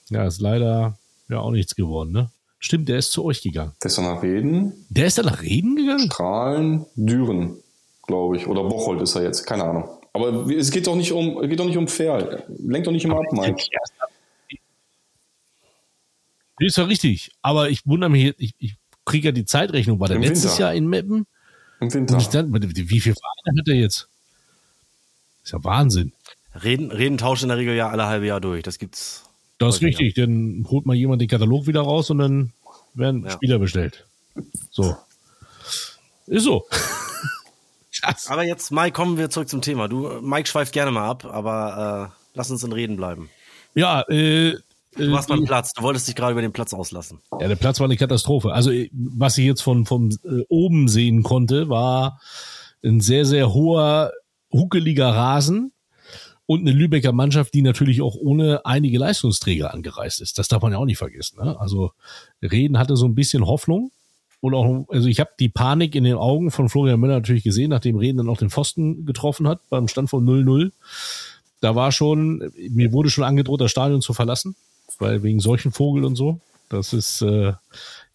[0.10, 0.98] ja, ist leider
[1.30, 2.30] ja auch nichts geworden, ne?
[2.60, 3.74] Stimmt, der ist zu euch gegangen.
[3.84, 6.06] Der ist dann nach Reden, Der ist dann nach Reden gegangen?
[6.08, 7.58] Strahlen, Düren,
[8.08, 8.48] glaube ich.
[8.48, 9.90] Oder Bocholt ist er jetzt, keine Ahnung.
[10.14, 12.44] Aber es geht doch nicht um, geht doch nicht um Ferl.
[12.48, 13.62] Lenkt doch nicht immer ab, Mike.
[16.60, 17.32] Nee, Ist ja richtig.
[17.42, 20.00] Aber ich wundere mich, jetzt, ich, ich kriege ja die Zeitrechnung.
[20.00, 20.60] War der Im letztes Winter.
[20.62, 21.28] Jahr in Meppen?
[21.82, 22.18] Im Winter.
[22.32, 24.08] Dann, wie viele Vereine hat er jetzt?
[25.44, 26.14] Ist ja Wahnsinn.
[26.64, 28.64] Reden, Reden tauschen in der Regel ja alle halbe Jahr durch.
[28.64, 29.24] Das gibt's.
[29.58, 30.14] Das ist richtig.
[30.14, 32.54] Dann holt mal jemand den Katalog wieder raus und dann
[32.94, 33.32] werden Ja.
[33.32, 34.06] Spieler bestellt.
[34.72, 34.96] So.
[36.28, 36.66] Ist so.
[38.02, 38.28] Krass.
[38.28, 39.88] Aber jetzt, Mike, kommen wir zurück zum Thema.
[39.88, 43.30] Du, Mike schweift gerne mal ab, aber äh, lass uns in Reden bleiben.
[43.74, 44.58] Ja, äh,
[44.98, 47.20] Du warst beim Platz, du wolltest dich gerade über den Platz auslassen.
[47.40, 48.54] Ja, der Platz war eine Katastrophe.
[48.54, 52.22] Also, was ich jetzt von, von äh, oben sehen konnte, war
[52.84, 54.14] ein sehr, sehr hoher,
[54.54, 55.74] huckeliger Rasen
[56.46, 60.40] und eine Lübecker Mannschaft, die natürlich auch ohne einige Leistungsträger angereist ist.
[60.40, 61.44] Das darf man ja auch nicht vergessen.
[61.44, 61.60] Ne?
[61.60, 61.92] Also,
[62.42, 63.92] Reden hatte so ein bisschen Hoffnung.
[64.42, 67.70] Und auch, also ich habe die Panik in den Augen von Florian Müller natürlich gesehen,
[67.70, 70.72] nachdem Reden dann auch den Pfosten getroffen hat, beim Stand von 0-0.
[71.62, 74.56] Da war schon, mir wurde schon angedroht, das Stadion zu verlassen
[75.00, 76.40] weil wegen solchen Vogel und so.
[76.70, 77.54] Das ist, äh,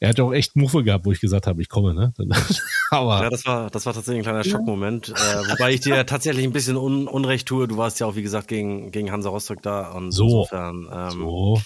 [0.00, 2.12] er hat auch echt Muffe gehabt, wo ich gesagt habe, ich komme, ne?
[2.90, 5.10] Aber ja, das war, das war tatsächlich ein kleiner Schockmoment.
[5.10, 7.68] Äh, wobei ich dir tatsächlich ein bisschen un, Unrecht tue.
[7.68, 10.24] Du warst ja auch, wie gesagt, gegen, gegen Hansa Rostock da und so.
[10.24, 10.88] insofern.
[10.92, 11.60] Ähm, so.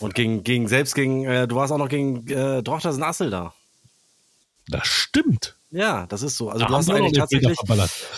[0.00, 3.54] Und gegen, gegen selbst gegen, äh, du warst auch noch gegen äh, Drochters Assel da.
[4.70, 5.58] Das stimmt.
[5.70, 6.48] Ja, das ist so.
[6.48, 7.58] Also da du hast eigentlich tatsächlich,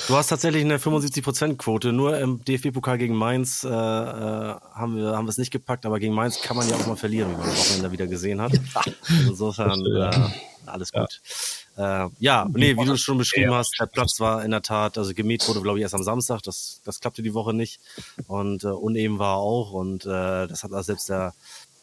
[0.06, 1.92] du hast tatsächlich eine 75% Quote.
[1.92, 5.98] Nur im DFB-Pokal gegen Mainz äh, äh, haben wir haben wir es nicht gepackt, aber
[5.98, 8.52] gegen Mainz kann man ja auch mal verlieren, wie man am Wochenende wieder gesehen hat.
[8.74, 10.30] Also insofern äh,
[10.66, 11.20] alles gut.
[11.76, 12.06] Ja.
[12.06, 15.12] Äh, ja, nee, wie du schon beschrieben hast, der Platz war in der Tat, also
[15.12, 16.42] gemäht wurde, glaube ich, erst am Samstag.
[16.42, 17.80] Das das klappte die Woche nicht
[18.28, 21.34] und äh, uneben war auch und äh, das hat auch selbst der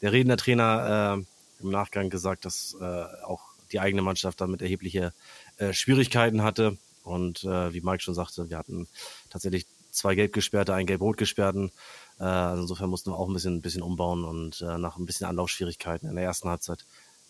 [0.01, 5.13] der redende Trainer äh, im Nachgang gesagt, dass äh, auch die eigene Mannschaft damit erhebliche
[5.57, 6.77] äh, Schwierigkeiten hatte.
[7.03, 8.87] Und äh, wie Mike schon sagte, wir hatten
[9.29, 11.71] tatsächlich zwei Gelbgesperrte, einen Gelb-Rot-Gesperrten.
[12.19, 15.05] Äh, also insofern mussten wir auch ein bisschen, ein bisschen umbauen und äh, nach ein
[15.05, 16.85] bisschen Anlaufschwierigkeiten in der ersten Halbzeit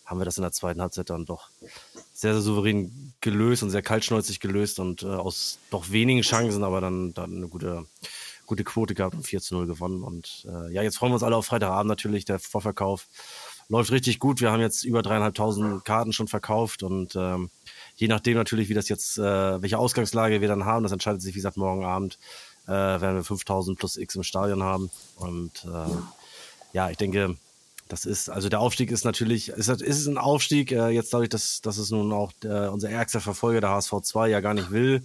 [0.08, 1.50] haben wir das in der zweiten Halbzeit dann doch
[2.14, 6.80] sehr, sehr souverän gelöst und sehr kaltschnäuzig gelöst und äh, aus doch wenigen Chancen, aber
[6.80, 7.84] dann, dann eine gute,
[8.46, 10.02] gute Quote gehabt und 4 zu 0 gewonnen.
[10.02, 12.24] Und äh, ja, jetzt freuen wir uns alle auf Freitagabend natürlich.
[12.24, 13.06] Der Vorverkauf
[13.68, 14.40] läuft richtig gut.
[14.40, 17.50] Wir haben jetzt über dreieinhalbtausend Karten schon verkauft und ähm,
[17.96, 21.34] je nachdem natürlich, wie das jetzt, äh, welche Ausgangslage wir dann haben, das entscheidet sich,
[21.34, 22.18] wie gesagt, morgen Abend
[22.66, 24.90] äh, werden wir 5000 plus X im Stadion haben.
[25.16, 25.90] Und äh,
[26.72, 27.36] ja, ich denke,
[27.88, 31.60] das ist, also der Aufstieg ist natürlich, ist, ist ein Aufstieg, äh, jetzt dadurch, dass,
[31.62, 35.02] dass es nun auch äh, unser ärgster Verfolger, der HSV 2, ja gar nicht will.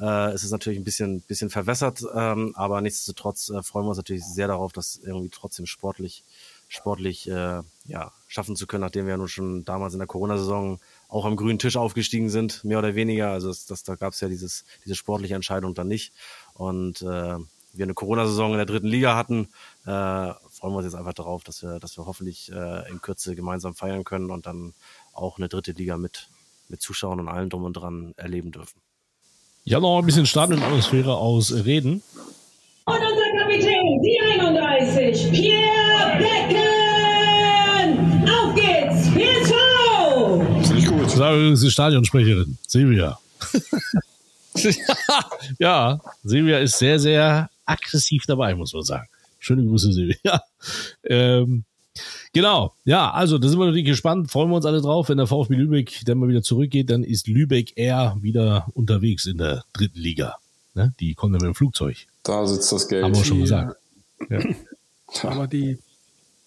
[0.00, 3.98] Äh, es ist natürlich ein bisschen, bisschen verwässert, ähm, aber nichtsdestotrotz äh, freuen wir uns
[3.98, 6.24] natürlich sehr darauf, dass irgendwie trotzdem sportlich,
[6.68, 10.78] sportlich äh, ja, schaffen zu können, nachdem wir ja nun schon damals in der Corona-Saison
[11.08, 13.30] auch am grünen Tisch aufgestiegen sind, mehr oder weniger.
[13.30, 16.12] Also das, das da gab es ja dieses, diese sportliche Entscheidung dann nicht.
[16.54, 17.36] Und äh,
[17.72, 19.48] wir eine Corona-Saison in der dritten Liga hatten,
[19.84, 23.34] äh, freuen wir uns jetzt einfach darauf, dass wir, dass wir hoffentlich äh, in Kürze
[23.34, 24.74] gemeinsam feiern können und dann
[25.12, 26.28] auch eine dritte Liga mit,
[26.68, 28.80] mit Zuschauern und allem drum und dran erleben dürfen.
[29.64, 32.02] Ja, noch ein bisschen Stadionatmosphäre aus Reden.
[32.88, 36.64] Und unser Kapitän, die 31, Pierre Becken.
[38.26, 41.02] Auf geht's, 4-2.
[41.02, 43.18] Das war übrigens die Stadionsprecherin, Silvia.
[45.58, 49.06] ja, Silvia ist sehr, sehr aggressiv dabei, muss man sagen.
[49.38, 50.42] Schöne Grüße, Silvia.
[51.04, 51.64] Ähm,
[52.32, 55.08] genau, ja, also da sind wir natürlich gespannt, freuen wir uns alle drauf.
[55.08, 59.38] Wenn der VfB Lübeck dann mal wieder zurückgeht, dann ist Lübeck eher wieder unterwegs in
[59.38, 60.36] der dritten Liga.
[60.78, 60.94] Ne?
[61.00, 62.06] Die kommen dann mit dem Flugzeug.
[62.22, 63.04] Da sitzt das Geld.
[63.04, 63.76] Haben wir schon gesagt.
[64.30, 64.38] Ja.
[65.28, 65.78] Aber die.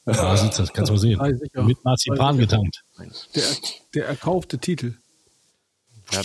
[0.05, 1.65] Da sitzt das, kannst du mal sehen.
[1.65, 2.83] Mit Marzipan getankt.
[3.35, 3.43] Der,
[3.93, 4.95] der erkaufte Titel.
[6.11, 6.21] Ja.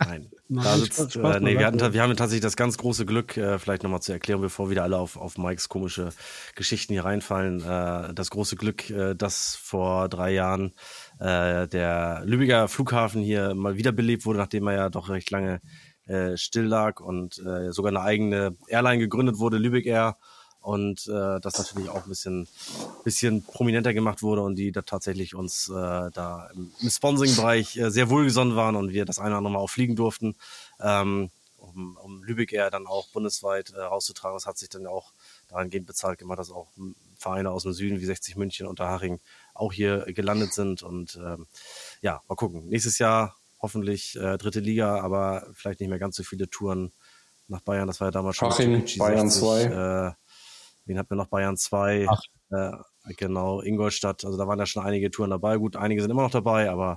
[0.00, 0.30] Nein.
[0.48, 3.82] Da sitzt, äh, nee, wir, hatten, wir haben tatsächlich das ganz große Glück, äh, vielleicht
[3.82, 6.10] nochmal zur Erklärung, bevor wieder alle auf, auf Mikes komische
[6.54, 7.62] Geschichten hier reinfallen.
[7.62, 10.72] Äh, das große Glück, äh, dass vor drei Jahren
[11.18, 15.60] äh, der Lübecker Flughafen hier mal wiederbelebt wurde, nachdem er ja doch recht lange
[16.06, 20.16] äh, still lag und äh, sogar eine eigene Airline gegründet wurde, Lübeck Air
[20.66, 22.48] und äh, das natürlich auch ein bisschen,
[23.04, 28.10] bisschen prominenter gemacht wurde und die da tatsächlich uns äh, da im, Sponsoring-Bereich äh, sehr
[28.10, 30.34] wohlgesonnen waren und wir das eine oder andere Mal auch fliegen durften,
[30.80, 34.36] ähm, um, um Lübeck Air dann auch bundesweit äh, rauszutragen.
[34.36, 35.12] Das hat sich dann auch
[35.46, 36.66] dahingehend bezahlt gemacht, dass auch
[37.16, 39.20] Vereine aus dem Süden wie 60 München und Haring
[39.54, 41.46] auch hier gelandet sind und ähm,
[42.02, 42.66] ja, mal gucken.
[42.68, 46.92] Nächstes Jahr hoffentlich äh, dritte Liga, aber vielleicht nicht mehr ganz so viele Touren
[47.48, 47.86] nach Bayern.
[47.86, 49.62] Das war ja damals schon Haching, Bayern 2.
[49.62, 50.12] Äh,
[50.86, 51.26] Wen hatten wir noch?
[51.26, 52.06] Bayern 2.
[52.50, 52.70] Äh,
[53.16, 54.24] genau, Ingolstadt.
[54.24, 55.56] Also da waren ja schon einige Touren dabei.
[55.56, 56.96] Gut, einige sind immer noch dabei, aber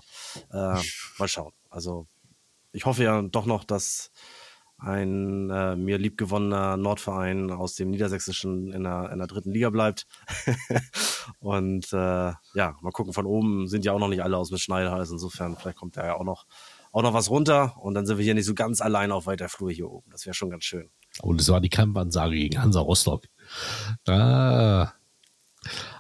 [0.52, 0.80] äh,
[1.18, 1.54] mal schauen.
[1.70, 2.08] Also
[2.72, 4.12] ich hoffe ja doch noch, dass
[4.80, 10.08] ein äh, mir liebgewonnener Nordverein aus dem Niedersächsischen in der, in der dritten Liga bleibt.
[11.40, 14.58] und äh, ja, mal gucken, von oben sind ja auch noch nicht alle aus dem
[14.58, 14.94] Schneider.
[14.94, 16.46] Also insofern, vielleicht kommt da ja auch noch,
[16.92, 19.50] auch noch was runter und dann sind wir hier nicht so ganz allein auf weiter
[19.50, 20.10] Flur hier oben.
[20.12, 20.90] Das wäre schon ganz schön.
[21.22, 23.26] Und das war die Kampfansage gegen Hansa Rostock.
[24.08, 24.94] Ah.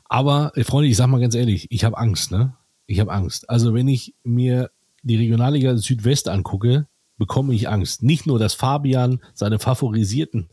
[0.05, 2.55] Aber, Freunde, ich sag mal ganz ehrlich, ich habe Angst, ne?
[2.85, 3.49] Ich habe Angst.
[3.49, 4.71] Also, wenn ich mir
[5.03, 6.87] die Regionalliga Südwest angucke,
[7.19, 8.01] bekomme ich Angst.
[8.01, 10.49] Nicht nur, dass Fabian seine favorisierten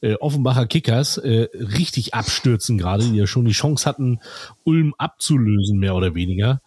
[0.00, 4.20] äh, Offenbacher Kickers äh, richtig abstürzen gerade, die ja schon die Chance hatten,
[4.62, 6.60] Ulm abzulösen, mehr oder weniger,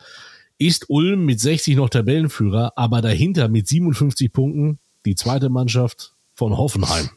[0.57, 6.57] ist Ulm mit 60 noch Tabellenführer, aber dahinter mit 57 Punkten die zweite Mannschaft von
[6.57, 7.09] Hoffenheim.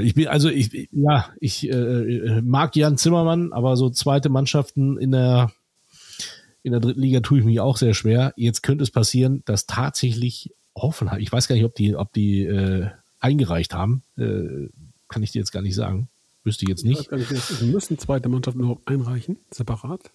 [0.00, 5.12] Ich bin, also ich, ja, ich äh, mag Jan Zimmermann, aber so zweite Mannschaften in
[5.12, 5.52] der
[6.62, 8.32] in der dritten Liga tue ich mich auch sehr schwer.
[8.36, 12.44] Jetzt könnte es passieren, dass tatsächlich Hoffenheim, ich weiß gar nicht, ob die, ob die
[12.44, 12.88] äh,
[13.20, 14.68] eingereicht haben, äh,
[15.08, 16.08] kann ich dir jetzt gar nicht sagen.
[16.44, 17.12] Wüsste ich jetzt nicht.
[17.12, 17.62] Ich nicht.
[17.62, 20.10] Müssen zweite Mannschaften überhaupt einreichen, separat?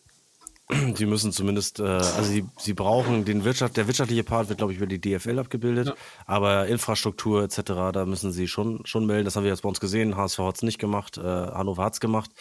[0.70, 4.74] Die müssen zumindest, äh, also sie, sie brauchen den Wirtschaft, der wirtschaftliche Part wird, glaube
[4.74, 5.94] ich, über die DFL abgebildet,
[6.26, 7.62] aber Infrastruktur etc.,
[7.94, 9.24] da müssen sie schon, schon melden.
[9.24, 10.18] Das haben wir jetzt bei uns gesehen.
[10.18, 12.32] HSV hat es nicht gemacht, äh, Hannover hat es gemacht.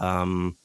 [0.00, 0.56] Ähm,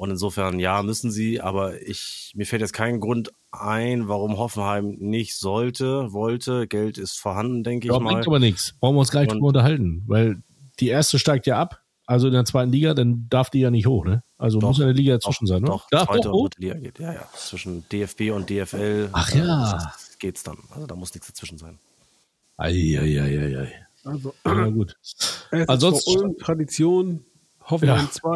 [0.00, 4.96] und insofern, ja, müssen sie, aber ich, mir fällt jetzt kein Grund ein, warum Hoffenheim
[4.98, 6.66] nicht sollte, wollte.
[6.66, 8.14] Geld ist vorhanden, denke ich Ja, mal.
[8.14, 8.74] bringt aber nichts.
[8.80, 10.42] Brauchen wir uns gar nicht Und- drüber unterhalten, weil
[10.80, 13.86] die erste steigt ja ab, also in der zweiten Liga, dann darf die ja nicht
[13.86, 14.22] hoch, ne?
[14.38, 15.66] Also Doch, muss ja eine Liga dazwischen sein, ne?
[15.68, 16.48] Doch, Darf zweite doch und hoch?
[16.56, 17.28] Liga geht, ja, ja.
[17.36, 19.10] Zwischen DFB und DFL.
[19.12, 19.92] Ach äh, ja.
[20.18, 20.56] Geht's dann.
[20.70, 21.78] Also da muss nichts dazwischen sein.
[22.56, 23.86] Eieieiei.
[24.04, 24.96] Also, Na gut.
[25.02, 27.24] Es Ansonsten- Tradition,
[27.64, 28.30] Hoffenheim Ja.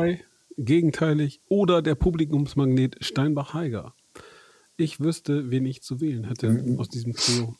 [0.56, 3.94] 2, gegenteilig, oder der Publikumsmagnet Steinbach-Heiger.
[4.76, 6.78] Ich wüsste, wen ich zu wählen hätte Mhm.
[6.80, 7.56] aus diesem Trio.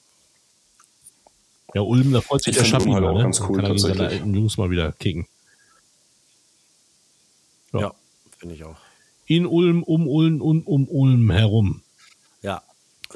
[1.75, 3.23] Ja, Ulm, da freut sich Ich der Schaffi halt mal, auch ne?
[3.25, 4.21] ganz cool, kann er seine tatsächlich.
[4.21, 5.27] alten Jungs mal wieder kicken.
[7.73, 7.81] Ja.
[7.81, 7.95] Ja,
[8.39, 8.77] finde ich auch.
[9.27, 11.83] In Ulm, um Ulm und um Ulm herum.
[12.43, 12.63] Ja.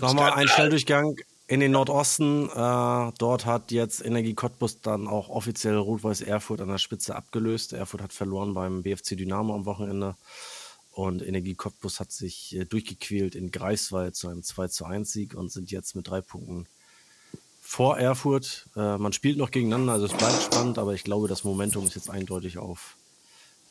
[0.00, 1.16] Nochmal ein Schnelldurchgang
[1.48, 2.48] in den Nordosten.
[2.50, 7.72] Äh, dort hat jetzt Energie Cottbus dann auch offiziell Rot-Weiß Erfurt an der Spitze abgelöst.
[7.72, 10.14] Erfurt hat verloren beim BFC Dynamo am Wochenende.
[10.92, 15.34] Und Energie Cottbus hat sich äh, durchgequält in Greifswald zu einem 2 zu 1 Sieg
[15.34, 16.66] und sind jetzt mit drei Punkten
[17.62, 18.68] vor Erfurt.
[18.76, 21.94] Äh, man spielt noch gegeneinander, also es bleibt spannend, aber ich glaube, das Momentum ist
[21.94, 22.96] jetzt eindeutig auf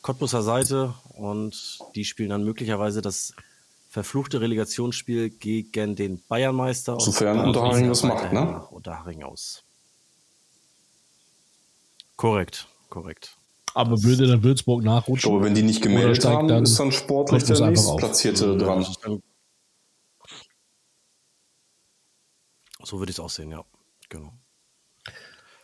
[0.02, 3.34] Cottbuser Seite und die spielen dann möglicherweise das
[3.88, 6.94] verfluchte Relegationsspiel gegen den Bayernmeister.
[6.94, 8.44] und Sofern Unterhaching sieht das macht, ne?
[8.44, 9.64] Nach Unterhaching aus.
[12.16, 13.36] Korrekt, korrekt.
[13.74, 15.30] Aber würde dann Würzburg Ich nachrutschen?
[15.30, 17.68] glaube, wenn die nicht gemeldet haben, dann ist dann sportlich der auf?
[17.68, 18.78] nächstplatzierte Ja, dran.
[18.80, 18.98] das
[22.84, 23.64] So würde ich es auch sehen, ja.
[24.08, 24.32] Genau.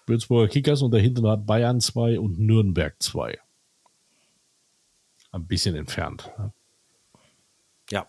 [0.06, 3.38] Würzburger Kickers und dahinter hat Bayern 2 und Nürnberg 2.
[5.32, 6.30] Ein bisschen entfernt.
[6.38, 6.52] ne?
[7.90, 8.06] Ja,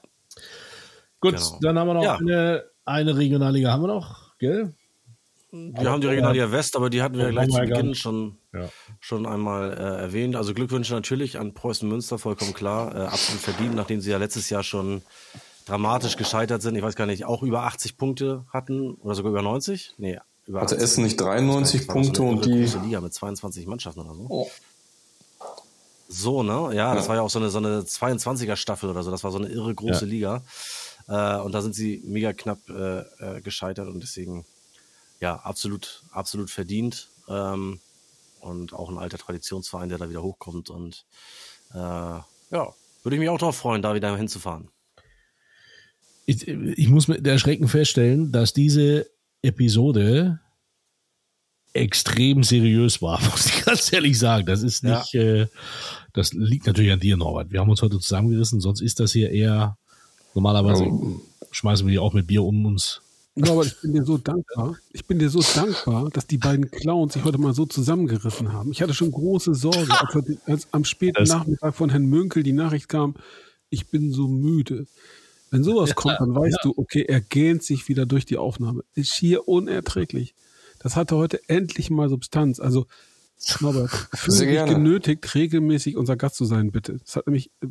[1.21, 1.59] Gut, Genau.
[1.61, 2.15] dann haben wir noch Ja.
[2.17, 4.73] eine, eine Regionalliga, haben wir noch, gell?
[5.51, 8.67] wir haben die Regionalliga West, aber die hatten wir Ja, gleich zu Beginn schon, Ja.
[8.99, 10.35] schon einmal äh, erwähnt.
[10.35, 12.93] Also Glückwünsche natürlich an Preußen Münster, vollkommen klar.
[12.93, 15.01] Äh, absolut verdient, nachdem sie ja letztes Jahr schon
[15.65, 16.75] dramatisch gescheitert sind.
[16.75, 19.93] Ich weiß gar nicht, auch über 80 Punkte hatten oder sogar über 90?
[19.97, 20.83] Nee, über Hatte 80.
[20.83, 22.61] Essen nicht 93 Das war so Punkte und die.
[22.61, 24.25] große Liga mit 22 Mannschaften oder so.
[24.29, 24.51] Oh.
[26.07, 26.75] So, ne?
[26.75, 27.09] Ja, das Ja.
[27.09, 29.11] war ja auch so eine, so eine 22er Staffel oder so.
[29.11, 30.11] Das war so eine irre große Ja.
[30.11, 30.43] Liga.
[31.07, 34.45] Äh, und da sind sie mega knapp äh, äh, gescheitert und deswegen,
[35.19, 37.09] ja, absolut, absolut verdient.
[37.27, 37.79] Ähm,
[38.39, 40.69] und auch ein alter Traditionsverein, der da wieder hochkommt.
[40.69, 41.05] Und
[41.73, 44.69] äh, ja, würde ich mich auch darauf freuen, da wieder hinzufahren.
[46.27, 49.07] Ich, ich muss mit Erschrecken feststellen, dass diese
[49.41, 50.39] Episode
[51.75, 54.45] extrem seriös war, muss ich ganz ehrlich sagen.
[54.45, 54.99] Das ist Ja.
[54.99, 55.47] nicht, äh,
[56.13, 57.51] das liegt natürlich an dir, Norbert.
[57.51, 59.77] Wir haben uns heute zusammengerissen, sonst ist das hier eher,
[60.33, 60.87] normalerweise
[61.51, 63.01] schmeißen wir hier auch mit Bier um uns.
[63.37, 64.77] Ja, aber ich bin dir so dankbar.
[64.93, 68.71] Ich bin dir so dankbar, dass die beiden Clowns sich heute mal so zusammengerissen haben.
[68.71, 70.15] Ich hatte schon große Sorge, als,
[70.45, 73.15] als am späten Das- Nachmittag von Herrn Münkel die Nachricht kam,
[73.69, 74.87] ich bin so müde.
[75.51, 78.83] Wenn sowas kommt, dann weißt du, okay, er gähnt sich wieder durch die Aufnahme.
[78.93, 80.33] Ist schier unerträglich.
[80.85, 82.59] Das hatte heute endlich mal Substanz.
[82.59, 82.85] Also,
[83.59, 84.73] Norbert, fühle Sehr dich gerne.
[84.75, 86.99] genötigt, regelmäßig unser Gast zu sein, bitte.
[87.03, 87.69] Das hat nämlich äh,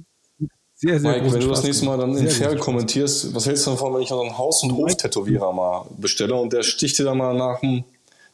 [0.75, 3.71] sehr, sehr Mike, wenn du das nächste Mal dann in Fair kommentierst, was hältst du
[3.71, 7.19] davon, wenn ich noch einen Haus- und Hof-Tätowierer mal bestelle und der sticht dir dann
[7.19, 7.85] mal nach dem,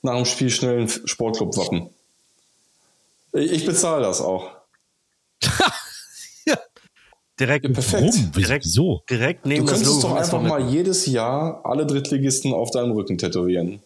[0.01, 1.91] nach dem Spiel schnell ein Sportclub-Wappen?
[3.35, 4.49] Ich, ich bezahle das auch.
[7.39, 8.03] Direkt, Perfekt.
[8.15, 8.33] Warum?
[8.33, 9.03] Direkt- Wieso?
[9.11, 13.19] direkt Du neben das könntest doch einfach mal jedes Jahr alle Drittligisten auf deinem Rücken
[13.19, 13.83] tätowieren.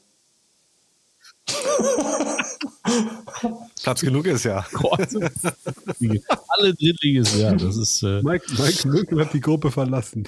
[3.84, 4.64] Platz genug ist, ja.
[6.48, 8.02] Alle Drittligisten, ja, das ist.
[8.02, 10.26] Äh, Mike, Mike Münkel hat die Gruppe verlassen.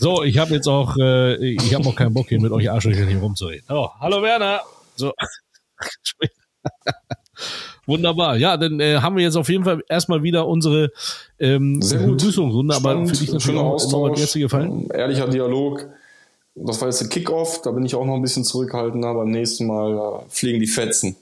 [0.00, 3.06] so, ich habe jetzt auch, äh, ich habe auch keinen Bock hier mit euch Arschlöchern
[3.06, 3.64] hier rumzureden.
[3.68, 4.62] Oh, hallo Werner.
[4.96, 5.12] So.
[7.86, 8.36] Wunderbar.
[8.36, 10.90] Ja, dann äh, haben wir jetzt auf jeden Fall erstmal wieder unsere
[11.38, 12.18] ähm, Sehr gut.
[12.18, 14.70] Begrüßungsrunde, aber für dich natürlich schöner auch Austausch, Gäste gefallen.
[14.70, 15.86] ähm, ehrlicher Dialog.
[16.56, 19.14] das war jetzt der Kickoff, da bin ich auch noch ein bisschen zurückhaltender.
[19.14, 21.16] Beim nächsten Mal äh, fliegen die Fetzen.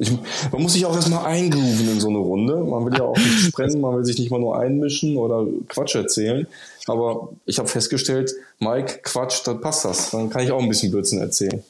[0.00, 0.10] Ich,
[0.50, 2.56] man muss sich auch erstmal eingrooven in so eine Runde.
[2.56, 5.94] Man will ja auch nicht sprengen, man will sich nicht mal nur einmischen oder Quatsch
[5.94, 6.46] erzählen.
[6.86, 10.10] Aber ich habe festgestellt, Mike, Quatsch, dann passt das.
[10.10, 11.62] Dann kann ich auch ein bisschen Blödsinn erzählen.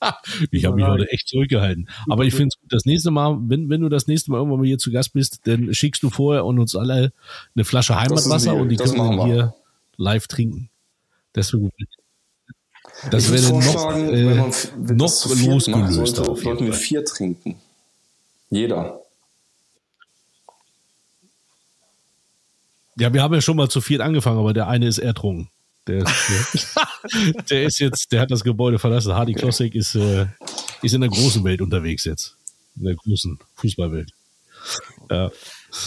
[0.52, 1.88] Ich habe mich heute echt zurückgehalten.
[2.08, 4.60] Aber ich finde es gut, das nächste Mal, wenn, wenn du das nächste Mal irgendwann
[4.60, 7.12] mal hier zu Gast bist, dann schickst du vorher und uns alle
[7.56, 9.24] eine Flasche Heimatwasser und die können wir.
[9.24, 9.54] hier
[9.96, 10.70] live trinken.
[11.32, 11.72] Das wäre gut.
[13.10, 17.04] Das Ich wäre noch, vorschlagen, äh, wenn man wenn noch losgelöster sollte, sollten wir vier
[17.04, 17.60] trinken.
[18.50, 19.00] Jeder.
[22.96, 25.48] Ja, wir haben ja schon mal zu viert angefangen, aber der eine ist ertrunken.
[25.86, 26.64] Der ist,
[27.14, 29.14] der, der ist jetzt, der hat das Gebäude verlassen.
[29.14, 30.26] Hardy Klossek ist, äh,
[30.82, 32.36] ist in der großen Welt unterwegs jetzt.
[32.76, 34.10] In der großen Fußballwelt.
[35.10, 35.30] Ja.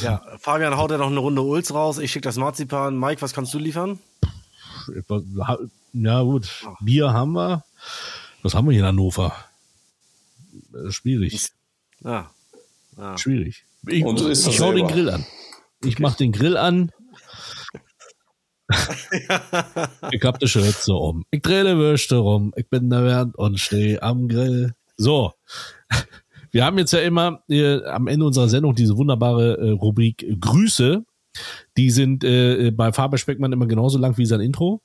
[0.01, 1.97] Ja, Fabian haut ja noch eine Runde Ulz raus.
[1.97, 2.97] Ich schicke das Marzipan.
[2.97, 3.99] Mike, was kannst du liefern?
[5.93, 6.49] Ja, gut.
[6.81, 7.63] Bier haben wir.
[8.43, 9.35] Was haben wir hier in Hannover?
[10.73, 11.49] Äh, Schwierig.
[12.03, 12.31] Ja.
[12.97, 13.17] ja.
[13.17, 13.65] Schwierig.
[13.87, 14.87] Ich, Und ich schau den.
[14.87, 15.25] Grill an.
[15.83, 16.91] Ich mach den Grill an.
[20.11, 21.25] ich hab die Schürze um.
[21.31, 22.53] Ich drehe die Würste rum.
[22.55, 24.73] Ich bin der Bernd und stehe am Grill.
[24.97, 25.33] So.
[26.51, 31.03] Wir haben jetzt ja immer äh, am Ende unserer Sendung diese wunderbare äh, Rubrik Grüße.
[31.77, 34.81] Die sind äh, bei Faber Speckmann immer genauso lang wie sein Intro.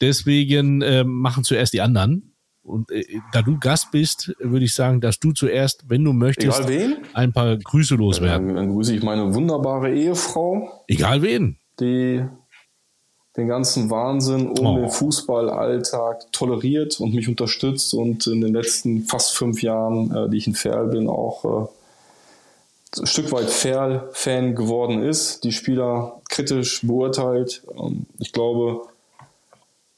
[0.00, 2.34] Deswegen äh, machen zuerst die anderen.
[2.62, 6.66] Und äh, da du Gast bist, würde ich sagen, dass du zuerst, wenn du möchtest,
[7.14, 8.48] ein paar Grüße loswerden.
[8.48, 11.56] Dann, dann grüße ich meine wunderbare Ehefrau, Egal wen.
[11.80, 12.22] die
[13.36, 14.76] den ganzen Wahnsinn um Oh.
[14.80, 20.38] den Fußballalltag toleriert und mich unterstützt und in den letzten fast fünf Jahren, äh, die
[20.38, 21.68] ich in Ferl bin, auch äh,
[22.96, 27.62] ein Stück weit Ferl-Fan geworden ist, die Spieler kritisch beurteilt.
[27.76, 28.88] Ähm, ich glaube,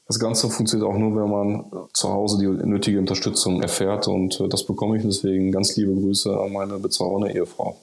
[0.07, 4.49] das Ganze funktioniert auch nur, wenn man zu Hause die nötige Unterstützung erfährt und äh,
[4.49, 7.77] das bekomme ich deswegen ganz liebe Grüße an meine bezaubernde Ehefrau.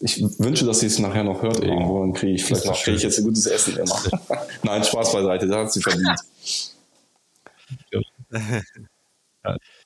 [0.00, 2.82] Ich wünsche, dass sie es nachher noch hört irgendwo, dann kriege ich vielleicht das noch
[2.82, 4.00] kriege ich jetzt ein gutes Essen immer.
[4.62, 6.20] Nein, Spaß beiseite, da hat sie verdient.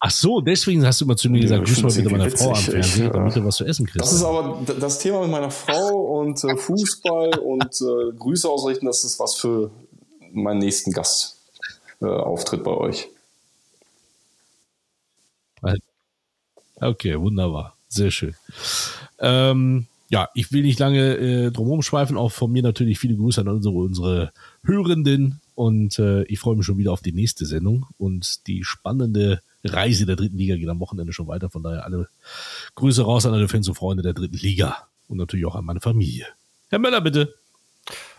[0.01, 2.25] Ach so, deswegen hast du immer zu mir gesagt, Ja, grüß mal bitte find's meine
[2.25, 2.57] irgendwie Frau am.
[2.57, 4.05] Fernsehen, äh, damit du was zu essen kriegst.
[4.05, 8.87] Das ist aber das Thema mit meiner Frau und äh, Fußball und äh, Grüße ausrichten,
[8.87, 9.71] das ist was für
[10.33, 11.41] meinen nächsten Gastauftritt
[12.01, 13.09] äh, Auftritt bei euch.
[16.83, 17.77] Okay, wunderbar.
[17.89, 18.35] Sehr schön.
[19.21, 22.17] Ähm, ja, ich will nicht lange äh, drumherum schweifen.
[22.17, 24.33] Auch von mir natürlich viele Grüße an unsere, unsere
[24.65, 25.41] Hörenden.
[25.55, 27.87] Und äh, ich freue mich schon wieder auf die nächste Sendung.
[27.99, 31.51] Und die spannende Reise der dritten Liga geht am Wochenende schon weiter.
[31.51, 32.09] Von daher alle
[32.75, 34.89] Grüße raus an alle Fans und Freunde der dritten Liga.
[35.09, 36.27] Und natürlich auch an meine Familie.
[36.71, 37.35] Herr Möller, bitte.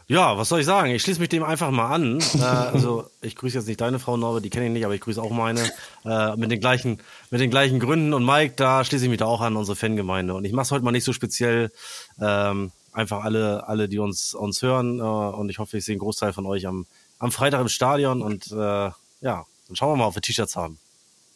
[0.07, 0.91] Ja, was soll ich sagen?
[0.91, 2.19] Ich schließe mich dem einfach mal an.
[2.35, 5.01] äh, also ich grüße jetzt nicht deine Frau Norbert, die kenne ich nicht, aber ich
[5.01, 5.61] grüße auch meine
[6.05, 6.99] äh, mit den gleichen
[7.31, 8.13] mit den gleichen Gründen.
[8.13, 10.33] Und Mike, da schließe ich mich da auch an unsere Fangemeinde.
[10.33, 11.71] Und ich mache es heute mal nicht so speziell.
[12.19, 14.99] Ähm, einfach alle alle, die uns uns hören.
[14.99, 16.85] Äh, und ich hoffe, ich sehe einen Großteil von euch am
[17.19, 18.21] am Freitag im Stadion.
[18.21, 20.79] Und äh, ja, dann schauen wir mal, ob wir T-Shirts haben.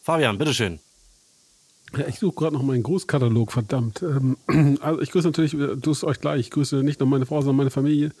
[0.08, 0.78] Fabian, bitteschön.
[1.94, 4.02] Ja, ich suche gerade noch meinen Grußkatalog, verdammt.
[4.02, 4.38] Ähm,
[4.80, 7.56] also ich grüße natürlich, du es euch gleich, ich grüße nicht nur meine Frau, sondern
[7.56, 8.12] meine Familie,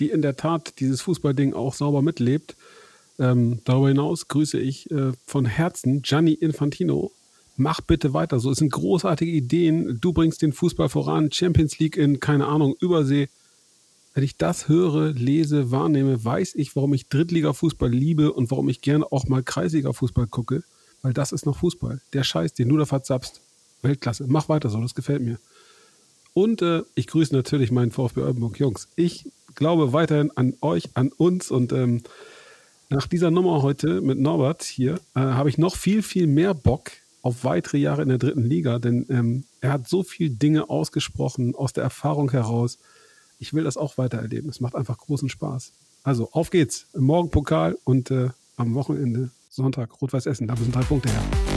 [0.00, 2.56] die in der Tat dieses Fußballding auch sauber mitlebt.
[3.20, 7.12] Ähm, darüber hinaus grüße ich äh, von Herzen Gianni Infantino.
[7.56, 8.50] Mach bitte weiter so.
[8.50, 10.00] Es sind großartige Ideen.
[10.00, 11.30] Du bringst den Fußball voran.
[11.30, 13.28] Champions League in, keine Ahnung, Übersee.
[14.14, 18.80] Wenn ich das höre, lese, wahrnehme, weiß ich, warum ich Drittliga-Fußball liebe und warum ich
[18.80, 20.64] gerne auch mal Kreisliga-Fußball gucke.
[21.02, 22.00] Weil das ist noch Fußball.
[22.12, 23.40] Der Scheiß, den du da verzapst.
[23.82, 24.24] Weltklasse.
[24.28, 25.38] Mach weiter so, das gefällt mir.
[26.34, 28.88] Und äh, ich grüße natürlich meinen VfB Oldenburg Jungs.
[28.96, 32.02] Ich glaube weiterhin an euch, an uns und ähm,
[32.88, 36.90] nach dieser Nummer heute mit Norbert hier äh, habe ich noch viel, viel mehr Bock
[37.22, 41.54] auf weitere Jahre in der dritten Liga, denn ähm, er hat so viel Dinge ausgesprochen
[41.54, 42.78] aus der Erfahrung heraus.
[43.38, 44.48] Ich will das auch weiter erleben.
[44.48, 45.72] Es macht einfach großen Spaß.
[46.02, 46.86] Also auf geht's.
[46.94, 50.48] Morgen Pokal und äh, am Wochenende Sonntag Rot-Weiß Essen.
[50.48, 51.51] Da müssen drei Punkte her.